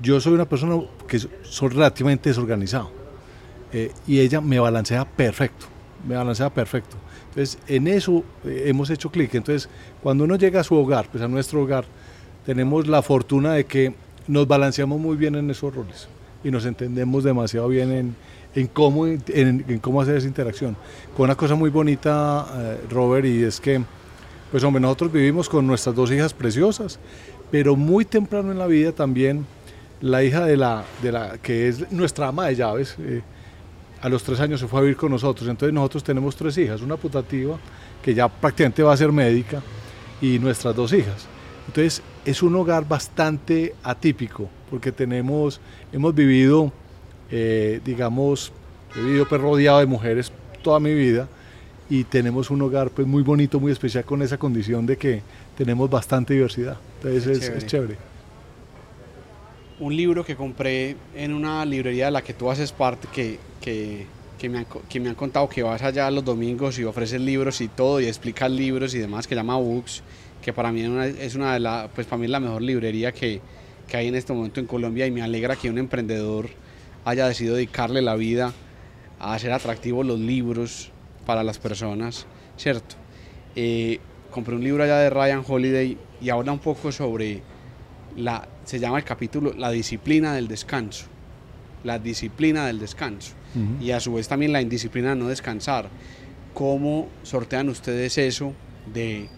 yo 0.03 0.21
soy 0.21 0.33
una 0.35 0.49
persona 0.49 0.83
que 1.07 1.21
so- 1.21 1.31
soy 1.43 1.69
relativamente 1.69 2.31
desorganizado 2.31 2.91
eh, 3.73 3.93
y 4.07 4.19
ella 4.19 4.41
me 4.41 4.59
balancea 4.59 5.05
perfecto, 5.05 5.67
me 6.07 6.17
balancea 6.17 6.51
perfecto. 6.53 6.97
Entonces, 7.29 7.59
en 7.69 7.87
eso 7.87 8.25
hemos 8.45 8.91
hecho 8.91 9.09
clic. 9.11 9.33
Entonces, 9.37 9.69
cuando 10.03 10.25
uno 10.25 10.35
llega 10.35 10.61
a 10.61 10.65
su 10.65 10.75
hogar, 10.75 11.09
pues 11.13 11.23
a 11.23 11.29
nuestro 11.29 11.63
hogar, 11.63 11.85
tenemos 12.45 12.89
la 12.89 13.03
fortuna 13.03 13.53
de 13.53 13.67
que 13.67 13.95
nos 14.27 14.49
balanceamos 14.49 14.99
muy 14.99 15.17
bien 15.17 15.37
en 15.37 15.49
esos 15.49 15.73
roles 15.73 16.09
y 16.45 16.51
nos 16.51 16.65
entendemos 16.67 17.25
demasiado 17.25 17.69
bien 17.69 17.93
en, 17.93 18.17
en 18.55 18.67
cómo, 18.69 19.07
en, 19.07 19.65
en 19.69 19.79
cómo 19.79 20.01
hacer 20.01 20.17
esa 20.17 20.27
interacción. 20.27 20.77
Con 21.17 21.25
una 21.25 21.35
cosa 21.35 21.55
muy 21.55 21.71
bonita, 21.71 22.47
eh, 22.57 22.81
Robert, 22.91 23.27
y 23.27 23.43
es 23.43 23.61
que, 23.61 23.81
pues 24.51 24.63
hombre, 24.65 24.81
nosotros 24.81 25.13
vivimos 25.13 25.49
con 25.49 25.67
nuestras 25.67 25.95
dos 25.95 26.11
hijas 26.11 26.33
preciosas, 26.33 26.99
pero 27.51 27.77
muy 27.77 28.05
temprano 28.05 28.53
en 28.53 28.59
la 28.59 28.67
vida 28.67 28.93
también 28.93 29.47
la 30.01 30.23
hija 30.23 30.45
de 30.45 30.57
la, 30.57 30.85
de 31.03 31.13
la 31.13 31.39
que 31.39 31.69
es 31.69 31.91
nuestra 31.91 32.29
ama 32.29 32.47
de 32.47 32.57
llaves, 32.57 32.97
eh, 33.01 33.23
a 34.01 34.09
los 34.09 34.23
tres 34.23 34.39
años 34.39 34.61
se 34.61 34.69
fue 34.69 34.79
a 34.79 34.83
vivir 34.83 34.97
con 34.97 35.11
nosotros. 35.11 35.49
Entonces 35.49 35.75
nosotros 35.75 36.05
tenemos 36.05 36.37
tres 36.37 36.57
hijas, 36.59 36.83
una 36.83 36.97
putativa 36.97 37.59
que 38.03 38.15
ya 38.15 38.29
prácticamente 38.29 38.83
va 38.83 38.93
a 38.93 38.97
ser 38.97 39.11
médica 39.11 39.61
y 40.21 40.39
nuestras 40.39 40.77
dos 40.77 40.93
hijas. 40.93 41.27
Entonces 41.67 42.01
es 42.29 42.43
un 42.43 42.55
hogar 42.57 42.87
bastante 42.87 43.75
atípico 43.83 44.51
porque 44.69 44.93
tenemos, 44.93 45.63
hemos 45.93 46.15
vivido, 46.15 46.71
eh, 47.31 47.81
digamos, 47.83 48.53
he 48.95 49.01
vivido 49.01 49.27
pues, 49.27 49.41
rodeado 49.41 49.79
de 49.79 49.87
mujeres 49.87 50.31
toda 50.63 50.79
mi 50.79 50.93
vida 50.93 51.27
y 51.89 52.05
tenemos 52.05 52.51
un 52.51 52.61
hogar 52.61 52.91
pues 52.91 53.07
muy 53.07 53.23
bonito, 53.23 53.59
muy 53.59 53.73
especial 53.73 54.05
con 54.05 54.21
esa 54.21 54.37
condición 54.37 54.85
de 54.85 54.99
que 54.99 55.23
tenemos 55.57 55.89
bastante 55.89 56.35
diversidad. 56.35 56.77
Entonces 56.97 57.27
es, 57.27 57.41
Chévere. 57.41 57.59
es 57.59 57.67
chévere. 57.67 57.97
un 59.81 59.97
libro 59.97 60.23
que 60.23 60.37
compré 60.37 60.97
en 61.15 61.33
una 61.33 61.65
librería 61.65 62.07
de 62.07 62.11
la 62.11 62.21
que 62.21 62.35
tú 62.35 62.51
haces 62.51 62.73
parte, 62.73 63.09
que, 63.11 63.39
que, 63.63 64.05
que 64.39 64.51
me, 64.51 64.59
han, 64.59 64.67
que 64.87 65.01
me 65.01 65.09
han 65.09 65.15
contado 65.15 65.49
que 65.49 65.63
vas 65.63 65.81
allá 65.81 66.11
los 66.11 66.27
domingos 66.27 66.79
y 66.79 66.85
ofreces 66.85 67.23
libros 67.23 67.63
y 67.63 67.69
todo, 67.69 68.03
y 68.03 68.07
explicas 68.07 68.51
libros 68.51 68.95
y 68.95 68.99
demás, 68.99 69.27
que 69.27 69.35
llama 69.35 69.57
Books, 69.57 70.03
que 70.49 70.55
para 70.55 70.73
mí 70.73 70.81
es 70.81 71.35
una, 71.35 71.53
de 71.53 71.61
las, 71.61 71.91
pues 71.91 72.07
para 72.07 72.17
mí 72.17 72.25
es 72.25 72.31
la 72.31 72.41
mejor 72.41 72.63
librería 72.63 73.13
que, 73.13 73.43
que 73.87 73.99
hay 73.99 74.09
en 74.09 74.15
este 74.15 74.33
momento 74.33 74.61
en 74.61 74.67
Colombia, 74.67 75.07
y 75.07 75.11
me 75.11 75.21
alegra 75.21 75.57
que 75.57 75.69
un 75.69 75.77
emprendedor 75.77 76.49
haya 77.05 77.29
decidido 77.29 77.57
dedicarle 77.57 78.01
la 78.01 78.15
vida 78.15 78.55
a 79.21 79.35
hacer 79.35 79.53
atractivos 79.53 80.07
los 80.07 80.19
libros 80.19 80.91
para 81.27 81.45
las 81.45 81.59
personas, 81.59 82.27
¿cierto? 82.57 82.95
Eh, 83.57 84.01
compré 84.31 84.55
un 84.55 84.65
libro 84.65 84.85
allá 84.85 84.97
de 85.01 85.11
Ryan 85.11 85.45
Holiday 85.47 85.99
y 86.19 86.31
habla 86.31 86.53
un 86.53 86.61
poco 86.61 86.93
sobre 86.93 87.43
la, 88.17 88.49
se 88.65 88.79
llama 88.79 88.97
el 88.97 89.05
capítulo 89.05 89.53
La 89.55 89.71
disciplina 89.71 90.33
del 90.33 90.49
descanso. 90.49 91.09
La 91.85 91.99
disciplina 91.99 92.67
del 92.67 92.79
descanso. 92.79 93.35
Ujú. 93.55 93.85
Y 93.85 93.91
a 93.91 94.01
su 94.01 94.15
vez 94.15 94.29
también 94.29 94.55
la 94.55 94.63
indisciplina 94.63 95.11
de 95.11 95.17
no 95.17 95.29
descansar. 95.29 95.91
¿Cómo 96.55 97.09
sortean 97.23 97.69
ustedes 97.69 98.17
eso 98.17 98.55
de 98.95 99.29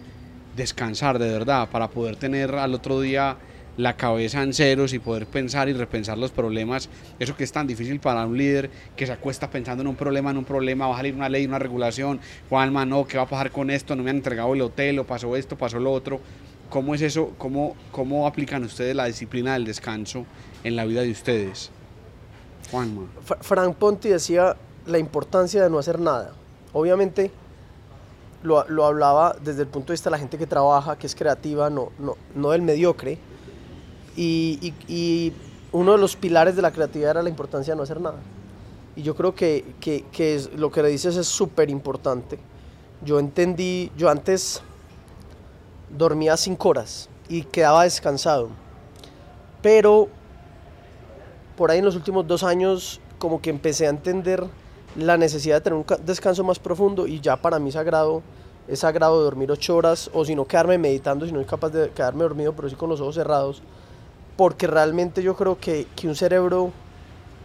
descansar 0.56 1.18
de 1.18 1.30
verdad 1.30 1.68
para 1.70 1.88
poder 1.88 2.16
tener 2.16 2.54
al 2.54 2.74
otro 2.74 3.00
día 3.00 3.36
la 3.76 3.96
cabeza 3.96 4.42
en 4.42 4.52
ceros 4.52 4.92
y 4.92 4.98
poder 4.98 5.26
pensar 5.26 5.68
y 5.68 5.72
repensar 5.72 6.18
los 6.18 6.30
problemas? 6.32 6.88
Eso 7.18 7.36
que 7.36 7.44
es 7.44 7.52
tan 7.52 7.66
difícil 7.66 8.00
para 8.00 8.26
un 8.26 8.36
líder 8.36 8.70
que 8.96 9.06
se 9.06 9.12
acuesta 9.12 9.48
pensando 9.50 9.82
en 9.82 9.86
un 9.86 9.96
problema, 9.96 10.30
en 10.30 10.36
un 10.38 10.44
problema, 10.44 10.86
va 10.88 10.94
a 10.94 10.96
salir 10.98 11.14
una 11.14 11.28
ley, 11.28 11.46
una 11.46 11.58
regulación, 11.58 12.20
Juanma, 12.48 12.84
no, 12.84 13.06
¿qué 13.06 13.16
va 13.16 13.22
a 13.24 13.28
pasar 13.28 13.50
con 13.50 13.70
esto? 13.70 13.96
No 13.96 14.02
me 14.02 14.10
han 14.10 14.16
entregado 14.16 14.52
el 14.54 14.60
hotel, 14.60 14.98
o 14.98 15.04
pasó 15.06 15.34
esto, 15.36 15.56
pasó 15.56 15.78
lo 15.78 15.92
otro. 15.92 16.20
¿Cómo 16.68 16.94
es 16.94 17.02
eso? 17.02 17.32
¿Cómo, 17.38 17.74
¿Cómo 17.90 18.26
aplican 18.26 18.62
ustedes 18.64 18.94
la 18.94 19.06
disciplina 19.06 19.54
del 19.54 19.64
descanso 19.64 20.24
en 20.62 20.76
la 20.76 20.84
vida 20.84 21.00
de 21.02 21.10
ustedes? 21.10 21.70
Juanma. 22.70 23.06
Fra- 23.24 23.38
Frank 23.40 23.74
Ponti 23.76 24.08
decía 24.08 24.56
la 24.86 24.98
importancia 24.98 25.62
de 25.62 25.70
no 25.70 25.78
hacer 25.78 25.98
nada. 25.98 26.32
Obviamente 26.72 27.30
lo, 28.42 28.66
lo 28.68 28.84
hablaba 28.86 29.36
desde 29.42 29.62
el 29.62 29.68
punto 29.68 29.88
de 29.88 29.94
vista 29.94 30.08
de 30.10 30.12
la 30.12 30.18
gente 30.18 30.38
que 30.38 30.46
trabaja, 30.46 30.96
que 30.96 31.06
es 31.06 31.14
creativa, 31.14 31.68
no, 31.70 31.90
no, 31.98 32.16
no 32.34 32.50
del 32.50 32.62
mediocre. 32.62 33.18
Y, 34.16 34.74
y- 34.88 35.32
uno 35.72 35.92
de 35.92 35.98
los 35.98 36.16
pilares 36.16 36.56
de 36.56 36.62
la 36.62 36.72
creatividad 36.72 37.12
era 37.12 37.22
la 37.22 37.28
importancia 37.28 37.72
de 37.74 37.76
no 37.76 37.84
hacer 37.84 38.00
nada. 38.00 38.16
Y 38.96 39.02
yo 39.02 39.14
creo 39.14 39.36
que, 39.36 39.64
que- 39.80 40.04
que 40.10 40.44
lo 40.56 40.72
que 40.72 40.82
le 40.82 40.88
dices 40.88 41.16
es 41.16 41.28
súper 41.28 41.70
importante. 41.70 42.40
Yo 43.04 43.20
entendí, 43.20 43.92
yo 43.96 44.10
antes 44.10 44.62
dormía 45.96 46.36
cinco 46.36 46.70
horas 46.70 47.08
y 47.28 47.42
quedaba 47.42 47.84
descansado. 47.84 48.48
Pero 49.62 50.08
por 51.56 51.70
ahí 51.70 51.78
en 51.78 51.84
los 51.84 51.94
últimos 51.94 52.26
dos 52.26 52.42
años 52.42 53.00
como 53.18 53.40
que 53.40 53.50
empecé 53.50 53.86
a 53.86 53.90
entender 53.90 54.44
la 54.96 55.16
necesidad 55.16 55.56
de 55.56 55.60
tener 55.62 55.76
un 55.76 55.84
ca- 55.84 55.96
descanso 55.96 56.42
más 56.44 56.58
profundo 56.58 57.06
y 57.06 57.20
ya 57.20 57.36
para 57.36 57.58
mí 57.58 57.70
sagrado, 57.72 58.22
es 58.68 58.80
sagrado 58.80 59.22
dormir 59.22 59.50
ocho 59.50 59.76
horas 59.76 60.10
o 60.12 60.24
si 60.24 60.34
no 60.34 60.44
quedarme 60.46 60.78
meditando, 60.78 61.26
si 61.26 61.32
no 61.32 61.38
soy 61.38 61.46
capaz 61.46 61.70
de 61.70 61.90
quedarme 61.90 62.22
dormido, 62.24 62.52
pero 62.54 62.68
sí 62.68 62.76
con 62.76 62.88
los 62.90 63.00
ojos 63.00 63.14
cerrados, 63.14 63.62
porque 64.36 64.66
realmente 64.66 65.22
yo 65.22 65.36
creo 65.36 65.58
que, 65.58 65.86
que 65.96 66.08
un 66.08 66.14
cerebro 66.16 66.72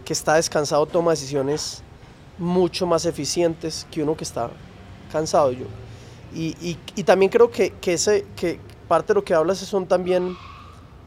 que 0.03 0.13
está 0.13 0.35
descansado 0.35 0.85
toma 0.85 1.11
decisiones 1.11 1.81
mucho 2.37 2.85
más 2.85 3.05
eficientes 3.05 3.87
que 3.91 4.03
uno 4.03 4.15
que 4.15 4.23
está 4.23 4.49
cansado. 5.11 5.51
Yo. 5.51 5.65
Y, 6.33 6.55
y- 6.61 6.77
y 6.95 7.03
también 7.03 7.31
creo 7.31 7.49
que, 7.49 7.71
que, 7.81 7.93
ese, 7.93 8.25
que 8.35 8.59
parte 8.87 9.07
de 9.09 9.13
lo 9.15 9.23
que 9.23 9.33
hablas 9.33 9.57
son 9.59 9.87
también 9.87 10.35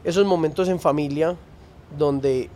esos 0.03 0.25
momentos 0.25 0.67
en 0.69 0.79
familia 0.79 1.35
donde 1.97 2.49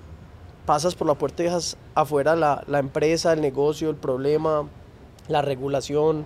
pasas 0.66 0.96
por 0.96 1.08
la 1.08 1.16
puerta 1.16 1.44
y 1.44 1.46
dejas 1.46 1.78
afuera 1.96 2.36
la, 2.36 2.64
la 2.68 2.80
empresa, 2.80 3.34
el 3.34 3.42
negocio, 3.42 3.90
el 3.90 3.96
problema, 3.96 4.68
la 5.28 5.42
regulación, 5.42 6.26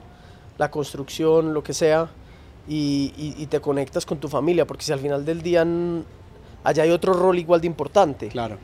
la 0.57 0.69
construcción, 0.71 1.53
lo 1.53 1.63
que 1.63 1.73
sea, 1.73 2.09
y, 2.67 3.13
y- 3.17 3.35
y 3.41 3.45
te 3.47 3.59
conectas 3.61 4.05
con 4.05 4.19
tu 4.19 4.27
familia, 4.27 4.65
porque 4.67 4.83
si 4.83 4.91
al 4.91 4.99
final 4.99 5.25
del 5.25 5.41
día 5.41 5.65
allá 6.63 6.83
hay 6.83 6.89
otro 6.91 7.13
rol 7.13 7.39
igual 7.39 7.61
de 7.61 7.67
importante. 7.67 8.27
Claro. 8.27 8.57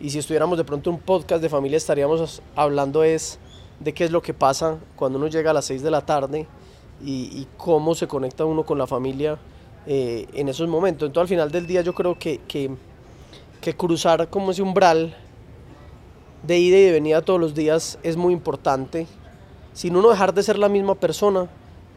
Y 0.00 0.10
si 0.10 0.18
estuviéramos 0.18 0.58
de 0.58 0.64
pronto 0.64 0.90
un 0.90 0.98
podcast 0.98 1.42
de 1.42 1.48
familia 1.48 1.76
estaríamos 1.76 2.42
hablando 2.56 3.04
es 3.04 3.38
de 3.80 3.92
qué 3.92 4.04
es 4.04 4.10
lo 4.10 4.22
que 4.22 4.34
pasa 4.34 4.78
cuando 4.96 5.18
uno 5.18 5.28
llega 5.28 5.50
a 5.50 5.54
las 5.54 5.64
6 5.66 5.82
de 5.82 5.90
la 5.90 6.04
tarde 6.06 6.46
y, 7.04 7.24
y 7.38 7.46
cómo 7.56 7.94
se 7.94 8.06
conecta 8.08 8.44
uno 8.44 8.64
con 8.64 8.78
la 8.78 8.86
familia 8.86 9.38
eh, 9.86 10.26
en 10.34 10.48
esos 10.48 10.68
momentos. 10.68 11.06
Entonces 11.06 11.22
al 11.30 11.36
final 11.36 11.50
del 11.50 11.66
día 11.66 11.82
yo 11.82 11.92
creo 11.94 12.18
que, 12.18 12.38
que, 12.48 12.70
que 13.64 13.74
cruzar 13.74 14.28
como 14.28 14.50
ese 14.50 14.60
umbral 14.60 15.16
de 16.42 16.58
ida 16.58 16.76
y 16.76 16.82
de 16.82 16.92
venida 16.92 17.22
todos 17.22 17.40
los 17.40 17.54
días 17.54 17.98
es 18.02 18.14
muy 18.14 18.34
importante, 18.34 19.06
sin 19.72 19.96
uno 19.96 20.10
dejar 20.10 20.34
de 20.34 20.42
ser 20.42 20.58
la 20.58 20.68
misma 20.68 20.96
persona, 20.96 21.48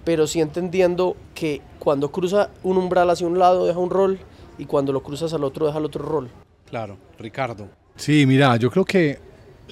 pero 0.06 0.28
sí 0.28 0.40
entendiendo 0.40 1.18
que 1.36 1.62
cuando 1.78 2.10
cruza 2.10 2.52
un 2.64 2.78
umbral 2.78 3.10
hacia 3.10 3.28
un 3.28 3.38
lado 3.38 3.66
deja 3.66 3.80
un 3.80 3.90
rol 3.90 4.18
y 4.58 4.64
cuando 4.64 4.94
lo 4.94 5.04
cruzas 5.04 5.34
al 5.34 5.44
otro 5.44 5.66
deja 5.66 5.78
el 5.80 5.84
otro 5.84 6.06
rol. 6.06 6.30
Claro. 6.70 6.96
Ricardo. 7.20 7.68
Sí, 7.98 8.26
mira, 8.26 8.56
yo 8.56 8.72
creo 8.72 8.86
que 8.86 9.20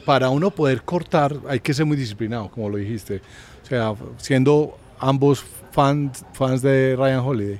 para 0.04 0.28
uno 0.28 0.52
poder 0.52 0.84
cortar 0.84 1.34
hay 1.48 1.62
que 1.62 1.74
ser 1.74 1.86
muy 1.86 1.96
disciplinado, 1.96 2.50
como 2.50 2.68
lo 2.68 2.76
dijiste. 2.76 3.22
O 3.64 3.66
sea, 3.68 3.96
siendo 4.18 4.78
ambos 5.00 5.46
fans, 5.72 6.26
fans 6.34 6.62
de 6.62 6.98
Ryan 6.98 7.20
Holiday. 7.22 7.60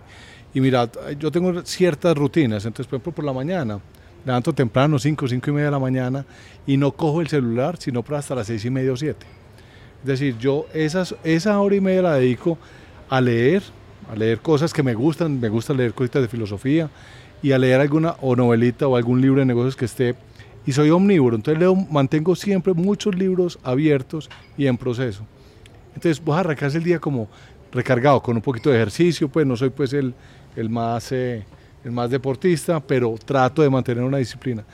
Y 0.54 0.60
mira, 0.60 0.90
yo 1.18 1.32
tengo 1.32 1.62
ciertas 1.64 2.18
rutinas. 2.18 2.66
Entonces, 2.66 2.88
por 2.88 2.98
ejemplo, 2.98 3.14
por 3.14 3.24
la 3.24 3.32
mañana, 3.32 3.80
levanto 4.26 4.54
temprano, 4.54 4.98
5, 5.00 5.28
5 5.28 5.50
y 5.50 5.54
media 5.54 5.66
de 5.66 5.72
la 5.72 5.80
mañana, 5.80 6.26
y 6.66 6.78
no 6.78 6.92
cojo 6.92 7.22
el 7.22 7.28
celular, 7.28 7.78
sino 7.78 8.04
para 8.04 8.20
hasta 8.20 8.36
las 8.36 8.48
6 8.48 8.66
y 8.66 8.70
media 8.70 8.92
o 8.92 8.98
7. 8.98 9.26
Es 10.02 10.08
decir, 10.08 10.38
yo 10.38 10.66
esas, 10.74 11.16
esa 11.24 11.60
hora 11.60 11.76
y 11.76 11.82
media 11.82 12.02
la 12.02 12.14
dedico 12.16 12.58
a 13.10 13.22
leer, 13.22 13.64
a 14.12 14.16
leer 14.16 14.40
cosas 14.40 14.74
que 14.74 14.84
me 14.84 14.94
gustan, 14.94 15.40
me 15.40 15.50
gusta 15.50 15.74
leer 15.74 15.94
cositas 15.94 16.22
de 16.22 16.28
filosofía 16.28 16.90
y 17.42 17.52
a 17.52 17.60
leer 17.60 17.80
alguna 17.80 18.16
o 18.22 18.36
novelita 18.36 18.88
o 18.88 18.96
algún 18.96 19.22
libro 19.22 19.40
de 19.40 19.46
negocios 19.46 19.76
que 19.76 19.86
esté. 19.86 20.16
Y 20.66 20.72
soy 20.72 20.90
omnívoro, 20.90 21.36
entonces 21.36 21.60
leo, 21.60 21.76
mantengo 21.76 22.36
siempre 22.36 22.74
muchos 22.74 23.16
libros 23.16 23.60
abiertos 23.64 24.30
y 24.58 24.66
en 24.66 24.78
proceso. 24.78 25.24
Entonces 25.94 26.24
vos 26.24 26.38
arrancás 26.38 26.74
el 26.76 26.84
día 26.84 27.00
como 27.00 27.28
recargado 27.72 28.22
con 28.22 28.36
un 28.36 28.42
poquito 28.42 28.70
de 28.70 28.78
ejercicio, 28.78 29.28
pues 29.28 29.46
no 29.46 29.56
soy 29.56 29.70
pues 29.70 29.94
el, 29.94 30.14
el 30.56 30.70
más, 30.70 31.12
eh, 31.12 31.46
el 31.86 31.92
más 31.92 32.10
deportista, 32.10 32.80
pero 32.80 33.16
trato 33.24 33.62
de 33.62 33.70
mantener 33.70 34.04
una 34.04 34.18
disciplina. 34.18 34.66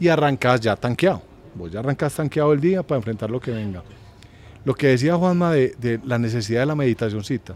Y 0.00 0.08
arrancás 0.08 0.60
ya 0.62 0.74
tanqueado, 0.74 1.22
vos 1.54 1.70
ya 1.70 1.80
arrancás 1.80 2.14
tanqueado 2.14 2.52
el 2.54 2.60
día 2.60 2.82
para 2.82 2.96
enfrentar 2.96 3.30
lo 3.30 3.38
que 3.38 3.50
venga. 3.50 3.82
Lo 4.64 4.74
que 4.74 4.88
decía 4.88 5.14
Juanma 5.14 5.52
de, 5.52 6.00
la 6.04 6.18
necesidad 6.18 6.60
de 6.60 6.66
la 6.66 6.74
meditacióncita. 6.74 7.54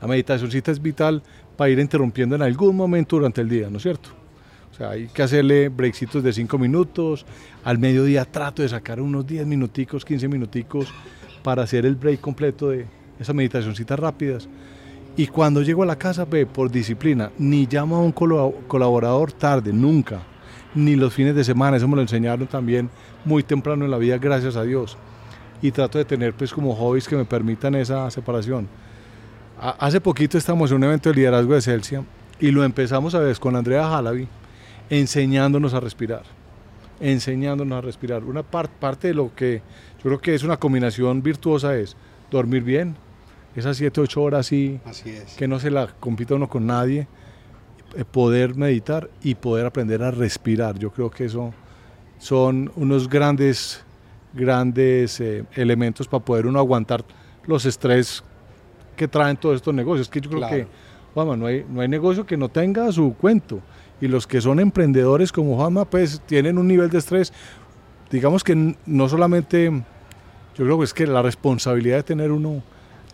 La 0.00 0.06
meditacióncita 0.06 0.70
es 0.70 0.80
vital 0.80 1.22
para 1.56 1.70
ir 1.70 1.80
interrumpiendo 1.80 2.36
en 2.36 2.42
algún 2.42 2.76
momento 2.76 3.16
durante 3.16 3.40
el 3.40 3.48
día, 3.48 3.68
¿no 3.68 3.78
es 3.78 3.82
cierto? 3.82 4.10
O 4.70 4.74
sea, 4.74 4.90
hay 4.90 5.08
que 5.08 5.22
hacerle 5.22 5.68
breaksitos 5.68 6.22
de 6.22 6.32
5 6.32 6.56
minutos. 6.58 7.26
Al 7.64 7.78
mediodía 7.78 8.24
trato 8.24 8.62
de 8.62 8.68
sacar 8.68 9.00
unos 9.00 9.26
10 9.26 9.44
minuticos, 9.46 10.04
15 10.04 10.28
minuticos 10.28 10.94
para 11.42 11.64
hacer 11.64 11.84
el 11.84 11.96
break 11.96 12.20
completo 12.20 12.70
de 12.70 12.86
esas 13.18 13.34
meditacioncitas 13.34 13.98
rápidas. 13.98 14.48
Y 15.16 15.26
cuando 15.26 15.60
llego 15.60 15.82
a 15.82 15.86
la 15.86 15.96
casa, 15.96 16.24
ve, 16.24 16.46
por 16.46 16.70
disciplina, 16.70 17.30
ni 17.38 17.66
llamo 17.66 17.96
a 17.96 18.00
un 18.00 18.12
colaborador 18.12 19.32
tarde, 19.32 19.72
nunca. 19.72 20.22
Ni 20.74 20.96
los 20.96 21.12
fines 21.12 21.34
de 21.34 21.44
semana, 21.44 21.76
eso 21.76 21.86
me 21.86 21.96
lo 21.96 22.02
enseñaron 22.02 22.46
también 22.46 22.88
muy 23.24 23.42
temprano 23.42 23.84
en 23.84 23.90
la 23.90 23.98
vida, 23.98 24.16
gracias 24.16 24.56
a 24.56 24.62
Dios. 24.62 24.96
Y 25.60 25.70
trato 25.70 25.98
de 25.98 26.06
tener 26.06 26.32
pues 26.32 26.52
como 26.52 26.74
hobbies 26.74 27.06
que 27.06 27.16
me 27.16 27.26
permitan 27.26 27.74
esa 27.74 28.10
separación. 28.10 28.68
Hace 29.78 30.00
poquito 30.00 30.38
estamos 30.38 30.70
en 30.70 30.78
un 30.78 30.84
evento 30.84 31.10
de 31.10 31.16
liderazgo 31.16 31.54
de 31.54 31.60
Celsia 31.60 32.04
y 32.40 32.50
lo 32.50 32.64
empezamos 32.64 33.14
a 33.14 33.20
ver 33.20 33.38
con 33.38 33.54
Andrea 33.54 33.88
Jalavi, 33.88 34.26
enseñándonos 34.90 35.74
a 35.74 35.80
respirar. 35.80 36.22
Enseñándonos 37.00 37.78
a 37.78 37.80
respirar. 37.82 38.24
Una 38.24 38.42
parte 38.42 39.08
de 39.08 39.14
lo 39.14 39.32
que 39.34 39.62
yo 39.98 40.04
creo 40.04 40.20
que 40.20 40.34
es 40.34 40.42
una 40.42 40.56
combinación 40.56 41.22
virtuosa 41.22 41.76
es 41.76 41.96
dormir 42.30 42.62
bien, 42.62 42.96
esas 43.54 43.76
7, 43.76 44.00
8 44.00 44.22
horas 44.22 44.52
y 44.52 44.80
que 45.36 45.46
no 45.46 45.58
se 45.58 45.70
la 45.70 45.88
compita 45.88 46.34
uno 46.34 46.48
con 46.48 46.66
nadie, 46.66 47.06
eh, 47.94 48.04
poder 48.04 48.54
meditar 48.54 49.10
y 49.22 49.34
poder 49.34 49.66
aprender 49.66 50.02
a 50.02 50.10
respirar. 50.10 50.78
Yo 50.78 50.90
creo 50.90 51.10
que 51.10 51.26
eso 51.26 51.52
son 52.18 52.72
unos 52.76 53.08
grandes, 53.08 53.84
grandes 54.32 55.20
eh, 55.20 55.44
elementos 55.54 56.08
para 56.08 56.24
poder 56.24 56.46
uno 56.46 56.58
aguantar 56.58 57.04
los 57.46 57.66
estrés 57.66 58.22
que 58.96 59.08
traen 59.08 59.36
todos 59.36 59.56
estos 59.56 59.74
negocios. 59.74 60.08
Que 60.08 60.20
yo 60.20 60.30
creo 60.30 60.48
que, 60.48 60.66
no 61.14 61.46
hay, 61.46 61.66
no 61.68 61.80
hay 61.80 61.88
negocio 61.88 62.24
que 62.24 62.36
no 62.36 62.48
tenga 62.48 62.90
su 62.92 63.14
cuento. 63.14 63.60
Y 64.00 64.08
los 64.08 64.26
que 64.26 64.40
son 64.40 64.58
emprendedores 64.58 65.30
como 65.30 65.56
Juanma, 65.56 65.84
pues 65.84 66.20
tienen 66.26 66.58
un 66.58 66.66
nivel 66.66 66.88
de 66.90 66.98
estrés. 66.98 67.32
Digamos 68.10 68.42
que 68.42 68.76
no 68.86 69.08
solamente, 69.08 69.70
yo 70.56 70.64
creo 70.64 70.78
que 70.78 70.84
es 70.84 70.94
que 70.94 71.06
la 71.06 71.22
responsabilidad 71.22 71.98
de 71.98 72.02
tener 72.02 72.32
uno 72.32 72.62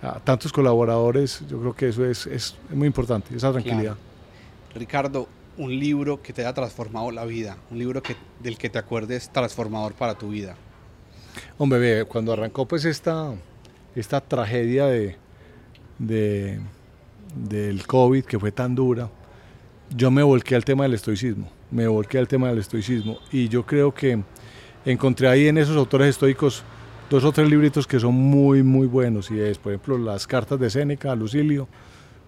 a 0.03 0.21
tantos 0.21 0.53
colaboradores, 0.53 1.43
yo 1.49 1.59
creo 1.61 1.75
que 1.75 1.89
eso 1.89 2.05
es, 2.05 2.27
es 2.27 2.57
muy 2.71 2.87
importante, 2.87 3.35
esa 3.35 3.53
tranquilidad. 3.53 3.97
Ricardo, 4.75 5.29
un 5.57 5.77
libro 5.79 6.23
que 6.23 6.33
te 6.33 6.43
haya 6.43 6.55
transformado 6.55 7.11
la 7.11 7.25
vida, 7.25 7.57
un 7.71 7.79
libro 7.79 8.03
que, 8.03 8.17
del 8.41 8.57
que 8.57 8.71
te 8.71 8.79
acuerdes 8.79 9.31
transformador 9.31 9.93
para 9.95 10.15
tu 10.15 10.29
vida. 10.29 10.57
Hombre, 11.59 12.05
cuando 12.05 12.33
arrancó 12.33 12.67
pues 12.67 12.85
esta, 12.85 13.35
esta 13.95 14.21
tragedia 14.21 14.87
de, 14.87 15.17
de, 15.99 16.61
del 17.35 17.87
COVID 17.87 18.25
que 18.25 18.39
fue 18.39 18.53
tan 18.53 18.75
dura, 18.75 19.11
yo 19.95 20.11
me 20.11 20.23
volqué 20.23 20.55
al 20.55 20.65
tema 20.65 20.85
del 20.85 20.95
estoicismo, 20.95 21.49
me 21.71 21.89
volqué 21.89 22.19
al 22.19 22.29
tema 22.29 22.49
del 22.49 22.59
estoicismo 22.59 23.19
y 23.33 23.49
yo 23.49 23.67
creo 23.67 23.93
que 23.93 24.23
encontré 24.85 25.29
ahí 25.29 25.49
en 25.49 25.59
esos 25.59 25.77
autores 25.77 26.09
estoicos 26.09 26.63
dos 27.11 27.25
o 27.25 27.33
tres 27.33 27.49
libritos 27.49 27.87
que 27.87 27.99
son 27.99 28.15
muy, 28.15 28.63
muy 28.63 28.87
buenos 28.87 29.31
y 29.31 29.41
es, 29.41 29.59
por 29.59 29.73
ejemplo, 29.73 29.97
las 29.99 30.27
cartas 30.27 30.61
de 30.61 30.69
Séneca 30.69 31.13
a 31.13 31.17
Lucilio. 31.17 31.69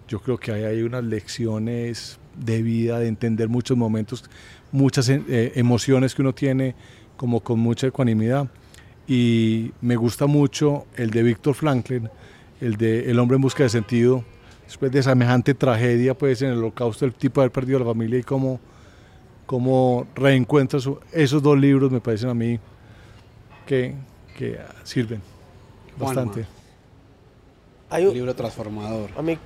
Yo 0.08 0.20
creo 0.20 0.38
que 0.38 0.52
hay, 0.52 0.64
hay 0.64 0.82
unas 0.82 1.04
lecciones 1.04 2.18
de 2.34 2.62
vida, 2.62 2.98
de 2.98 3.08
entender 3.08 3.48
muchos 3.48 3.76
momentos, 3.76 4.24
muchas 4.72 5.08
eh, 5.08 5.52
emociones 5.54 6.14
que 6.14 6.22
uno 6.22 6.34
tiene 6.34 6.74
como 7.16 7.40
con 7.40 7.60
mucha 7.60 7.86
ecuanimidad. 7.86 8.48
Y 9.06 9.72
me 9.80 9.96
gusta 9.96 10.26
mucho 10.26 10.86
el 10.96 11.10
de 11.10 11.22
Víctor 11.22 11.54
Franklin, 11.54 12.08
el 12.60 12.76
de 12.76 13.10
El 13.10 13.18
hombre 13.18 13.36
en 13.36 13.42
busca 13.42 13.62
de 13.62 13.68
sentido, 13.68 14.24
después 14.64 14.92
de 14.92 15.02
semejante 15.02 15.54
tragedia 15.54 16.14
pues 16.14 16.40
en 16.42 16.50
el 16.50 16.58
holocausto, 16.58 17.04
el 17.04 17.14
tipo 17.14 17.40
de 17.40 17.44
haber 17.44 17.52
perdido 17.52 17.80
la 17.80 17.84
familia 17.84 18.18
y 18.18 18.22
cómo, 18.22 18.60
cómo 19.46 20.06
reencuentra 20.14 20.78
esos 21.12 21.42
dos 21.42 21.58
libros 21.58 21.90
me 21.90 22.00
parecen 22.00 22.30
a 22.30 22.34
mí 22.34 22.58
que, 23.66 23.94
que 24.36 24.58
sirven 24.84 25.22
bastante. 25.96 26.46
Hay 27.88 28.06
un 28.06 28.14
libro 28.14 28.34
transformador. 28.34 29.10
A 29.16 29.22
mí 29.22 29.36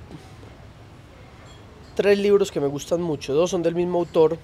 tres 1.95 2.19
libros 2.19 2.51
que 2.51 2.59
me 2.59 2.67
gustan 2.67 3.01
mucho, 3.01 3.33
dos 3.33 3.49
son 3.49 3.63
del 3.63 3.73
mismo 3.73 3.99
autor 3.99 4.37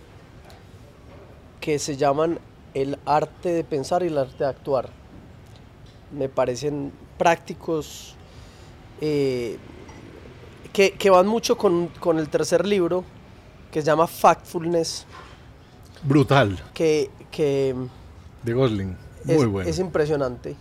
que 1.59 1.77
se 1.77 1.95
llaman 1.95 2.39
El 2.73 2.97
arte 3.05 3.49
de 3.49 3.63
pensar 3.63 4.01
y 4.03 4.07
el 4.07 4.17
arte 4.17 4.43
de 4.43 4.49
actuar. 4.49 4.89
Me 6.11 6.27
parecen 6.27 6.91
prácticos, 7.17 8.15
eh, 8.99 9.57
que, 10.73 11.09
van 11.09 11.27
mucho 11.27 11.57
con, 11.57 11.91
el 12.17 12.29
tercer 12.29 12.65
libro, 12.65 13.03
que 13.71 13.81
se 13.81 13.85
llama 13.85 14.07
Factfulness. 14.07 15.05
Brutal. 16.03 16.59
Que, 16.73 17.11
que 17.29 17.75
de 18.43 18.53
Gosling. 18.53 18.97
Muy 19.23 19.35
es, 19.35 19.45
bueno. 19.45 19.69
Es 19.69 19.79
impresionante. 19.79 20.55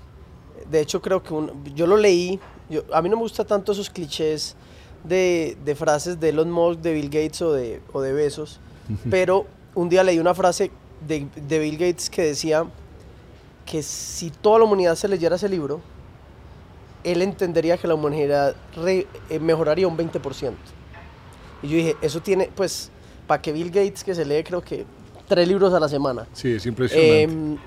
De 0.71 0.81
hecho, 0.81 1.01
creo 1.01 1.23
que 1.23 1.35
yo 1.75 1.87
lo 1.87 1.97
leí. 1.97 2.39
a 2.93 3.03
mí 3.03 3.09
no 3.09 3.17
me 3.17 3.23
gustan 3.23 3.47
tanto 3.47 3.73
esos 3.73 3.91
clichés 3.91 4.57
de, 5.05 5.57
de, 5.65 5.75
frases 5.75 6.21
de 6.21 6.29
Elon 6.29 6.51
Musk, 6.51 6.81
de 6.81 6.93
Bill 6.93 7.09
Gates 7.09 7.43
o 7.43 7.53
de, 7.53 7.81
o 7.93 8.01
de 8.01 8.13
Besos. 8.13 8.61
pero 9.09 9.47
un 9.75 9.89
día 9.89 10.03
leí 10.03 10.19
una 10.19 10.35
frase 10.35 10.71
de, 11.07 11.27
de 11.37 11.59
Bill 11.59 11.79
Gates 11.79 12.11
que 12.11 12.23
decía 12.23 12.67
que 13.65 13.83
si 13.83 14.31
toda 14.31 14.59
la 14.59 14.65
humanidad 14.65 14.97
se 14.97 15.09
leyera 15.09 15.37
ese 15.37 15.49
libro, 15.49 15.81
él 17.05 17.23
entendería 17.23 17.79
que 17.79 17.87
la 17.87 17.95
humanidad 17.95 18.55
eh, 18.87 19.07
mejoraría 19.41 19.87
un 19.87 19.97
20%. 19.97 20.53
Y 21.63 21.69
yo 21.69 21.77
dije, 21.77 21.97
eso 22.03 22.21
tiene, 22.21 22.51
pues, 22.55 22.91
para 23.27 23.41
que 23.41 23.53
Bill 23.53 23.69
Gates, 23.71 24.03
que 24.03 24.15
se 24.15 24.25
lee 24.25 24.43
creo 24.43 24.61
que 24.61 24.85
tres 25.29 25.47
libros 25.47 25.73
a 25.73 25.81
la 25.81 25.89
semana. 25.89 26.27
Sí, 26.33 26.53
es 26.53 26.67
impresionante. 26.67 27.23
Em, 27.23 27.59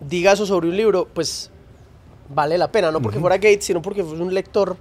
diga 0.00 0.32
eso 0.32 0.46
sobre 0.46 0.68
un 0.68 0.76
libro, 0.76 1.08
pues 1.12 1.50
vale 2.28 2.58
la 2.58 2.70
pena, 2.70 2.90
no 2.90 3.00
porque 3.00 3.18
fuera 3.18 3.36
Gates, 3.36 3.64
sino 3.64 3.82
porque 3.82 4.04
fue 4.04 4.18
un 4.20 4.34
lector, 4.34 4.76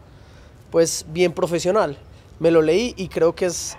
pues, 0.71 1.05
bien 1.09 1.31
profesional. 1.31 1.97
Me 2.39 2.51
lo 2.51 2.61
leí 2.61 2.93
y 2.97 3.07
creo 3.07 3.33
que 3.33 3.45
es 3.45 3.77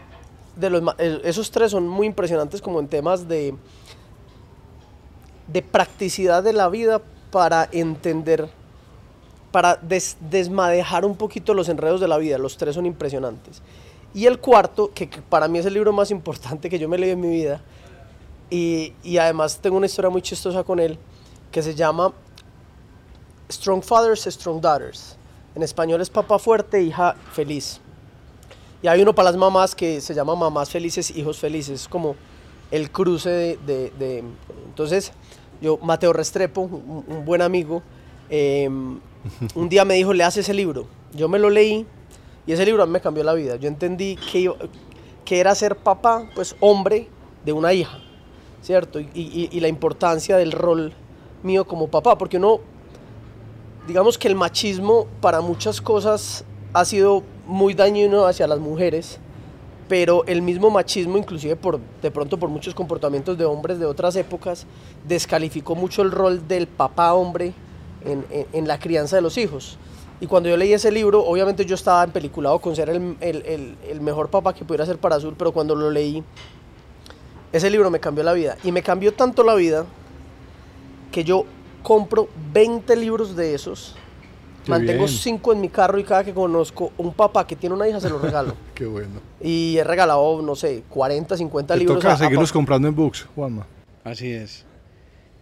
de 0.57 0.71
los 0.71 0.83
esos 0.99 1.53
tres 1.53 1.71
son 1.71 1.87
muy 1.87 2.09
impresionantes 2.09 2.61
como 2.61 2.81
en 2.81 2.89
temas 2.89 3.29
de 3.29 3.55
de 5.47 5.63
practicidad 5.63 6.43
de 6.43 6.53
la 6.53 6.69
vida 6.69 7.01
para 7.31 7.69
entender 7.71 8.49
para 9.51 9.81
desmadejar 10.21 11.05
un 11.05 11.17
poquito 11.17 11.55
los 11.55 11.69
enredos 11.69 12.01
de 12.01 12.09
la 12.09 12.19
vida. 12.19 12.39
Los 12.39 12.57
tres 12.57 12.75
son 12.75 12.85
impresionantes. 12.87 13.63
Y 14.15 14.27
el 14.27 14.39
cuarto, 14.39 14.91
que, 14.95 15.09
para 15.29 15.49
mí 15.49 15.59
es 15.59 15.67
el 15.67 15.75
libro 15.75 15.93
más 15.93 16.11
importante 16.11 16.69
que 16.69 16.79
yo 16.79 16.89
me 16.89 16.99
leí 16.99 17.11
en 17.11 17.21
mi 17.21 17.29
vida, 17.29 17.63
y, 18.51 18.95
y, 19.03 19.19
además 19.19 19.59
tengo 19.61 19.77
una 19.77 19.87
historia 19.87 20.11
muy 20.11 20.23
chistosa 20.23 20.65
con 20.65 20.81
él, 20.81 20.99
que 21.51 21.63
se 21.63 21.75
llama 21.75 22.13
Strong 23.51 23.83
Fathers, 23.83 24.25
Strong 24.25 24.61
Daughters. 24.61 25.17
En 25.55 25.63
español 25.63 26.01
es 26.01 26.11
Papá 26.11 26.39
Fuerte, 26.39 26.83
Hija 26.83 27.15
Feliz. 27.33 27.81
Y 28.83 28.89
hay 28.89 29.03
uno 29.03 29.15
para 29.15 29.31
las 29.31 29.37
mamás 29.37 29.75
que 29.75 30.01
se 30.01 30.15
llama 30.15 30.35
Mamás 30.37 30.71
Felices, 30.71 31.11
Hijos 31.17 31.39
Felices. 31.39 31.83
Es 31.83 31.89
como 31.89 32.15
el 32.71 32.91
cruce 32.91 33.59
de... 33.67 33.91
de, 33.99 34.25
entonces, 34.67 35.13
yo, 35.61 35.79
Mateo 35.79 36.13
Restrepo, 36.13 36.61
un, 36.61 37.25
buen 37.25 37.43
amigo, 37.43 37.83
eh, 38.31 38.69
un 39.55 39.69
día 39.69 39.85
me 39.85 39.95
dijo, 39.95 40.13
le 40.13 40.23
hace 40.23 40.41
ese 40.41 40.55
libro. 40.55 40.87
Yo 41.13 41.29
me 41.29 41.39
lo 41.39 41.51
leí 41.51 41.87
y 42.47 42.53
ese 42.53 42.65
libro 42.65 42.83
a 42.83 42.87
mí 42.87 42.93
me 42.93 43.01
cambió 43.01 43.25
la 43.25 43.35
vida. 43.35 43.57
Yo 43.57 43.69
entendí 43.69 44.17
que, 44.17 44.53
que 45.25 45.41
era 45.41 45.55
ser 45.55 45.77
papá, 45.77 46.29
pues 46.35 46.57
hombre 46.61 47.09
de 47.45 47.53
una 47.53 47.73
hija, 47.73 47.99
¿cierto? 48.63 49.01
Y, 49.01 49.61
la 49.61 49.69
importancia 49.69 50.37
del 50.37 50.53
rol 50.53 50.93
mío 51.43 51.67
como 51.67 51.89
papá, 51.89 52.17
porque 52.19 52.37
uno, 52.37 52.61
digamos 53.87 54.19
que 54.19 54.29
el 54.29 54.35
machismo 54.35 55.07
para 55.21 55.41
muchas 55.41 55.81
cosas 55.81 56.45
ha 56.73 56.85
sido 56.85 57.23
muy 57.47 57.75
dañino 57.75 58.27
hacia 58.27 58.47
las 58.47 58.59
mujeres, 58.59 59.19
pero 59.89 60.25
el 60.27 60.43
mismo 60.43 60.71
machismo, 60.71 61.17
inclusive 61.17 61.57
por, 61.57 61.81
de 62.03 62.11
pronto 62.11 62.39
por 62.39 62.51
muchos 62.51 62.75
comportamientos 62.75 63.39
de 63.39 63.45
hombres 63.47 63.79
de 63.79 63.87
otras 63.87 64.15
épocas, 64.17 64.67
descalificó 65.07 65.75
mucho 65.75 66.03
el 66.03 66.11
rol 66.11 66.47
del 66.47 66.67
papá 66.67 67.15
hombre 67.15 67.55
en, 68.05 68.69
la 68.69 68.79
crianza 68.79 69.17
de 69.17 69.23
los 69.23 69.39
hijos. 69.39 69.79
Y 70.21 70.27
cuando 70.27 70.49
yo 70.49 70.57
leí 70.57 70.73
ese 70.73 70.91
libro, 70.91 71.25
obviamente 71.25 71.65
yo 71.65 71.75
estaba 71.75 72.05
empeliculado 72.05 72.59
con 72.59 72.75
ser 72.77 72.91
el, 72.91 73.17
el, 73.21 73.77
el, 73.89 74.01
mejor 74.01 74.29
papá 74.29 74.53
que 74.53 74.65
pudiera 74.65 74.85
ser 74.85 74.99
para 74.99 75.17
Azul, 75.17 75.35
pero 75.39 75.53
cuando 75.53 75.75
lo 75.75 75.91
leí, 75.91 76.23
Ese 77.51 77.71
libro 77.71 77.91
me 77.91 77.99
cambió 77.99 78.23
la 78.25 78.35
vida. 78.35 78.57
Y 78.63 78.73
me 78.73 78.83
cambió 78.83 79.15
tanto 79.15 79.43
la 79.43 79.55
vida 79.55 79.87
que 81.11 81.25
yo 81.25 81.45
compro 81.83 82.29
20 82.53 82.95
libros 82.97 83.35
de 83.37 83.55
esos. 83.55 83.97
Qué 84.65 84.71
mantengo 84.71 85.05
bien. 85.07 85.17
5 85.17 85.53
en 85.55 85.61
mi 85.61 85.69
carro 85.69 85.99
y 85.99 86.05
cada 86.05 86.25
que 86.25 86.35
conozco 86.35 86.93
un 86.99 87.15
papá 87.15 87.47
que 87.47 87.57
tiene 87.57 87.75
una 87.75 87.89
hija 87.89 88.01
se 88.01 88.11
lo 88.11 88.19
regalo. 88.19 88.55
Qué 88.75 88.85
bueno. 88.87 89.21
y 89.41 89.77
he 89.79 89.85
regalado, 89.85 90.43
no 90.43 90.55
sé, 90.55 90.83
40, 90.89 91.37
50 91.37 91.75
Te 91.75 91.81
libros. 91.81 91.99
toca 91.99 92.13
a- 92.15 92.17
seguirlos 92.19 92.53
comprando 92.53 92.89
en 92.89 92.95
books, 92.95 93.27
Juanma. 93.35 93.67
Así 94.05 94.31
es. 94.31 94.65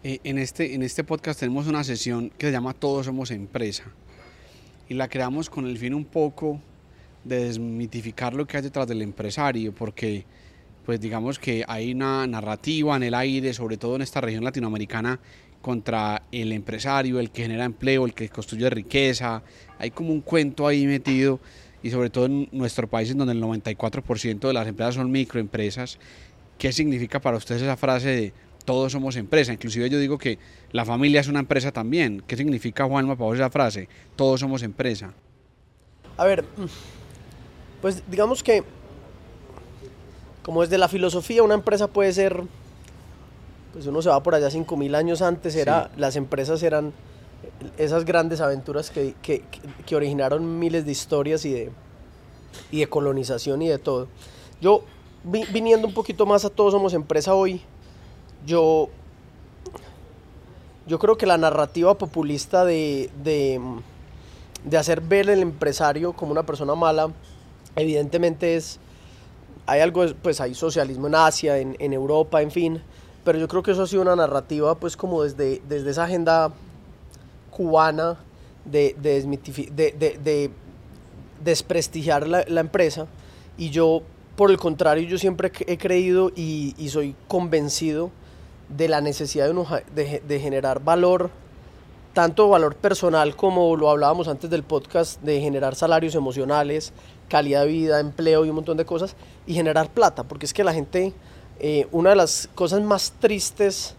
Eh, 0.05 0.21
en, 0.23 0.39
este, 0.39 0.75
en 0.75 0.83
este 0.83 1.03
podcast 1.03 1.41
tenemos 1.41 1.67
una 1.67 1.83
sesión 1.83 2.31
que 2.39 2.47
se 2.47 2.53
llama 2.53 2.73
Todos 2.75 3.07
somos 3.07 3.31
empresa. 3.33 3.85
Y 4.89 4.95
la 4.95 5.09
creamos 5.09 5.51
con 5.51 5.67
el 5.67 5.77
fin 5.79 5.95
un 5.95 6.05
poco 6.05 6.61
de 7.25 7.47
desmitificar 7.47 8.33
lo 8.35 8.47
que 8.47 8.59
hay 8.59 8.63
detrás 8.63 8.87
del 8.87 9.03
empresario, 9.03 9.75
porque 9.75 10.25
pues 10.85 11.01
digamos 11.01 11.41
que 11.41 11.65
hay 11.67 11.93
una 11.93 12.25
narrativa 12.29 12.95
en 12.95 13.03
el 13.03 13.15
aire, 13.15 13.53
sobre 13.53 13.77
todo 13.77 13.97
en 13.97 14.03
esta 14.03 14.21
región 14.21 14.45
latinoamericana, 14.45 15.19
contra 15.67 16.23
el 16.31 16.53
empresario, 16.53 17.19
el 17.19 17.33
que 17.33 17.43
genera 17.43 17.65
empleo, 17.65 18.07
el 18.07 18.15
que 18.15 18.29
construye 18.29 18.71
riqueza. 18.71 19.43
Hay 19.81 19.91
como 19.91 20.13
un 20.13 20.21
cuento 20.21 20.69
ahí 20.69 20.87
metido 20.87 21.41
y 21.83 21.91
sobre 21.91 22.09
todo 22.09 22.27
en 22.27 22.49
nuestro 22.53 22.87
país 22.87 23.11
en 23.11 23.19
donde 23.19 23.33
el 23.33 23.43
94% 23.43 24.47
de 24.47 24.53
las 24.53 24.69
empresas 24.69 24.95
son 24.95 25.11
microempresas. 25.11 25.99
¿Qué 26.57 26.73
significa 26.73 27.21
para 27.21 27.37
ustedes 27.37 27.63
esa 27.63 27.77
frase 27.77 28.09
de 28.09 28.33
todos 28.65 28.93
somos 28.93 29.17
empresa? 29.17 29.53
Inclusive 29.53 29.91
yo 29.91 29.99
digo 29.99 30.19
que 30.19 30.39
la 30.71 30.85
familia 30.85 31.21
es 31.21 31.27
una 31.27 31.41
empresa 31.41 31.73
también. 31.73 32.23
¿Qué 32.29 32.37
significa, 32.37 32.85
Juanma, 32.85 33.17
para 33.17 33.27
vos 33.27 33.35
esa 33.35 33.51
frase? 33.51 33.89
Todos 34.15 34.39
somos 34.39 34.63
empresa. 34.63 35.15
A 36.17 36.27
ver, 36.27 36.45
pues 37.83 38.05
digamos 38.09 38.45
que, 38.45 38.63
como 40.45 40.63
desde 40.63 40.79
la 40.79 40.87
filosofía, 40.87 41.43
una 41.43 41.55
empresa 41.55 41.89
puede 41.89 42.13
ser, 42.13 42.45
pues 43.77 43.87
uno 43.89 44.01
se 44.01 44.09
va 44.09 44.23
por 44.23 44.35
allá 44.35 44.49
5.000 44.49 44.95
años 44.95 45.21
antes, 45.21 45.55
era, 45.55 45.91
las 45.99 46.17
empresas 46.17 46.63
eran 46.63 46.95
esas 47.77 48.07
grandes 48.07 48.41
aventuras 48.41 48.91
que, 48.91 49.15
que- 49.21 49.43
que- 49.85 49.97
originaron 49.97 50.59
miles 50.59 50.87
de 50.87 50.93
historias 50.93 51.45
y 51.45 51.53
de, 51.53 51.71
y 52.71 52.81
de 52.81 52.87
colonización 52.89 53.61
y 53.61 53.69
de 53.69 53.79
todo. 53.79 54.09
Yo, 54.63 54.83
vi- 55.25 55.45
viniendo 55.53 55.87
un 55.87 55.93
poquito 55.93 56.25
más 56.25 56.47
a 56.47 56.49
Todos 56.49 56.73
Somos 56.73 56.95
Empresa 56.95 57.35
hoy, 57.35 57.61
yo, 58.47 58.89
yo 60.87 60.99
creo 60.99 61.19
que 61.19 61.27
la 61.27 61.37
narrativa 61.37 61.99
populista 61.99 62.65
de, 62.65 63.11
de, 63.23 63.61
de 64.65 64.79
hacer 64.79 65.03
ver 65.03 65.29
el 65.29 65.41
empresario 65.43 66.15
como 66.15 66.33
una 66.33 66.47
persona 66.47 66.75
mala, 66.75 67.11
evidentemente 67.77 68.57
es, 68.57 68.79
hay 69.67 69.83
algo, 69.83 70.03
pues 70.23 70.41
hay 70.41 70.55
socialismo 70.55 71.09
en 71.09 71.15
Asia, 71.17 71.59
en, 71.59 71.77
en 71.79 71.93
Europa, 71.93 72.41
en 72.41 72.51
fin, 72.51 72.83
pero 73.27 73.39
yo 73.39 73.49
creo 73.49 73.63
que 73.63 73.73
eso 73.73 73.83
ha 73.83 73.87
sido 73.89 74.03
una 74.03 74.15
narrativa 74.15 74.77
pues 74.77 74.97
como 74.97 75.25
desde, 75.25 75.61
desde 75.69 75.91
esa 75.91 76.05
agenda 76.05 76.53
cubana 77.51 78.17
de, 78.65 78.95
de, 79.03 79.21
de- 79.75 79.93
de- 79.93 80.19
de 80.23 80.51
desprestigiar 81.43 82.27
la, 82.27 82.61
empresa. 82.61 83.07
Y 83.59 83.71
yo 83.71 84.03
por 84.37 84.51
el 84.51 84.59
contrario 84.59 85.09
yo 85.09 85.19
siempre 85.19 85.51
he 85.67 85.77
creído 85.77 86.31
y, 86.37 86.75
soy 86.89 87.17
convencido 87.27 88.11
de 88.69 88.89
la 88.89 89.01
necesidad 89.01 89.51
de 89.53 90.41
generar 90.41 90.83
valor 90.83 91.31
tanto 92.17 92.49
valor 92.49 92.77
personal 92.77 93.37
como 93.37 93.77
lo 93.77 93.91
hablábamos 93.91 94.27
antes 94.27 94.49
del 94.49 94.63
podcast, 94.63 95.21
de 95.21 95.39
generar 95.39 95.75
salarios 95.75 96.15
emocionales, 96.15 96.95
calidad 97.29 97.61
de 97.63 97.67
vida, 97.67 98.01
empleo 98.01 98.47
y 98.47 98.49
un 98.49 98.55
montón 98.55 98.79
de 98.79 98.87
cosas, 98.87 99.15
y 99.47 99.53
generar 99.53 99.91
plata, 99.91 100.23
porque 100.23 100.47
es 100.47 100.55
que 100.55 100.65
la 100.65 100.73
gente, 100.73 101.13
eh, 101.59 101.87
una 101.93 102.11
de 102.11 102.17
las 102.17 102.49
cosas 102.55 102.83
más 102.83 103.13
tristes 103.19 103.95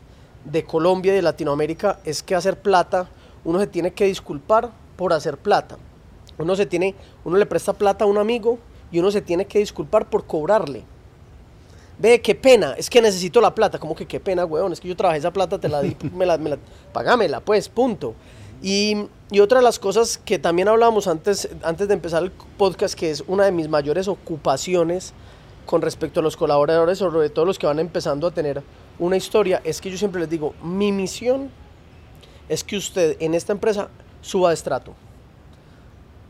de 0.45 0.63
Colombia 0.63 1.13
y 1.13 1.15
de 1.15 1.21
Latinoamérica 1.21 1.99
es 2.05 2.21
que 2.23 2.35
hacer 2.35 2.59
plata, 2.59 3.09
uno 3.43 3.59
se 3.59 3.67
tiene 3.67 3.91
que 3.91 4.05
disculpar 4.05 4.71
por 4.95 5.13
hacer 5.13 5.37
plata. 5.37 5.77
Uno 6.37 6.55
se 6.55 6.65
tiene, 6.65 6.95
uno 7.25 7.37
le 7.37 7.45
presta 7.45 7.73
plata 7.73 8.05
a 8.05 8.07
un 8.07 8.17
amigo 8.17 8.59
y 8.91 8.99
uno 8.99 9.11
se 9.11 9.21
tiene 9.21 9.45
que 9.45 9.59
disculpar 9.59 10.09
por 10.09 10.25
cobrarle. 10.25 10.83
Ve, 11.99 12.21
qué 12.21 12.35
pena, 12.35 12.73
es 12.77 12.89
que 12.89 13.01
necesito 13.01 13.41
la 13.41 13.55
plata. 13.55 13.79
¿Cómo 13.79 13.95
que 13.95 14.05
qué 14.05 14.19
pena, 14.19 14.45
weón? 14.45 14.71
Es 14.71 14.79
que 14.79 14.87
yo 14.87 14.95
trabajé 14.95 15.17
esa 15.19 15.33
plata, 15.33 15.59
te 15.59 15.67
la 15.67 15.81
di, 15.81 15.97
me 16.13 16.25
la, 16.25 17.39
pues, 17.41 17.69
punto. 17.69 18.13
Y, 18.61 19.07
y 19.31 19.39
otra 19.39 19.59
de 19.59 19.63
las 19.63 19.79
cosas 19.79 20.19
que 20.23 20.37
también 20.37 20.67
hablábamos 20.67 21.07
antes, 21.07 21.49
antes 21.63 21.87
de 21.87 21.95
empezar 21.95 22.23
el 22.23 22.31
podcast, 22.31 22.93
que 22.93 23.09
es 23.09 23.23
una 23.27 23.45
de 23.45 23.51
mis 23.51 23.67
mayores 23.67 24.07
ocupaciones 24.07 25.13
con 25.67 25.83
respecto 25.83 26.21
a 26.21 26.23
los 26.23 26.35
colaboradores, 26.35 26.97
sobre 26.97 27.29
todo 27.29 27.45
los 27.45 27.59
que 27.59 27.67
van 27.67 27.77
empezando 27.77 28.25
a 28.25 28.31
tener 28.31 28.63
una 28.97 29.17
historia, 29.17 29.61
es 29.63 29.79
que 29.79 29.91
yo 29.91 29.97
siempre 29.97 30.21
les 30.21 30.29
digo, 30.29 30.55
mi 30.63 30.91
misión 30.91 31.51
es 32.49 32.63
que 32.63 32.77
usted 32.77 33.17
en 33.19 33.35
esta 33.35 33.53
empresa 33.53 33.89
suba 34.21 34.49
de 34.49 34.55
estrato. 34.55 34.95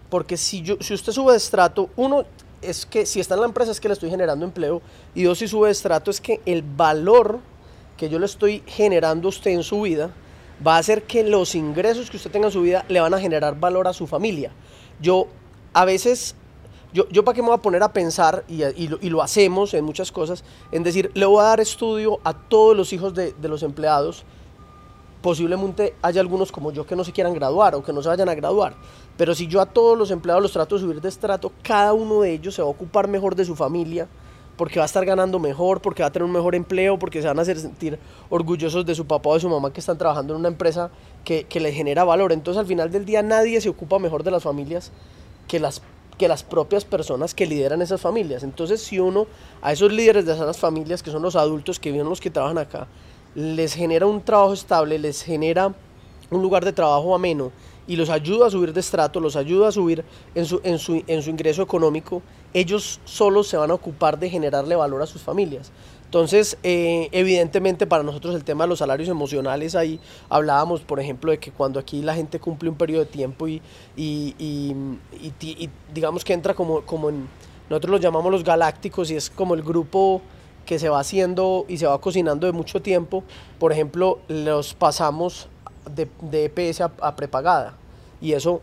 Porque 0.10 0.36
si, 0.36 0.62
yo, 0.62 0.76
si 0.82 0.94
usted 0.94 1.14
sube 1.14 1.32
de 1.32 1.38
estrato, 1.38 1.90
uno, 1.96 2.26
es 2.62 2.86
que 2.86 3.06
si 3.06 3.20
está 3.20 3.36
en 3.36 3.42
la 3.42 3.48
empresa 3.48 3.72
es 3.72 3.80
que 3.80 3.88
le 3.88 3.94
estoy 3.94 4.10
generando 4.10 4.44
empleo, 4.44 4.82
y 5.14 5.24
dos, 5.24 5.38
si 5.38 5.48
sube 5.48 5.68
de 5.68 5.72
estrato 5.74 6.12
es 6.12 6.20
que 6.20 6.42
el 6.46 6.64
valor 6.64 7.40
que 7.96 8.10
yo 8.10 8.20
le 8.20 8.26
estoy 8.26 8.64
generando 8.66 9.28
a 9.28 9.30
usted 9.30 9.52
en 9.52 9.64
su 9.64 9.82
vida 9.82 10.12
va 10.66 10.76
a 10.76 10.80
hacer 10.80 11.04
que 11.04 11.24
los 11.24 11.56
ingresos 11.56 12.10
que 12.10 12.18
usted 12.18 12.32
tenga 12.32 12.48
en 12.48 12.54
su 12.54 12.62
vida 12.62 12.86
le 12.90 13.00
van 13.00 13.14
a 13.14 13.20
generar 13.20 13.60
valor 13.60 13.88
a 13.88 13.94
su 13.94 14.08
familia. 14.08 14.52
Yo 15.00 15.28
a 15.74 15.86
veces, 15.86 16.36
yo, 16.94 17.08
yo 17.10 17.24
para 17.24 17.36
qué 17.36 17.42
me 17.42 17.50
voy 17.50 17.58
a 17.58 17.62
poner 17.62 17.84
a 17.84 17.92
pensar, 17.92 18.44
y, 18.48 18.64
y 18.64 19.10
lo, 19.10 19.22
hacemos 19.22 19.74
en 19.74 19.84
muchas 19.84 20.12
cosas, 20.12 20.44
en 20.72 20.84
decir, 20.84 21.12
le 21.14 21.26
voy 21.26 21.42
a 21.42 21.44
dar 21.44 21.60
estudio 21.60 22.20
a 22.24 22.34
todos 22.34 22.76
los 22.76 22.94
hijos 22.94 23.14
de, 23.14 23.34
de 23.34 23.48
los 23.48 23.64
empleados, 23.64 24.24
posiblemente 25.22 25.96
haya 26.02 26.22
algunos 26.22 26.52
como 26.52 26.72
yo 26.72 26.86
que 26.86 26.96
no 26.96 27.04
se 27.04 27.12
quieran 27.12 27.34
graduar 27.34 27.76
o 27.76 27.84
que 27.84 27.92
no 27.92 28.02
se 28.02 28.10
vayan 28.10 28.30
a 28.30 28.36
graduar. 28.36 28.76
Pero 29.18 29.34
si 29.36 29.48
yo 29.48 29.60
a 29.62 29.66
todos 29.66 29.98
los 29.98 30.12
empleados 30.12 30.42
los 30.42 30.54
trato 30.54 30.76
de 30.76 30.82
subir 30.82 31.02
de 31.02 31.10
estrato, 31.10 31.52
cada 31.64 31.94
uno 31.94 32.22
de 32.22 32.32
ellos 32.32 32.56
se 32.56 32.62
va 32.62 32.68
a 32.68 32.72
ocupar 32.72 33.08
mejor 33.08 33.36
de 33.36 33.44
su 33.44 33.56
familia, 33.56 34.08
porque 34.56 34.80
va 34.80 34.86
a 34.86 34.88
estar 34.88 35.06
ganando 35.06 35.38
mejor, 35.40 35.82
porque 35.82 36.02
va 36.02 36.08
a 36.08 36.12
tener 36.12 36.26
un 36.26 36.32
mejor 36.32 36.56
empleo, 36.56 36.98
porque 36.98 37.22
se 37.22 37.28
van 37.28 37.40
a 37.40 37.46
sentir 37.46 38.00
orgullosos 38.30 38.86
de 38.86 38.96
su 38.96 39.06
papá 39.06 39.30
o 39.30 39.34
de 39.36 39.40
su 39.40 39.50
mamá 39.50 39.72
que 39.72 39.80
están 39.80 39.98
trabajando 39.98 40.34
en 40.34 40.40
una 40.40 40.48
empresa 40.48 40.90
que, 41.24 41.44
que 41.44 41.60
les 41.60 41.76
genera 41.76 42.04
valor. 42.04 42.32
Entonces 42.32 42.60
al 42.60 42.66
final 42.66 42.92
del 42.92 43.06
día 43.06 43.22
nadie 43.22 43.62
se 43.62 43.70
ocupa 43.70 44.00
mejor 44.00 44.24
de 44.24 44.32
las 44.32 44.44
familias 44.44 44.92
que 45.48 45.60
las, 45.60 45.82
que 46.18 46.28
las 46.28 46.43
propias 46.43 46.86
personas 46.86 47.34
que 47.34 47.45
lideran 47.45 47.82
esas 47.82 48.01
familias. 48.01 48.43
Entonces 48.43 48.82
si 48.82 48.99
uno 48.99 49.28
a 49.61 49.72
esos 49.72 49.91
líderes 49.91 50.26
de 50.26 50.34
esas 50.34 50.57
familias, 50.57 51.03
que 51.03 51.11
son 51.11 51.22
los 51.22 51.36
adultos, 51.36 51.80
que 51.80 51.91
vienen 51.91 52.09
los 52.09 52.22
que 52.22 52.30
trabajan 52.30 52.57
acá, 52.57 52.88
les 53.36 53.74
genera 53.74 54.05
un 54.05 54.22
trabajo 54.22 54.53
estable, 54.53 54.97
les 54.97 55.22
genera 55.22 55.74
un 56.30 56.41
lugar 56.41 56.65
de 56.65 56.74
trabajo 56.74 57.13
ameno 57.13 57.51
y 57.88 57.96
los 57.96 58.10
ayuda 58.10 58.48
a 58.48 58.50
subir 58.50 58.74
de 58.74 58.80
estrato, 58.82 59.20
los 59.20 59.36
ayuda 59.36 59.70
a 59.70 59.72
subir 59.72 60.04
en 60.36 60.46
su, 60.46 60.60
en 60.64 60.78
su, 60.78 61.04
en 61.08 61.22
su 61.22 61.30
ingreso 61.30 61.62
económico, 61.62 62.22
ellos 62.54 63.00
solos 63.06 63.48
se 63.48 63.58
van 63.58 63.72
a 63.72 63.74
ocupar 63.74 64.20
de 64.20 64.30
generarle 64.30 64.76
valor 64.76 65.02
a 65.02 65.06
sus 65.06 65.22
familias. 65.22 65.72
Entonces, 66.06 66.58
eh, 66.64 67.10
evidentemente 67.12 67.86
para 67.86 68.02
nosotros 68.04 68.34
el 68.36 68.44
tema 68.46 68.64
de 68.64 68.70
los 68.70 68.80
salarios 68.80 69.10
emocionales, 69.10 69.76
ahí 69.76 70.00
hablábamos, 70.30 70.82
por 70.82 71.00
ejemplo, 71.02 71.32
de 71.32 71.38
que 71.38 71.52
cuando 71.52 71.80
aquí 71.80 72.02
la 72.02 72.16
gente 72.16 72.40
cumple 72.40 72.70
un 72.70 72.76
periodo 72.76 73.04
de 73.04 73.12
tiempo 73.12 73.48
y, 73.48 73.62
y, 73.98 74.34
y- 74.40 75.34
y 75.42 75.70
digamos 75.94 76.24
que 76.24 76.34
entra 76.34 76.54
como, 76.54 76.82
como 76.86 77.10
en, 77.10 77.28
nosotros 77.70 77.92
los 77.92 78.02
llamamos 78.02 78.32
los 78.32 78.44
galácticos 78.46 79.12
y 79.12 79.16
es 79.18 79.30
como 79.30 79.54
el 79.54 79.64
grupo 79.64 80.22
que 80.66 80.80
se 80.80 80.88
va 80.90 81.00
haciendo 81.02 81.66
y 81.68 81.78
se 81.78 81.86
va 81.88 82.00
cocinando 82.00 82.48
de 82.48 82.54
mucho 82.54 82.82
tiempo, 82.82 83.24
por 83.60 83.72
ejemplo, 83.74 84.20
los 84.30 84.74
pasamos 84.74 85.50
de, 85.90 86.08
de 86.22 86.46
EPS 86.46 86.82
a, 86.82 86.92
a 87.02 87.16
prepagada. 87.16 87.74
Y 88.22 88.34
eso, 88.34 88.62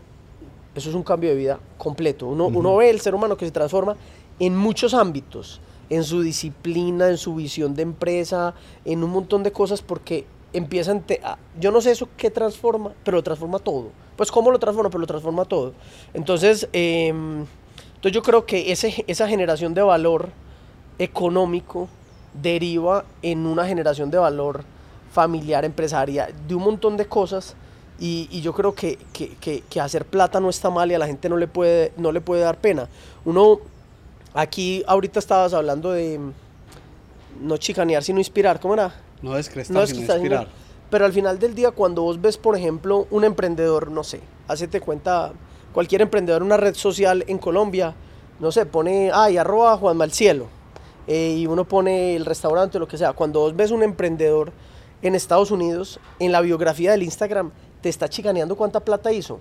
eso 0.75 0.89
es 0.89 0.95
un 0.95 1.03
cambio 1.03 1.29
de 1.29 1.35
vida 1.35 1.59
completo. 1.77 2.27
Uno, 2.27 2.47
uno 2.47 2.75
ve 2.77 2.89
el 2.89 2.99
ser 3.01 3.15
humano 3.15 3.37
que 3.37 3.45
se 3.45 3.51
transforma 3.51 3.95
en 4.39 4.55
muchos 4.57 4.93
ámbitos, 4.93 5.61
en 5.89 6.03
su 6.03 6.21
disciplina, 6.21 7.09
en 7.09 7.17
su 7.17 7.35
visión 7.35 7.75
de 7.75 7.83
empresa, 7.83 8.53
en 8.83 9.03
un 9.03 9.11
montón 9.11 9.43
de 9.43 9.51
cosas, 9.51 9.81
porque 9.81 10.25
empieza 10.51 10.91
a 10.91 10.95
ente- 10.95 11.21
a- 11.23 11.37
yo 11.59 11.71
no 11.71 11.79
sé 11.81 11.91
eso 11.91 12.07
qué 12.17 12.29
transforma, 12.31 12.91
pero 13.03 13.17
lo 13.17 13.23
transforma 13.23 13.59
todo. 13.59 13.89
Pues 14.17 14.31
cómo 14.31 14.51
lo 14.51 14.59
transforma, 14.59 14.89
pero 14.89 15.01
lo 15.01 15.07
transforma 15.07 15.45
todo. 15.45 15.73
Entonces, 16.13 16.67
em, 16.73 17.45
entonces 17.95 18.11
yo 18.13 18.21
creo 18.23 18.45
que 18.45 18.71
ese, 18.71 19.03
esa 19.07 19.27
generación 19.27 19.73
de 19.73 19.81
valor 19.81 20.29
económico 20.99 21.87
deriva 22.41 23.05
en 23.21 23.45
una 23.45 23.65
generación 23.65 24.11
de 24.11 24.17
valor 24.17 24.63
familiar, 25.19 25.63
empresaria, 25.63 26.27
de 26.47 26.53
un 26.55 26.63
montón 26.63 26.97
de 26.97 27.05
cosas. 27.05 27.55
Y, 27.97 28.27
y 28.29 28.41
yo 28.41 28.53
creo 28.53 28.75
que, 28.75 28.97
que- 29.13 29.29
que- 29.37 29.61
que 29.69 29.79
hacer 29.79 30.03
plata 30.03 30.41
no 30.41 30.49
está 30.49 30.69
mal 30.69 30.91
y 30.91 30.93
a 30.93 30.99
la 30.99 31.07
gente 31.07 31.29
no 31.29 31.37
le 31.37 31.47
puede, 31.47 31.93
no 31.95 32.11
le 32.11 32.19
puede 32.19 32.41
dar 32.41 32.57
pena. 32.57 32.89
Uno, 33.23 33.59
aquí 34.33 34.83
ahorita 34.85 35.17
estabas 35.19 35.53
hablando 35.53 35.93
de 35.93 36.19
mm, 36.19 36.31
no 37.47 37.55
chicanear, 37.55 38.03
sino 38.03 38.19
inspirar, 38.19 38.59
¿cómo 38.59 38.73
era? 38.73 38.93
No 39.21 39.33
descrestar, 39.35 39.73
No 39.73 39.81
es 39.83 39.91
sino 39.91 40.01
inspirar. 40.01 40.47
Pero 40.89 41.05
al 41.05 41.13
final 41.13 41.39
del 41.39 41.55
día, 41.55 41.71
cuando 41.71 42.01
vos 42.01 42.19
ves, 42.21 42.37
por 42.37 42.57
ejemplo, 42.57 43.07
un 43.11 43.23
emprendedor, 43.23 43.89
no 43.89 44.03
sé, 44.03 44.19
hacete 44.49 44.81
cuenta, 44.81 45.31
cualquier 45.73 46.01
emprendedor 46.01 46.41
en 46.41 46.47
una 46.47 46.57
red 46.57 46.75
social 46.75 47.23
en 47.27 47.37
Colombia, 47.37 47.95
no 48.41 48.51
sé, 48.51 48.65
pone, 48.65 49.09
ay, 49.13 49.37
arroba 49.37 49.77
Juan 49.77 49.95
Malcielo. 49.95 50.47
eh, 51.07 51.35
y 51.37 51.45
uno 51.47 51.63
pone 51.65 52.15
el 52.15 52.25
restaurante 52.25 52.77
o 52.77 52.79
lo 52.79 52.87
que 52.87 52.97
sea. 52.97 53.13
Cuando 53.13 53.39
vos 53.39 53.55
ves 53.55 53.69
un 53.71 53.83
emprendedor 53.83 54.51
en 55.05 55.13
Estados 55.13 55.51
Unidos, 55.51 55.99
en 56.17 56.31
la 56.31 56.41
biografía 56.41 56.91
del 56.91 57.03
Instagram, 57.03 57.51
te 57.81 57.89
está 57.89 58.09
chicaneando 58.09 58.55
cuánta 58.55 58.79
plata 58.79 59.13
hizo. 59.13 59.39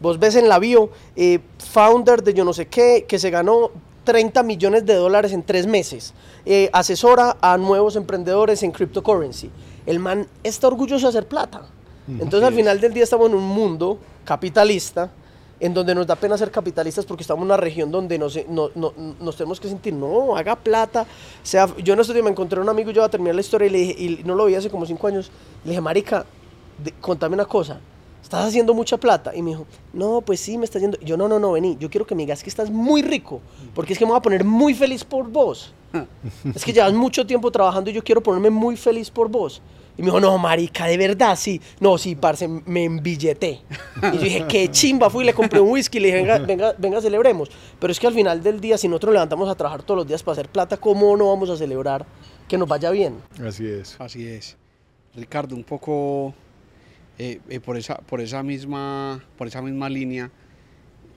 Vos 0.00 0.18
ves 0.18 0.36
en 0.36 0.48
la 0.48 0.58
bio, 0.58 0.90
eh, 1.14 1.40
founder 1.58 2.22
de 2.22 2.32
yo 2.32 2.44
no 2.44 2.54
sé 2.54 2.66
qué, 2.66 3.04
que 3.06 3.18
se 3.18 3.28
ganó 3.28 3.70
30 4.04 4.42
millones 4.42 4.86
de 4.86 4.94
dólares 4.94 5.32
en 5.32 5.42
tres 5.42 5.66
meses. 5.66 6.14
Eh, 6.46 6.70
asesora 6.72 7.36
a 7.42 7.58
nuevos 7.58 7.96
emprendedores 7.96 8.62
en 8.62 8.72
cryptocurrency. 8.72 9.50
El 9.84 9.98
man 9.98 10.26
está 10.42 10.68
orgulloso 10.68 11.06
de 11.06 11.10
hacer 11.10 11.28
plata. 11.28 11.62
Entonces 12.08 12.44
al 12.44 12.54
final 12.54 12.80
del 12.80 12.94
día 12.94 13.02
estamos 13.02 13.28
en 13.28 13.34
un 13.34 13.42
mundo 13.42 13.98
capitalista 14.24 15.10
en 15.58 15.72
donde 15.72 15.94
nos 15.94 16.06
da 16.06 16.16
pena 16.16 16.36
ser 16.36 16.50
capitalistas 16.50 17.04
porque 17.04 17.22
estamos 17.22 17.42
en 17.42 17.46
una 17.46 17.56
región 17.56 17.90
donde 17.90 18.18
nos, 18.18 18.38
no, 18.48 18.70
no, 18.74 18.92
nos 19.20 19.36
tenemos 19.36 19.58
que 19.58 19.68
sentir, 19.68 19.92
no, 19.92 20.36
haga 20.36 20.56
plata. 20.56 21.06
sea, 21.42 21.66
yo 21.78 21.94
en 21.94 22.00
estos 22.00 22.14
días 22.14 22.24
me 22.24 22.30
encontré 22.30 22.60
un 22.60 22.68
amigo, 22.68 22.90
yo 22.90 23.00
iba 23.00 23.06
a 23.06 23.10
terminar 23.10 23.34
la 23.34 23.40
historia 23.40 23.66
y, 23.66 23.70
le 23.70 23.78
dije, 23.78 24.02
y 24.02 24.22
no 24.24 24.34
lo 24.34 24.46
vi 24.46 24.54
hace 24.54 24.70
como 24.70 24.86
cinco 24.86 25.06
años. 25.06 25.30
Le 25.64 25.70
dije, 25.70 25.80
Marica, 25.80 26.26
contame 27.00 27.34
una 27.34 27.46
cosa 27.46 27.80
estás 28.26 28.44
haciendo 28.46 28.74
mucha 28.74 28.96
plata. 28.96 29.34
Y 29.34 29.42
me 29.42 29.50
dijo, 29.50 29.66
no, 29.92 30.20
pues 30.20 30.40
sí, 30.40 30.58
me 30.58 30.64
está 30.64 30.78
yendo. 30.78 30.98
yo, 31.00 31.16
no, 31.16 31.28
no, 31.28 31.38
no, 31.38 31.52
vení, 31.52 31.76
yo 31.78 31.88
quiero 31.88 32.06
que 32.06 32.14
me 32.14 32.22
digas 32.22 32.42
que 32.42 32.50
estás 32.50 32.70
muy 32.70 33.02
rico, 33.02 33.40
porque 33.74 33.92
es 33.92 33.98
que 33.98 34.04
me 34.04 34.10
voy 34.10 34.18
a 34.18 34.22
poner 34.22 34.44
muy 34.44 34.74
feliz 34.74 35.04
por 35.04 35.28
vos. 35.30 35.72
es 36.54 36.64
que 36.64 36.72
llevas 36.72 36.92
mucho 36.92 37.26
tiempo 37.26 37.50
trabajando 37.50 37.90
y 37.90 37.92
yo 37.92 38.02
quiero 38.02 38.20
ponerme 38.20 38.50
muy 38.50 38.76
feliz 38.76 39.10
por 39.10 39.28
vos. 39.28 39.62
Y 39.98 40.02
me 40.02 40.06
dijo, 40.06 40.20
no, 40.20 40.36
marica, 40.36 40.86
de 40.86 40.98
verdad, 40.98 41.36
sí. 41.36 41.60
No, 41.80 41.96
sí, 41.96 42.16
parce, 42.16 42.46
me 42.48 42.84
embilleté. 42.84 43.60
Y 44.12 44.16
yo 44.16 44.22
dije, 44.22 44.44
qué 44.46 44.70
chimba, 44.70 45.08
fui 45.08 45.24
y 45.24 45.26
le 45.26 45.32
compré 45.34 45.58
un 45.60 45.70
whisky 45.70 45.98
y 45.98 46.00
le 46.02 46.08
dije, 46.08 46.18
venga, 46.18 46.38
venga, 46.38 46.74
venga, 46.76 47.00
celebremos. 47.00 47.50
Pero 47.80 47.90
es 47.90 47.98
que 47.98 48.06
al 48.06 48.14
final 48.14 48.42
del 48.42 48.60
día, 48.60 48.76
si 48.76 48.88
nosotros 48.88 49.14
levantamos 49.14 49.48
a 49.48 49.54
trabajar 49.54 49.82
todos 49.82 49.98
los 49.98 50.06
días 50.06 50.22
para 50.22 50.34
hacer 50.34 50.48
plata, 50.48 50.76
¿cómo 50.76 51.16
no 51.16 51.28
vamos 51.28 51.48
a 51.48 51.56
celebrar 51.56 52.04
que 52.46 52.58
nos 52.58 52.68
vaya 52.68 52.90
bien? 52.90 53.16
Así 53.42 53.66
es. 53.66 53.96
Así 53.98 54.26
es. 54.26 54.56
Ricardo, 55.14 55.56
un 55.56 55.64
poco 55.64 56.34
eh, 57.18 57.40
eh, 57.48 57.60
por, 57.60 57.78
esa, 57.78 57.96
por, 57.96 58.20
esa 58.20 58.42
misma, 58.42 59.24
por 59.38 59.46
esa 59.46 59.62
misma 59.62 59.88
línea, 59.88 60.30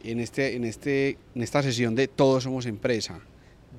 en, 0.03 0.21
este, 0.21 0.55
en, 0.55 0.63
este, 0.63 1.17
en 1.35 1.43
esta 1.43 1.61
sesión 1.61 1.95
de 1.95 2.07
Todos 2.07 2.43
somos 2.43 2.65
empresa, 2.65 3.19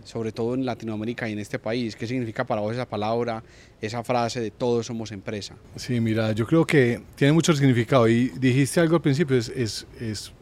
sobre 0.05 0.33
todo 0.33 0.55
en 0.55 0.65
Latinoamérica 0.65 1.29
y 1.29 1.33
en 1.33 1.39
este 1.39 1.59
país, 1.59 1.95
¿qué 1.97 2.07
significa 2.07 2.45
para 2.45 2.61
vos 2.61 2.73
esa 2.73 2.89
palabra, 2.89 3.43
esa 3.81 4.03
frase 4.03 4.41
de 4.41 4.51
Todos 4.51 4.87
somos 4.87 5.13
empresa? 5.13 5.55
Sí, 5.77 6.01
mira, 6.01 6.33
yo 6.33 6.47
creo 6.47 6.67
que 6.67 7.03
tiene 7.17 7.33
mucho 7.33 7.53
significado 7.53 8.09
y 8.09 8.29
dijiste 8.31 8.81
algo 8.81 8.97
al 8.97 9.03
principio, 9.03 9.37
es, 9.37 9.49
es, 9.49 10.33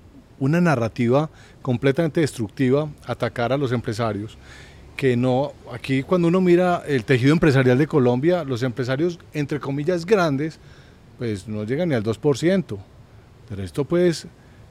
una 0.41 0.61
narrativa 0.61 1.29
completamente 1.63 2.21
destructiva 2.21 2.89
atacar 3.05 3.53
a 3.53 3.57
los 3.57 3.73
empresarios 3.73 4.39
que 4.97 5.17
no, 5.17 5.53
aquí 5.73 6.05
cuando 6.05 6.29
uno 6.29 6.41
mira 6.41 6.83
el 6.87 7.05
tejido 7.05 7.33
empresarial 7.33 7.77
de 7.77 7.87
Colombia, 7.87 8.45
los 8.45 8.63
empresarios, 8.63 9.19
entre 9.33 9.61
comillas, 9.61 10.07
grandes, 10.07 10.59
pues 11.19 11.47
no 11.47 11.65
llega 11.65 11.87
ni 11.87 11.95
al 11.95 12.03
2%. 12.03 12.79
Pero 13.49 13.63
esto 13.63 13.85
pues, 13.85 14.27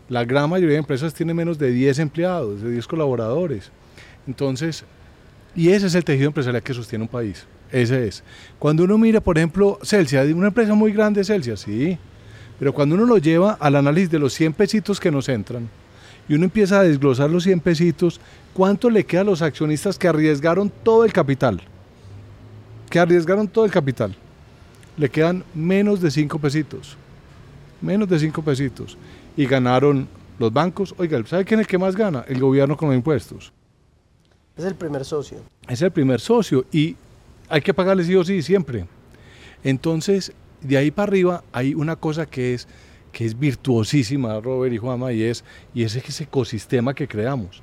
la 0.10 0.26
gran 0.26 0.50
mayoría 0.50 0.74
de 0.74 0.80
empresas 0.80 1.14
tiene 1.14 1.34
menos 1.34 1.58
de 1.58 1.72
10 1.72 2.00
empleados, 2.00 2.62
de 2.62 2.72
10 2.72 2.88
colaboradores. 2.88 3.72
Entonces, 4.28 4.84
y 5.56 5.70
ese 5.70 5.88
es 5.88 5.96
el 5.96 6.04
tejido 6.04 6.28
empresarial 6.28 6.62
que 6.62 6.74
sostiene 6.74 7.04
un 7.04 7.10
país. 7.10 7.46
Ese 7.72 8.08
es. 8.08 8.24
Cuando 8.60 8.84
uno 8.84 8.98
mira, 8.98 9.22
por 9.22 9.38
ejemplo, 9.38 9.80
Celsia, 9.84 10.22
una 10.24 10.48
empresa 10.48 10.74
muy 10.74 10.92
grande 10.92 11.24
Celsia, 11.24 11.58
sí. 11.58 11.98
Pero 12.60 12.74
cuando 12.74 12.96
uno 12.96 13.06
lo 13.06 13.18
lleva 13.18 13.54
al 13.60 13.76
análisis 13.76 14.10
de 14.10 14.20
los 14.20 14.34
100 14.34 14.54
pesitos 14.54 15.00
que 15.00 15.12
nos 15.12 15.30
entran, 15.30 15.70
y 16.30 16.36
uno 16.36 16.44
empieza 16.44 16.80
a 16.80 16.84
desglosar 16.84 17.30
los 17.30 17.44
100 17.44 17.62
pesitos, 17.62 18.20
¿cuánto 18.54 18.90
le 18.90 19.06
queda 19.06 19.22
a 19.22 19.26
los 19.26 19.42
accionistas 19.42 19.98
que 19.98 20.08
arriesgaron 20.08 20.72
todo 20.84 21.06
el 21.06 21.14
capital? 21.14 21.62
Que 22.90 23.00
arriesgaron 23.00 23.48
todo 23.48 23.66
el 23.66 23.72
capital 23.72 24.16
le 24.98 25.10
quedan 25.10 25.44
menos 25.54 26.02
de 26.02 26.12
5 26.12 26.40
pesitos. 26.40 26.98
Menos 27.82 28.10
de 28.10 28.20
5 28.20 28.42
pesitos. 28.42 28.98
Y 29.38 29.46
ganaron 29.46 30.08
los 30.40 30.52
bancos. 30.52 30.94
Oiga, 30.98 31.24
¿sabe 31.26 31.46
quién 31.46 31.60
es 31.60 31.66
el 31.66 31.70
que 31.70 31.78
más 31.78 31.96
gana? 31.96 32.26
El 32.28 32.40
gobierno 32.40 32.76
con 32.76 32.90
los 32.90 32.96
impuestos. 32.96 33.54
Es 34.58 34.66
el 34.66 34.76
primer 34.76 35.06
socio. 35.06 35.40
Es 35.68 35.82
el 35.82 35.92
primer 35.92 36.20
socio 36.20 36.66
y 36.72 36.96
hay 37.50 37.62
que 37.62 37.74
pagarle 37.74 38.04
sí 38.04 38.16
o 38.16 38.24
sí 38.24 38.42
siempre. 38.42 38.86
Entonces, 39.64 40.34
de 40.62 40.78
ahí 40.78 40.92
para 40.92 41.10
arriba 41.10 41.44
hay 41.52 41.76
una 41.76 41.96
cosa 41.96 42.26
que 42.26 42.54
es, 42.54 42.68
que 43.12 43.26
es 43.26 43.38
virtuosísima, 43.38 44.40
Robert 44.40 44.74
y 44.74 44.78
Juanma, 44.78 45.14
y 45.14 45.24
es, 45.24 45.44
y 45.74 45.84
es 45.84 45.96
ese 45.96 46.24
ecosistema 46.24 46.94
que 46.94 47.08
creamos. 47.08 47.62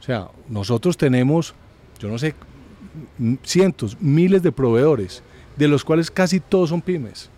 O 0.00 0.02
sea, 0.02 0.28
nosotros 0.48 0.96
tenemos, 0.96 1.54
yo 2.00 2.08
no 2.08 2.18
sé, 2.18 2.34
cientos, 3.44 3.96
miles 4.00 4.42
de 4.42 4.50
proveedores 4.50 5.22
de 5.56 5.68
los 5.68 5.84
cuales 5.84 6.10
casi 6.10 6.40
todos 6.40 6.70
son 6.70 6.80
pymes, 6.80 7.30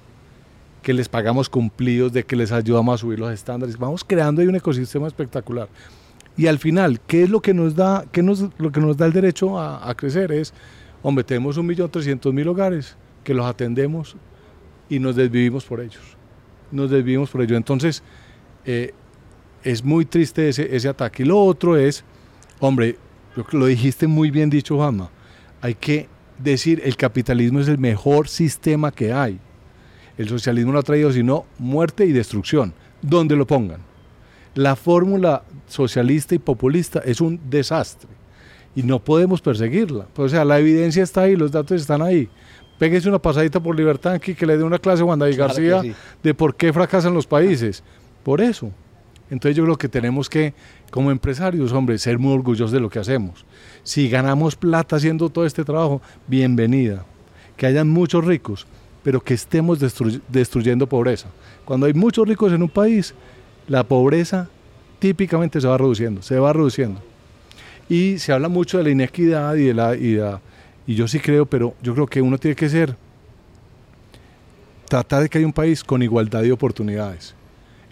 que 0.83 0.93
les 0.93 1.09
pagamos 1.09 1.49
cumplidos, 1.49 2.13
de 2.13 2.25
que 2.25 2.37
les 2.37 2.53
ayudamos 2.53 2.95
a 2.95 2.99
subir 2.99 3.19
los 3.19 3.33
estándares. 3.33 3.77
Vamos 3.77 4.05
creando 4.05 4.41
ahí 4.41 4.49
un 4.49 4.57
ecosistema 4.57 5.07
espectacular. 5.07 5.69
Y 6.37 6.47
al 6.47 6.59
final, 6.59 7.01
¿qué 7.07 7.23
es 7.23 7.31
lo 7.31 7.41
que 7.41 7.55
nos 7.55 7.77
da, 7.77 8.05
qué 8.11 8.23
nos, 8.23 8.47
lo 8.59 8.73
que 8.73 8.81
nos 8.81 8.97
da 8.97 9.07
el 9.07 9.13
derecho 9.13 9.59
a, 9.59 9.95
crecer? 9.95 10.33
Es, 10.33 10.53
hombre, 11.03 11.23
tenemos 11.23 11.57
un 11.57 11.67
millón 11.67 11.91
trescientos 11.91 12.35
mil 12.35 12.49
hogares 12.49 12.97
que 13.23 13.35
los 13.35 13.47
atendemos 13.47 14.17
y 14.89 14.99
nos 14.99 15.15
desvivimos 15.15 15.65
por 15.65 15.81
ellos. 15.81 16.03
Nos 16.73 16.91
desvivimos 16.91 17.31
por 17.31 17.43
ellos. 17.43 17.57
Entonces, 17.57 18.03
eh, 18.65 18.93
es 19.63 19.85
muy 19.85 20.05
triste 20.05 20.49
ese, 20.49 20.89
ataque. 20.89 21.23
Y 21.23 21.27
lo 21.27 21.41
otro 21.41 21.77
es, 21.77 22.05
hombre, 22.59 22.99
lo, 23.37 23.47
lo 23.53 23.67
dijiste 23.67 24.09
muy 24.09 24.31
bien 24.31 24.51
dicho, 24.51 24.77
Juanma, 24.77 25.11
hay 25.61 25.75
que 25.75 26.09
decir 26.39 26.83
el 26.85 26.97
capitalismo 26.97 27.61
es 27.61 27.69
el 27.69 27.79
mejor 27.79 28.29
sistema 28.29 28.91
que 28.91 29.13
hay. 29.13 29.39
El 30.19 30.29
socialismo 30.29 30.73
no 30.73 30.79
ha 30.81 30.83
traído 30.83 31.13
sino 31.13 31.47
muerte 31.59 32.05
y 32.07 32.13
destrucción, 32.13 32.75
donde 33.03 33.37
lo 33.37 33.47
pongan. 33.47 33.94
La 34.55 34.77
fórmula 34.77 35.43
socialista 35.67 36.35
y 36.35 36.39
populista 36.39 37.01
es 37.05 37.21
un 37.21 37.41
desastre 37.49 38.09
y 38.77 38.83
no 38.83 38.99
podemos 38.99 39.41
perseguirla. 39.41 40.07
o 40.17 40.29
sea, 40.29 40.45
la 40.45 40.59
evidencia 40.59 41.03
está 41.03 41.23
ahí, 41.23 41.37
los 41.37 41.53
datos 41.53 41.81
están 41.81 42.03
ahí. 42.03 42.29
Péguese 42.79 43.09
una 43.09 43.21
pasadita 43.21 43.61
por 43.61 43.77
libertad 43.77 44.15
aquí 44.15 44.35
que 44.35 44.47
le 44.47 44.57
dé 44.57 44.65
una 44.65 44.79
clase 44.79 45.03
a 45.03 45.05
Juan 45.07 45.19
David 45.19 45.39
García 45.39 45.83
de 46.23 46.35
por 46.35 46.57
qué 46.57 46.73
fracasan 46.73 47.15
los 47.15 47.27
países. 47.27 47.83
Por 48.25 48.41
eso. 48.41 48.71
Entonces 49.31 49.57
yo 49.57 49.65
creo 49.65 49.77
que 49.77 49.89
tenemos 49.89 50.29
que, 50.29 50.55
como 50.91 51.11
empresarios, 51.11 51.73
hombre, 51.73 51.99
ser 51.99 52.19
muy 52.19 52.35
orgullosos 52.35 52.73
de 52.73 52.81
lo 52.81 52.91
que 52.91 52.99
hacemos. 52.99 53.45
Si 53.83 54.09
ganamos 54.09 54.57
plata 54.57 54.97
haciendo 54.97 55.29
todo 55.29 55.47
este 55.47 55.65
trabajo, 55.65 56.03
bienvenida. 56.27 57.05
Que 57.57 57.67
hayan 57.67 57.89
muchos 57.89 58.25
ricos, 58.25 58.67
pero 59.03 59.21
que 59.21 59.35
estemos 59.35 59.79
destruyendo 60.29 60.89
pobreza. 60.89 61.29
Cuando 61.65 61.87
hay 61.87 61.95
muchos 61.95 62.29
ricos 62.29 62.53
en 62.53 62.63
un 62.63 62.69
país, 62.69 63.15
la 63.69 63.85
pobreza 63.85 64.49
típicamente 64.99 65.61
se 65.61 65.67
va 65.67 65.77
reduciendo, 65.79 66.23
se 66.23 66.39
va 66.39 66.53
reduciendo. 66.53 67.01
Y 67.89 68.19
se 68.19 68.33
habla 68.33 68.49
mucho 68.49 68.79
de 68.79 68.85
la 68.85 68.91
inequidad 68.91 69.55
y 69.57 69.65
de 69.65 69.75
la, 69.75 69.95
y, 69.95 70.19
y 70.87 70.95
yo 70.95 71.07
sí 71.07 71.21
creo, 71.21 71.47
pero 71.47 71.75
yo 71.83 71.95
creo 71.95 72.07
que 72.07 72.23
uno 72.23 72.39
tiene 72.39 72.55
que 72.55 72.69
ser, 72.69 72.97
tratar 74.89 75.23
de 75.23 75.29
que 75.29 75.39
haya 75.39 75.47
un 75.47 75.53
país 75.53 75.85
con 75.85 76.03
igualdad 76.03 76.43
de 76.43 76.53
oportunidades. 76.53 77.35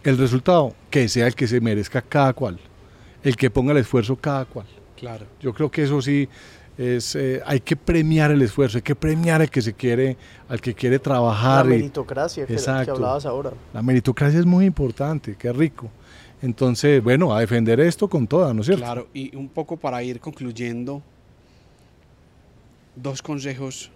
El 0.02 0.18
resultado, 0.18 0.74
que 0.90 1.08
sea 1.08 1.26
el 1.26 1.34
que 1.34 1.46
se 1.46 1.60
merezca 1.60 2.02
cada 2.02 2.32
cual, 2.32 2.58
el 3.22 3.36
que 3.36 3.50
ponga 3.50 3.72
el 3.72 3.78
esfuerzo 3.78 4.16
cada 4.16 4.44
cual. 4.44 4.66
Claro. 4.96 5.26
Yo 5.40 5.52
creo 5.52 5.70
que 5.70 5.82
eso 5.82 6.00
sí 6.00 6.28
es, 6.82 7.14
eh, 7.14 7.40
hay 7.46 7.60
que 7.60 7.76
premiar 7.76 8.30
el 8.30 8.42
esfuerzo, 8.42 8.78
hay 8.78 8.82
que 8.82 8.94
premiar 8.94 9.40
al 9.40 9.50
que 9.50 9.62
se 9.62 9.72
quiere, 9.72 10.16
al 10.48 10.60
que 10.60 10.74
quiere 10.74 10.98
trabajar. 10.98 11.64
La 11.64 11.70
meritocracia 11.70 12.46
que, 12.46 12.56
hablabas 12.56 13.24
ahora. 13.26 13.52
La 13.72 13.82
meritocracia 13.82 14.38
es 14.38 14.46
muy 14.46 14.66
importante, 14.66 15.36
qué 15.38 15.52
rico. 15.52 15.90
Entonces, 16.42 17.02
bueno, 17.02 17.32
a 17.32 17.40
defender 17.40 17.78
esto 17.80 18.08
con 18.08 18.26
toda, 18.26 18.52
¿no 18.52 18.62
es 18.62 18.66
cierto? 18.66 18.84
Claro, 18.84 19.08
y 19.14 19.34
un 19.36 19.48
poco 19.48 19.76
para 19.76 20.02
ir 20.02 20.18
concluyendo, 20.18 21.02
dos 22.96 23.22
consejos, 23.22 23.90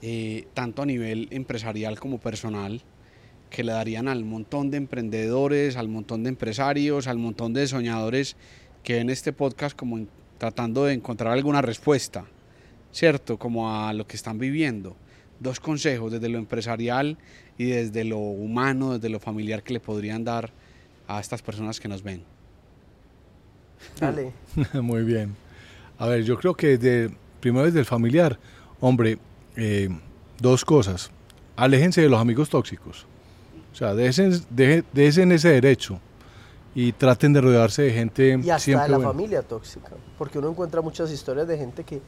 eh, 0.00 0.46
tanto 0.54 0.82
a 0.82 0.86
nivel 0.86 1.28
empresarial 1.30 2.00
como 2.00 2.18
personal, 2.18 2.82
que 3.50 3.62
le 3.62 3.72
darían 3.72 4.08
al 4.08 4.24
montón 4.24 4.70
de 4.70 4.78
emprendedores, 4.78 5.76
al 5.76 5.88
montón 5.88 6.24
de 6.24 6.30
empresarios, 6.30 7.06
al 7.06 7.18
montón 7.18 7.52
de 7.52 7.66
soñadores 7.66 8.36
que 8.82 8.98
en 8.98 9.10
este 9.10 9.32
podcast 9.32 9.76
como 9.76 10.06
tratando 10.38 10.84
de 10.84 10.94
encontrar 10.94 11.32
alguna 11.32 11.62
respuesta, 11.62 12.24
¿cierto? 12.92 13.38
Como 13.38 13.70
a 13.74 13.92
lo 13.92 14.06
que 14.06 14.16
están 14.16 14.38
viviendo. 14.38 14.96
Dos 15.40 15.60
consejos 15.60 16.12
desde 16.12 16.28
lo 16.28 16.38
empresarial 16.38 17.18
y 17.58 17.66
desde 17.66 18.04
lo 18.04 18.18
humano, 18.18 18.94
desde 18.94 19.08
lo 19.08 19.20
familiar 19.20 19.62
que 19.62 19.72
le 19.72 19.80
podrían 19.80 20.24
dar 20.24 20.50
a 21.06 21.20
estas 21.20 21.42
personas 21.42 21.80
que 21.80 21.88
nos 21.88 22.02
ven. 22.02 22.22
Dale. 24.00 24.32
Muy 24.80 25.02
bien. 25.02 25.36
A 25.98 26.06
ver, 26.06 26.24
yo 26.24 26.38
creo 26.38 26.54
que 26.54 26.78
desde, 26.78 27.14
primero 27.40 27.66
desde 27.66 27.80
el 27.80 27.84
familiar, 27.84 28.38
hombre, 28.80 29.18
eh, 29.56 29.88
dos 30.38 30.64
cosas. 30.64 31.10
Aléjense 31.56 32.00
de 32.00 32.08
los 32.08 32.20
amigos 32.20 32.48
tóxicos. 32.48 33.06
O 33.72 33.76
sea, 33.76 33.94
déjense, 33.94 34.44
ese 34.94 35.48
derecho 35.48 36.00
y 36.74 36.92
traten 36.92 37.32
de 37.32 37.40
rodearse 37.40 37.82
de 37.82 37.92
gente 37.92 38.40
Y 38.42 38.50
hasta 38.50 38.58
siempre 38.58 38.84
de 38.86 38.90
la 38.90 38.96
buena. 38.98 39.12
familia 39.12 39.42
tóxica. 39.42 39.90
Porque 40.18 40.38
uno 40.38 40.50
encuentra 40.50 40.80
muchas 40.80 41.10
historias 41.12 41.46
de 41.46 41.56
gente 41.56 41.84
que 41.84 42.00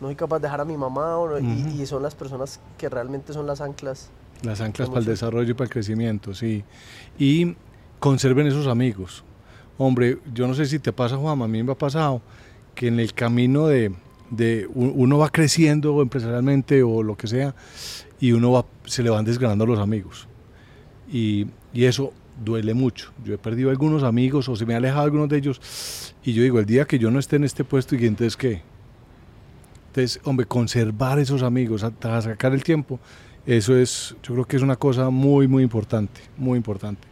no 0.00 0.08
soy 0.08 0.16
capaz 0.16 0.38
de 0.38 0.42
dejar 0.44 0.60
a 0.60 0.64
mi 0.64 0.76
mamá 0.76 1.18
o 1.18 1.28
no- 1.28 1.38
y- 1.38 1.42
Ujú. 1.62 1.82
y, 1.82 1.86
son 1.86 2.02
las 2.02 2.14
personas 2.14 2.60
que 2.78 2.88
realmente 2.88 3.32
son 3.32 3.46
las 3.46 3.60
anclas. 3.60 4.10
Las 4.42 4.60
anclas 4.60 4.88
para 4.88 5.00
el 5.00 5.06
desarrollo 5.06 5.50
y 5.50 5.54
para 5.54 5.64
el 5.66 5.70
crecimiento, 5.72 6.34
sí. 6.34 6.64
Y 7.18 7.54
conserven 8.00 8.46
esos 8.46 8.66
amigos. 8.66 9.24
Hombre, 9.78 10.18
yo 10.32 10.46
no 10.46 10.54
sé 10.54 10.66
si 10.66 10.78
te 10.78 10.92
pasa, 10.92 11.16
Juan, 11.16 11.40
a 11.42 11.48
mí 11.48 11.62
me 11.62 11.72
ha 11.72 11.78
pasado 11.78 12.20
que 12.74 12.88
en 12.88 12.98
el 13.00 13.12
camino 13.14 13.66
de, 13.66 13.92
de 14.30 14.68
uno 14.74 15.18
va 15.18 15.30
creciendo 15.30 16.00
empresarialmente 16.02 16.82
o 16.82 17.02
lo 17.02 17.16
que 17.16 17.26
sea 17.26 17.54
y 18.20 18.32
uno 18.32 18.52
va, 18.52 18.64
se 18.84 19.02
le 19.02 19.10
van 19.10 19.24
desgranando 19.24 19.66
los 19.66 19.78
amigos. 19.78 20.28
Y, 21.10 21.46
y 21.72 21.84
eso 21.84 22.12
duele 22.42 22.74
mucho. 22.74 23.12
Yo 23.24 23.34
he 23.34 23.38
perdido 23.38 23.70
algunos 23.70 24.02
amigos 24.02 24.48
o 24.48 24.56
se 24.56 24.64
me 24.66 24.74
ha 24.74 24.78
alejado 24.78 25.02
algunos 25.02 25.28
de 25.28 25.36
ellos 25.38 26.14
y 26.24 26.32
yo 26.32 26.42
digo, 26.42 26.58
el 26.58 26.66
día 26.66 26.84
que 26.86 26.98
yo 26.98 27.10
no 27.10 27.18
esté 27.18 27.36
en 27.36 27.44
este 27.44 27.64
puesto, 27.64 27.94
¿y 27.94 28.06
entonces 28.06 28.36
qué? 28.36 28.62
Entonces, 29.88 30.20
hombre, 30.24 30.46
conservar 30.46 31.18
esos 31.18 31.42
amigos, 31.42 31.84
a, 31.84 31.92
a 32.02 32.22
sacar 32.22 32.52
el 32.52 32.64
tiempo, 32.64 32.98
eso 33.46 33.76
es, 33.76 34.16
yo 34.22 34.34
creo 34.34 34.44
que 34.46 34.56
es 34.56 34.62
una 34.62 34.76
cosa 34.76 35.10
muy, 35.10 35.46
muy 35.46 35.62
importante, 35.62 36.20
muy 36.36 36.56
importante. 36.56 37.06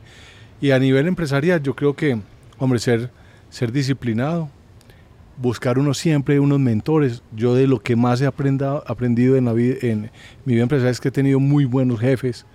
Y 0.60 0.70
a 0.70 0.78
nivel 0.78 1.06
empresarial, 1.06 1.62
yo 1.62 1.74
creo 1.76 1.94
que, 1.94 2.18
hombre, 2.58 2.78
ser, 2.78 3.10
ser 3.50 3.70
disciplinado, 3.70 4.48
buscar 5.36 5.78
uno 5.78 5.94
siempre 5.94 6.40
unos 6.40 6.58
mentores. 6.58 7.22
Yo 7.36 7.54
de 7.54 7.66
lo 7.66 7.80
que 7.80 7.96
más 7.96 8.20
he 8.20 8.26
aprenda- 8.26 8.82
aprendido 8.86 9.36
en, 9.36 9.44
la 9.44 9.52
vida, 9.52 9.76
en 9.82 10.10
mi 10.44 10.54
vida 10.54 10.62
empresarial 10.62 10.92
es 10.92 11.00
que 11.00 11.08
he 11.08 11.12
tenido 11.12 11.38
muy 11.38 11.64
buenos 11.64 12.00
jefes, 12.00 12.46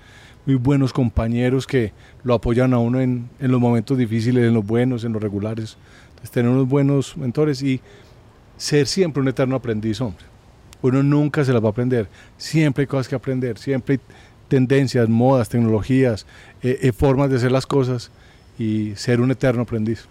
muy 0.47 0.55
buenos 0.55 0.93
compañeros 0.93 1.67
que 1.67 1.91
lo 2.23 2.33
apoyan 2.33 2.73
a 2.73 2.79
uno 2.79 3.01
en, 3.01 3.29
en 3.39 3.51
los 3.51 3.59
momentos 3.59 3.97
difíciles, 3.97 4.45
en 4.45 4.53
los 4.53 4.65
buenos, 4.65 5.03
en 5.03 5.11
los 5.11 5.21
regulares. 5.21 5.77
Entonces, 6.07 6.31
tener 6.31 6.49
unos 6.49 6.69
buenos 6.69 7.17
mentores 7.17 7.61
y 7.61 7.81
ser 8.55 8.87
siempre 8.87 9.21
un 9.21 9.27
eterno 9.27 9.57
aprendiz, 9.57 9.99
hombre. 9.99 10.23
Uno 10.81 11.03
nunca 11.03 11.43
se 11.43 11.51
las 11.51 11.61
va 11.61 11.67
a 11.67 11.71
aprender. 11.71 12.07
Siempre 12.37 12.83
hay 12.83 12.87
cosas 12.87 13.09
que 13.09 13.15
aprender, 13.15 13.57
siempre 13.57 13.95
hay 13.95 13.99
tendencias, 14.47 15.09
modas, 15.09 15.49
tecnologías, 15.49 16.25
eh, 16.63 16.79
eh, 16.81 16.91
formas 16.93 17.29
de 17.29 17.35
hacer 17.35 17.51
las 17.51 17.65
cosas 17.65 18.09
y 18.57 18.95
ser 18.95 19.19
un 19.19 19.31
eterno 19.31 19.63
aprendiz. 19.63 20.07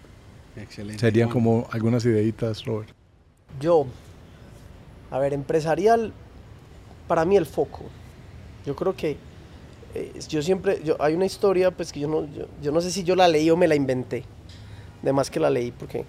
Excelente. 0.55 0.99
Serían 0.99 1.29
como 1.29 1.67
algunas 1.71 2.05
ideitas, 2.05 2.63
Robert. 2.63 2.91
Yo, 3.59 3.87
a 5.09 5.17
ver, 5.17 5.33
empresarial, 5.33 6.13
para 7.07 7.25
mí 7.25 7.37
el 7.37 7.47
foco. 7.47 7.85
Yo 8.67 8.75
creo 8.75 8.95
que 8.95 9.17
eh, 9.93 10.19
yo 10.27 10.41
siempre, 10.41 10.81
hay 10.99 11.13
una 11.13 11.25
historia, 11.25 11.71
pues 11.71 11.91
que 11.91 11.99
yo 11.99 12.07
no, 12.07 12.27
yo, 12.61 12.71
no 12.71 12.81
sé 12.81 12.91
si 12.91 13.03
yo 13.03 13.15
la 13.15 13.27
leí 13.27 13.49
o 13.49 13.57
me 13.57 13.67
la 13.67 13.75
inventé. 13.75 14.23
De 15.01 15.13
más 15.13 15.29
que 15.29 15.39
la 15.39 15.49
leí, 15.49 15.71
porque. 15.71 16.05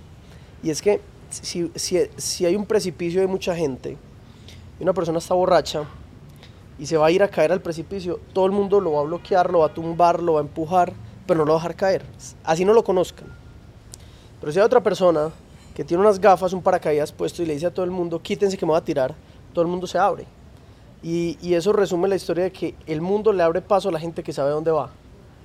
Y 0.62 0.70
es 0.70 0.82
que 0.82 1.00
si, 1.30 1.70
si, 1.74 1.98
si 2.16 2.46
hay 2.46 2.56
un 2.56 2.66
precipicio 2.66 3.20
de 3.20 3.26
mucha 3.26 3.54
gente 3.54 3.96
y 4.78 4.82
una 4.82 4.92
persona 4.92 5.18
está 5.18 5.34
borracha 5.34 5.84
y 6.78 6.86
se 6.86 6.96
va 6.96 7.06
a 7.06 7.10
ir 7.10 7.22
a 7.22 7.28
caer 7.28 7.52
al 7.52 7.60
precipicio, 7.60 8.20
todo 8.32 8.46
el 8.46 8.52
mundo 8.52 8.80
lo 8.80 8.92
va 8.92 9.00
a 9.00 9.04
bloquear, 9.04 9.50
lo 9.50 9.60
va 9.60 9.66
a 9.66 9.74
tumbar, 9.74 10.22
lo 10.22 10.34
va 10.34 10.40
a 10.40 10.42
empujar, 10.42 10.92
pero 11.26 11.40
no 11.40 11.46
lo 11.46 11.52
va 11.52 11.58
a 11.58 11.62
dejar 11.62 11.76
caer. 11.76 12.04
Así 12.44 12.64
no 12.64 12.72
lo 12.72 12.82
conozcan. 12.82 13.28
Pero 14.40 14.52
si 14.52 14.58
hay 14.58 14.64
otra 14.64 14.82
persona 14.82 15.30
que 15.74 15.84
tiene 15.84 16.02
unas 16.02 16.18
gafas, 16.20 16.52
un 16.52 16.62
paracaídas 16.62 17.12
puesto 17.12 17.42
y 17.42 17.46
le 17.46 17.54
dice 17.54 17.66
a 17.66 17.74
todo 17.74 17.84
el 17.84 17.90
mundo, 17.90 18.20
quítense 18.20 18.56
que 18.56 18.64
me 18.64 18.70
voy 18.70 18.78
a 18.78 18.84
tirar, 18.84 19.14
todo 19.52 19.62
el 19.62 19.68
mundo 19.68 19.86
se 19.86 19.98
abre. 19.98 20.26
Y, 21.02 21.38
y 21.40 21.54
eso 21.54 21.72
resume 21.72 22.08
la 22.08 22.16
historia 22.16 22.44
de 22.44 22.52
que 22.52 22.74
el 22.86 23.00
mundo 23.00 23.32
le 23.32 23.42
abre 23.42 23.60
paso 23.62 23.88
a 23.88 23.92
la 23.92 24.00
gente 24.00 24.22
que 24.22 24.32
sabe 24.32 24.50
dónde 24.50 24.70
va. 24.70 24.90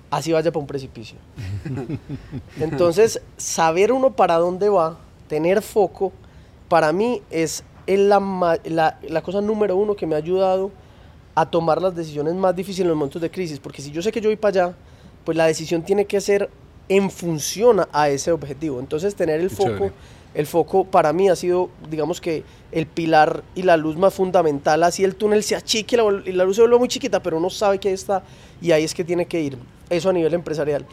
Así 0.10 0.32
vaya 0.32 0.52
para 0.52 0.62
un 0.62 0.68
precipicio. 0.68 1.18
Entonces, 2.60 3.22
saber 3.38 3.92
uno 3.92 4.12
para 4.12 4.36
dónde 4.38 4.70
va, 4.70 4.98
tener 5.28 5.62
foco, 5.62 6.12
para 6.70 6.92
mí 6.92 7.22
es 7.30 7.64
la, 7.88 8.60
la- 8.66 9.00
la 9.08 9.22
cosa 9.22 9.42
número 9.42 9.76
uno 9.76 9.96
que 9.96 10.06
me 10.08 10.16
ha 10.16 10.20
ayudado 10.20 10.72
a 11.36 11.50
tomar 11.50 11.82
las 11.82 11.96
decisiones 11.96 12.34
más 12.36 12.56
difíciles 12.56 12.82
en 12.86 12.90
los 12.90 12.98
momentos 12.98 13.22
de 13.22 13.30
crisis. 13.32 13.60
Porque 13.60 13.82
si 13.82 13.92
yo 13.92 14.02
sé 14.02 14.12
que 14.12 14.22
yo 14.22 14.30
voy 14.30 14.36
para 14.38 14.66
allá, 14.68 14.76
pues 15.26 15.38
la 15.38 15.46
decisión 15.46 15.82
tiene 15.84 16.06
que 16.06 16.22
ser 16.22 16.50
en 16.90 17.10
función 17.10 17.80
a- 17.80 17.88
a 17.92 18.10
ese 18.10 18.32
objetivo. 18.32 18.80
Entonces, 18.80 19.16
tener 19.16 19.40
el 19.40 19.50
Qué 19.50 19.56
foco, 19.56 19.70
chévere. 19.70 19.94
El 20.34 20.48
foco 20.48 20.86
para 20.86 21.14
mí 21.14 21.30
ha 21.30 21.36
sido, 21.36 21.70
digamos 21.90 22.20
que, 22.20 22.44
el 22.72 22.88
pilar 22.88 23.44
y 23.54 23.64
la 23.64 23.78
luz 23.78 23.98
más 23.98 24.14
fundamental. 24.14 24.82
Así 24.84 25.04
el 25.04 25.16
túnel 25.16 25.44
se 25.44 25.56
achique 25.56 25.96
y 26.26 26.32
la, 26.32 26.44
luz 26.44 26.56
se 26.56 26.62
vuelve 26.62 26.80
muy 26.80 26.88
chiquita, 26.88 27.22
pero 27.22 27.38
uno 27.38 27.50
sabe 27.50 27.80
que 27.80 27.94
está 27.94 28.24
y 28.62 28.72
ahí 28.72 28.84
es 28.84 28.94
que 28.94 29.04
tiene 29.04 29.26
que 29.26 29.42
ir. 29.42 29.58
Eso 29.90 30.10
a 30.10 30.14
nivel 30.14 30.34
empresarial. 30.34 30.86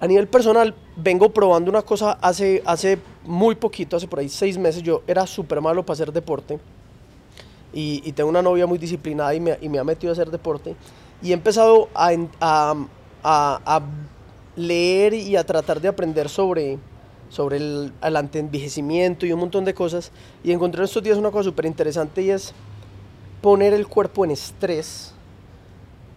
A 0.00 0.06
nivel 0.06 0.26
personal, 0.26 0.74
vengo 0.96 1.30
probando 1.30 1.70
una 1.70 1.82
cosa 1.82 2.12
hace, 2.20 2.62
hace 2.66 2.98
muy 3.24 3.54
poquito, 3.54 3.96
hace 3.96 4.08
por 4.08 4.18
ahí 4.18 4.28
seis 4.28 4.58
meses. 4.58 4.82
Yo 4.82 5.02
era 5.06 5.26
súper 5.26 5.60
malo 5.60 5.84
para 5.84 5.94
hacer 5.94 6.12
deporte 6.12 6.58
y, 7.72 8.12
tengo 8.12 8.28
una 8.30 8.42
novia 8.42 8.66
muy 8.66 8.78
disciplinada 8.78 9.34
y 9.34 9.40
me, 9.40 9.78
ha 9.78 9.84
metido 9.84 10.10
a 10.10 10.14
hacer 10.14 10.30
deporte. 10.30 10.74
Y 11.22 11.30
he 11.30 11.34
empezado 11.34 11.88
a 11.94 12.74
leer 14.56 15.14
y 15.14 15.36
a 15.36 15.44
tratar 15.44 15.80
de 15.80 15.88
aprender 15.88 16.28
sobre, 16.28 16.78
sobre 17.28 17.56
el, 17.58 17.92
el 18.02 18.16
antienvejecimiento 18.16 19.26
y 19.26 19.32
un 19.32 19.40
montón 19.40 19.64
de 19.64 19.74
cosas. 19.74 20.12
Y 20.44 20.52
encontré 20.52 20.80
en 20.80 20.84
estos 20.86 21.02
días 21.02 21.18
una 21.18 21.30
cosa 21.30 21.44
súper 21.44 21.66
interesante 21.66 22.22
y 22.22 22.30
es 22.30 22.52
poner 23.42 23.72
el 23.74 23.86
cuerpo 23.86 24.24
en 24.24 24.30
estrés 24.32 25.12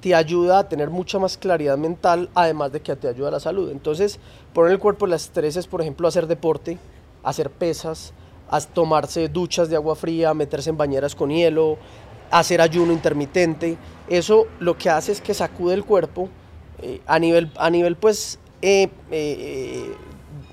te 0.02 0.16
ayuda 0.16 0.60
a 0.60 0.70
tener 0.70 0.90
mucha 0.90 1.20
más 1.20 1.38
claridad 1.38 1.78
mental, 1.78 2.30
además 2.34 2.72
de 2.72 2.80
que 2.82 2.96
te 2.96 3.08
ayuda 3.10 3.28
a 3.28 3.32
la 3.32 3.40
salud. 3.42 3.70
Entonces, 3.70 4.18
poner 4.54 4.72
el 4.72 4.80
cuerpo 4.80 5.06
en 5.06 5.14
estrés 5.14 5.58
es, 5.58 5.68
por 5.68 5.82
ejemplo, 5.82 6.08
hacer 6.08 6.26
deporte, 6.28 6.78
hacer 7.22 7.50
pesas, 7.50 8.14
as- 8.50 8.68
tomarse 8.68 9.28
duchas 9.28 9.70
de 9.70 9.76
agua 9.76 9.96
fría, 9.98 10.34
meterse 10.34 10.70
en 10.70 10.78
bañeras 10.78 11.16
con 11.16 11.32
hielo, 11.32 11.78
hacer 12.32 12.62
ayuno 12.62 12.94
intermitente. 12.94 13.78
Eso 14.08 14.48
lo 14.62 14.78
que 14.78 14.90
hace 14.90 15.12
es 15.12 15.20
que 15.20 15.34
sacude 15.34 15.74
el 15.74 15.84
cuerpo 15.84 16.30
eh, 16.82 17.02
a 17.06 17.20
nivel, 17.20 17.52
a 17.58 17.70
nivel 17.70 17.98
pues, 17.98 18.40
eh, 18.62 18.88
eh, 19.12 19.94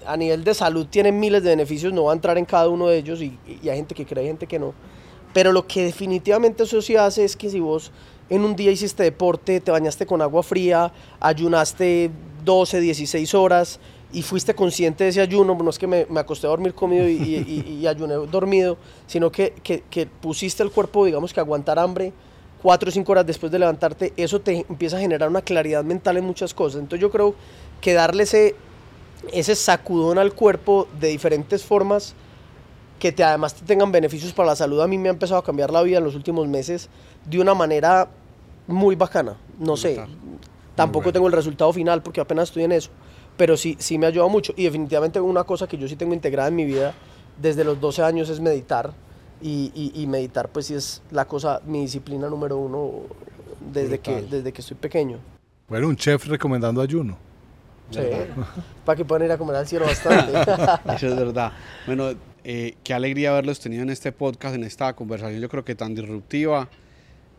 a 0.06 0.16
nivel 0.16 0.44
de 0.44 0.54
salud 0.54 0.86
tiene 0.88 1.12
miles 1.12 1.42
de 1.42 1.50
beneficios, 1.50 1.92
no 1.92 2.04
va 2.04 2.12
a 2.12 2.14
entrar 2.14 2.38
en 2.38 2.44
cada 2.44 2.68
uno 2.68 2.86
de 2.88 2.98
ellos 2.98 3.20
y, 3.22 3.38
y 3.62 3.68
hay 3.68 3.76
gente 3.76 3.94
que 3.94 4.04
cree, 4.06 4.22
hay 4.22 4.28
gente 4.28 4.46
que 4.46 4.58
no. 4.58 4.74
Pero 5.32 5.52
lo 5.52 5.66
que 5.66 5.84
definitivamente 5.84 6.62
eso 6.62 6.80
sí 6.80 6.96
hace 6.96 7.24
es 7.24 7.36
que 7.36 7.50
si 7.50 7.60
vos 7.60 7.92
en 8.30 8.42
un 8.42 8.56
día 8.56 8.70
hiciste 8.70 9.02
deporte, 9.02 9.60
te 9.60 9.70
bañaste 9.70 10.06
con 10.06 10.20
agua 10.22 10.42
fría, 10.42 10.92
ayunaste 11.20 12.10
12, 12.44 12.80
16 12.80 13.34
horas 13.34 13.78
y 14.12 14.22
fuiste 14.22 14.54
consciente 14.54 15.04
de 15.04 15.10
ese 15.10 15.20
ayuno, 15.20 15.54
no 15.54 15.70
es 15.70 15.78
que 15.78 15.86
me, 15.86 16.06
me 16.08 16.20
acosté 16.20 16.46
a 16.46 16.50
dormir 16.50 16.72
comido 16.74 17.08
y, 17.08 17.12
y- 17.12 17.78
y- 17.80 17.86
ayuné 17.86 18.14
dormido, 18.14 18.78
sino 19.06 19.30
que, 19.30 19.52
que- 19.62 19.82
que 19.90 20.06
pusiste 20.06 20.62
el 20.62 20.70
cuerpo, 20.70 21.04
digamos 21.04 21.32
que 21.34 21.40
aguantar 21.40 21.78
hambre 21.78 22.12
4 22.62 22.88
o 22.88 22.92
5 22.92 23.12
horas 23.12 23.26
después 23.26 23.52
de 23.52 23.58
levantarte, 23.58 24.12
eso 24.16 24.40
te 24.40 24.64
empieza 24.68 24.96
a 24.96 25.00
generar 25.00 25.28
una 25.28 25.42
claridad 25.42 25.84
mental 25.84 26.16
en 26.16 26.24
muchas 26.24 26.54
cosas. 26.54 26.80
Entonces 26.80 27.00
yo 27.00 27.10
creo 27.10 27.34
que 27.80 27.92
darle 27.92 28.22
ese, 28.24 28.56
ese 29.32 29.54
sacudón 29.54 30.18
al 30.18 30.32
cuerpo 30.34 30.88
de 31.00 31.08
diferentes 31.08 31.64
formas 31.64 32.14
que 32.98 33.12
te, 33.12 33.22
además 33.22 33.54
te 33.54 33.64
tengan 33.64 33.92
beneficios 33.92 34.32
para 34.32 34.48
la 34.48 34.56
salud, 34.56 34.80
a 34.80 34.86
mí 34.86 34.96
me 34.98 35.08
ha 35.08 35.12
empezado 35.12 35.38
a 35.40 35.44
cambiar 35.44 35.70
la 35.70 35.82
vida 35.82 35.98
en 35.98 36.04
los 36.04 36.14
últimos 36.14 36.48
meses 36.48 36.88
de 37.26 37.38
una 37.40 37.54
manera 37.54 38.08
muy 38.66 38.96
bacana. 38.96 39.36
No 39.58 39.76
sé, 39.76 40.00
tampoco 40.74 41.04
bueno. 41.04 41.12
tengo 41.12 41.26
el 41.26 41.32
resultado 41.32 41.72
final 41.72 42.02
porque 42.02 42.20
apenas 42.20 42.48
estoy 42.48 42.64
en 42.64 42.72
eso, 42.72 42.90
pero 43.36 43.56
sí, 43.56 43.76
sí 43.78 43.98
me 43.98 44.06
ha 44.06 44.08
ayudado 44.08 44.30
mucho. 44.30 44.54
Y 44.56 44.64
definitivamente 44.64 45.20
una 45.20 45.44
cosa 45.44 45.66
que 45.66 45.76
yo 45.76 45.86
sí 45.88 45.96
tengo 45.96 46.14
integrada 46.14 46.48
en 46.48 46.56
mi 46.56 46.64
vida 46.64 46.94
desde 47.40 47.64
los 47.64 47.80
12 47.80 48.02
años 48.02 48.28
es 48.30 48.40
meditar. 48.40 48.92
Y, 49.42 49.70
y- 49.74 49.92
y 50.02 50.06
meditar 50.06 50.48
pues 50.48 50.64
sí 50.64 50.74
es 50.74 51.02
la 51.10 51.26
cosa, 51.26 51.60
mi 51.66 51.82
disciplina 51.82 52.26
número 52.30 52.56
uno 52.56 53.02
desde, 53.70 53.98
que, 53.98 54.22
desde 54.22 54.50
que 54.50 54.62
estoy 54.62 54.78
pequeño. 54.78 55.18
Bueno, 55.68 55.88
un 55.88 55.96
chef 55.96 56.26
recomendando 56.26 56.80
ayuno. 56.80 57.18
Sí, 57.90 58.00
para 58.84 58.96
que 58.96 59.04
puedan 59.04 59.26
ir 59.26 59.32
a 59.32 59.38
comer 59.38 59.56
al 59.56 59.66
cielo 59.66 59.86
bastante. 59.86 60.32
Eso 60.94 61.08
es 61.08 61.16
verdad. 61.16 61.52
Bueno, 61.86 62.12
eh, 62.44 62.76
qué 62.84 62.94
alegría 62.94 63.30
haberlos 63.30 63.60
tenido 63.60 63.82
en 63.82 63.90
este 63.90 64.12
podcast, 64.12 64.54
en 64.54 64.64
esta 64.64 64.94
conversación, 64.94 65.40
yo 65.40 65.48
creo 65.48 65.64
que 65.64 65.74
tan 65.74 65.94
disruptiva. 65.94 66.68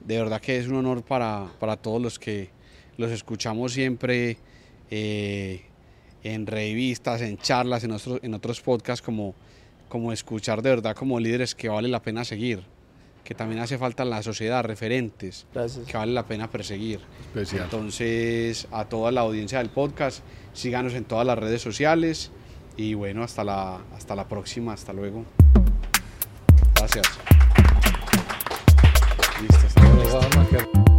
De 0.05 0.17
verdad 0.17 0.39
que 0.39 0.57
es 0.57 0.67
un 0.67 0.75
honor 0.75 1.03
para, 1.03 1.47
para 1.59 1.75
todos 1.75 2.01
los 2.01 2.19
que 2.19 2.49
los 2.97 3.11
escuchamos 3.11 3.73
siempre 3.73 4.37
eh, 4.89 5.61
en 6.23 6.45
revistas, 6.45 7.21
en 7.21 7.37
charlas, 7.37 7.83
en 7.83 7.91
otros, 7.91 8.19
en 8.21 8.33
otros 8.33 8.61
podcasts, 8.61 9.01
como, 9.05 9.35
como 9.89 10.11
escuchar 10.11 10.61
de 10.61 10.71
verdad 10.71 10.95
como 10.95 11.19
líderes 11.19 11.55
que 11.55 11.69
vale 11.69 11.87
la 11.87 12.01
pena 12.01 12.23
seguir, 12.25 12.63
que 13.27 13.35
también 13.35 13.61
hace 13.61 13.77
falta 13.77 14.03
en 14.03 14.09
la 14.09 14.23
sociedad, 14.23 14.63
referentes 14.63 15.47
Gracias. 15.53 15.85
que 15.85 15.97
vale 15.97 16.13
la 16.13 16.25
pena 16.25 16.49
perseguir. 16.49 17.01
Especial. 17.19 17.65
Entonces, 17.65 18.69
a 18.71 18.85
toda 18.85 19.11
la 19.11 19.19
audiencia 19.19 19.57
del 19.57 19.67
podcast, 19.67 20.21
síganos 20.53 20.93
en 20.93 21.03
todas 21.03 21.27
las 21.27 21.37
redes 21.37 21.61
sociales 21.61 22.31
y 22.77 22.93
bueno, 22.93 23.23
hasta 23.23 23.43
la, 23.43 23.81
hasta 23.93 24.15
la 24.15 24.29
próxima, 24.29 24.71
hasta 24.71 24.93
luego. 24.93 25.25
Gracias. 26.75 27.05
Listo, 29.41 29.67
hasta 29.67 29.81
luego. 29.81 30.96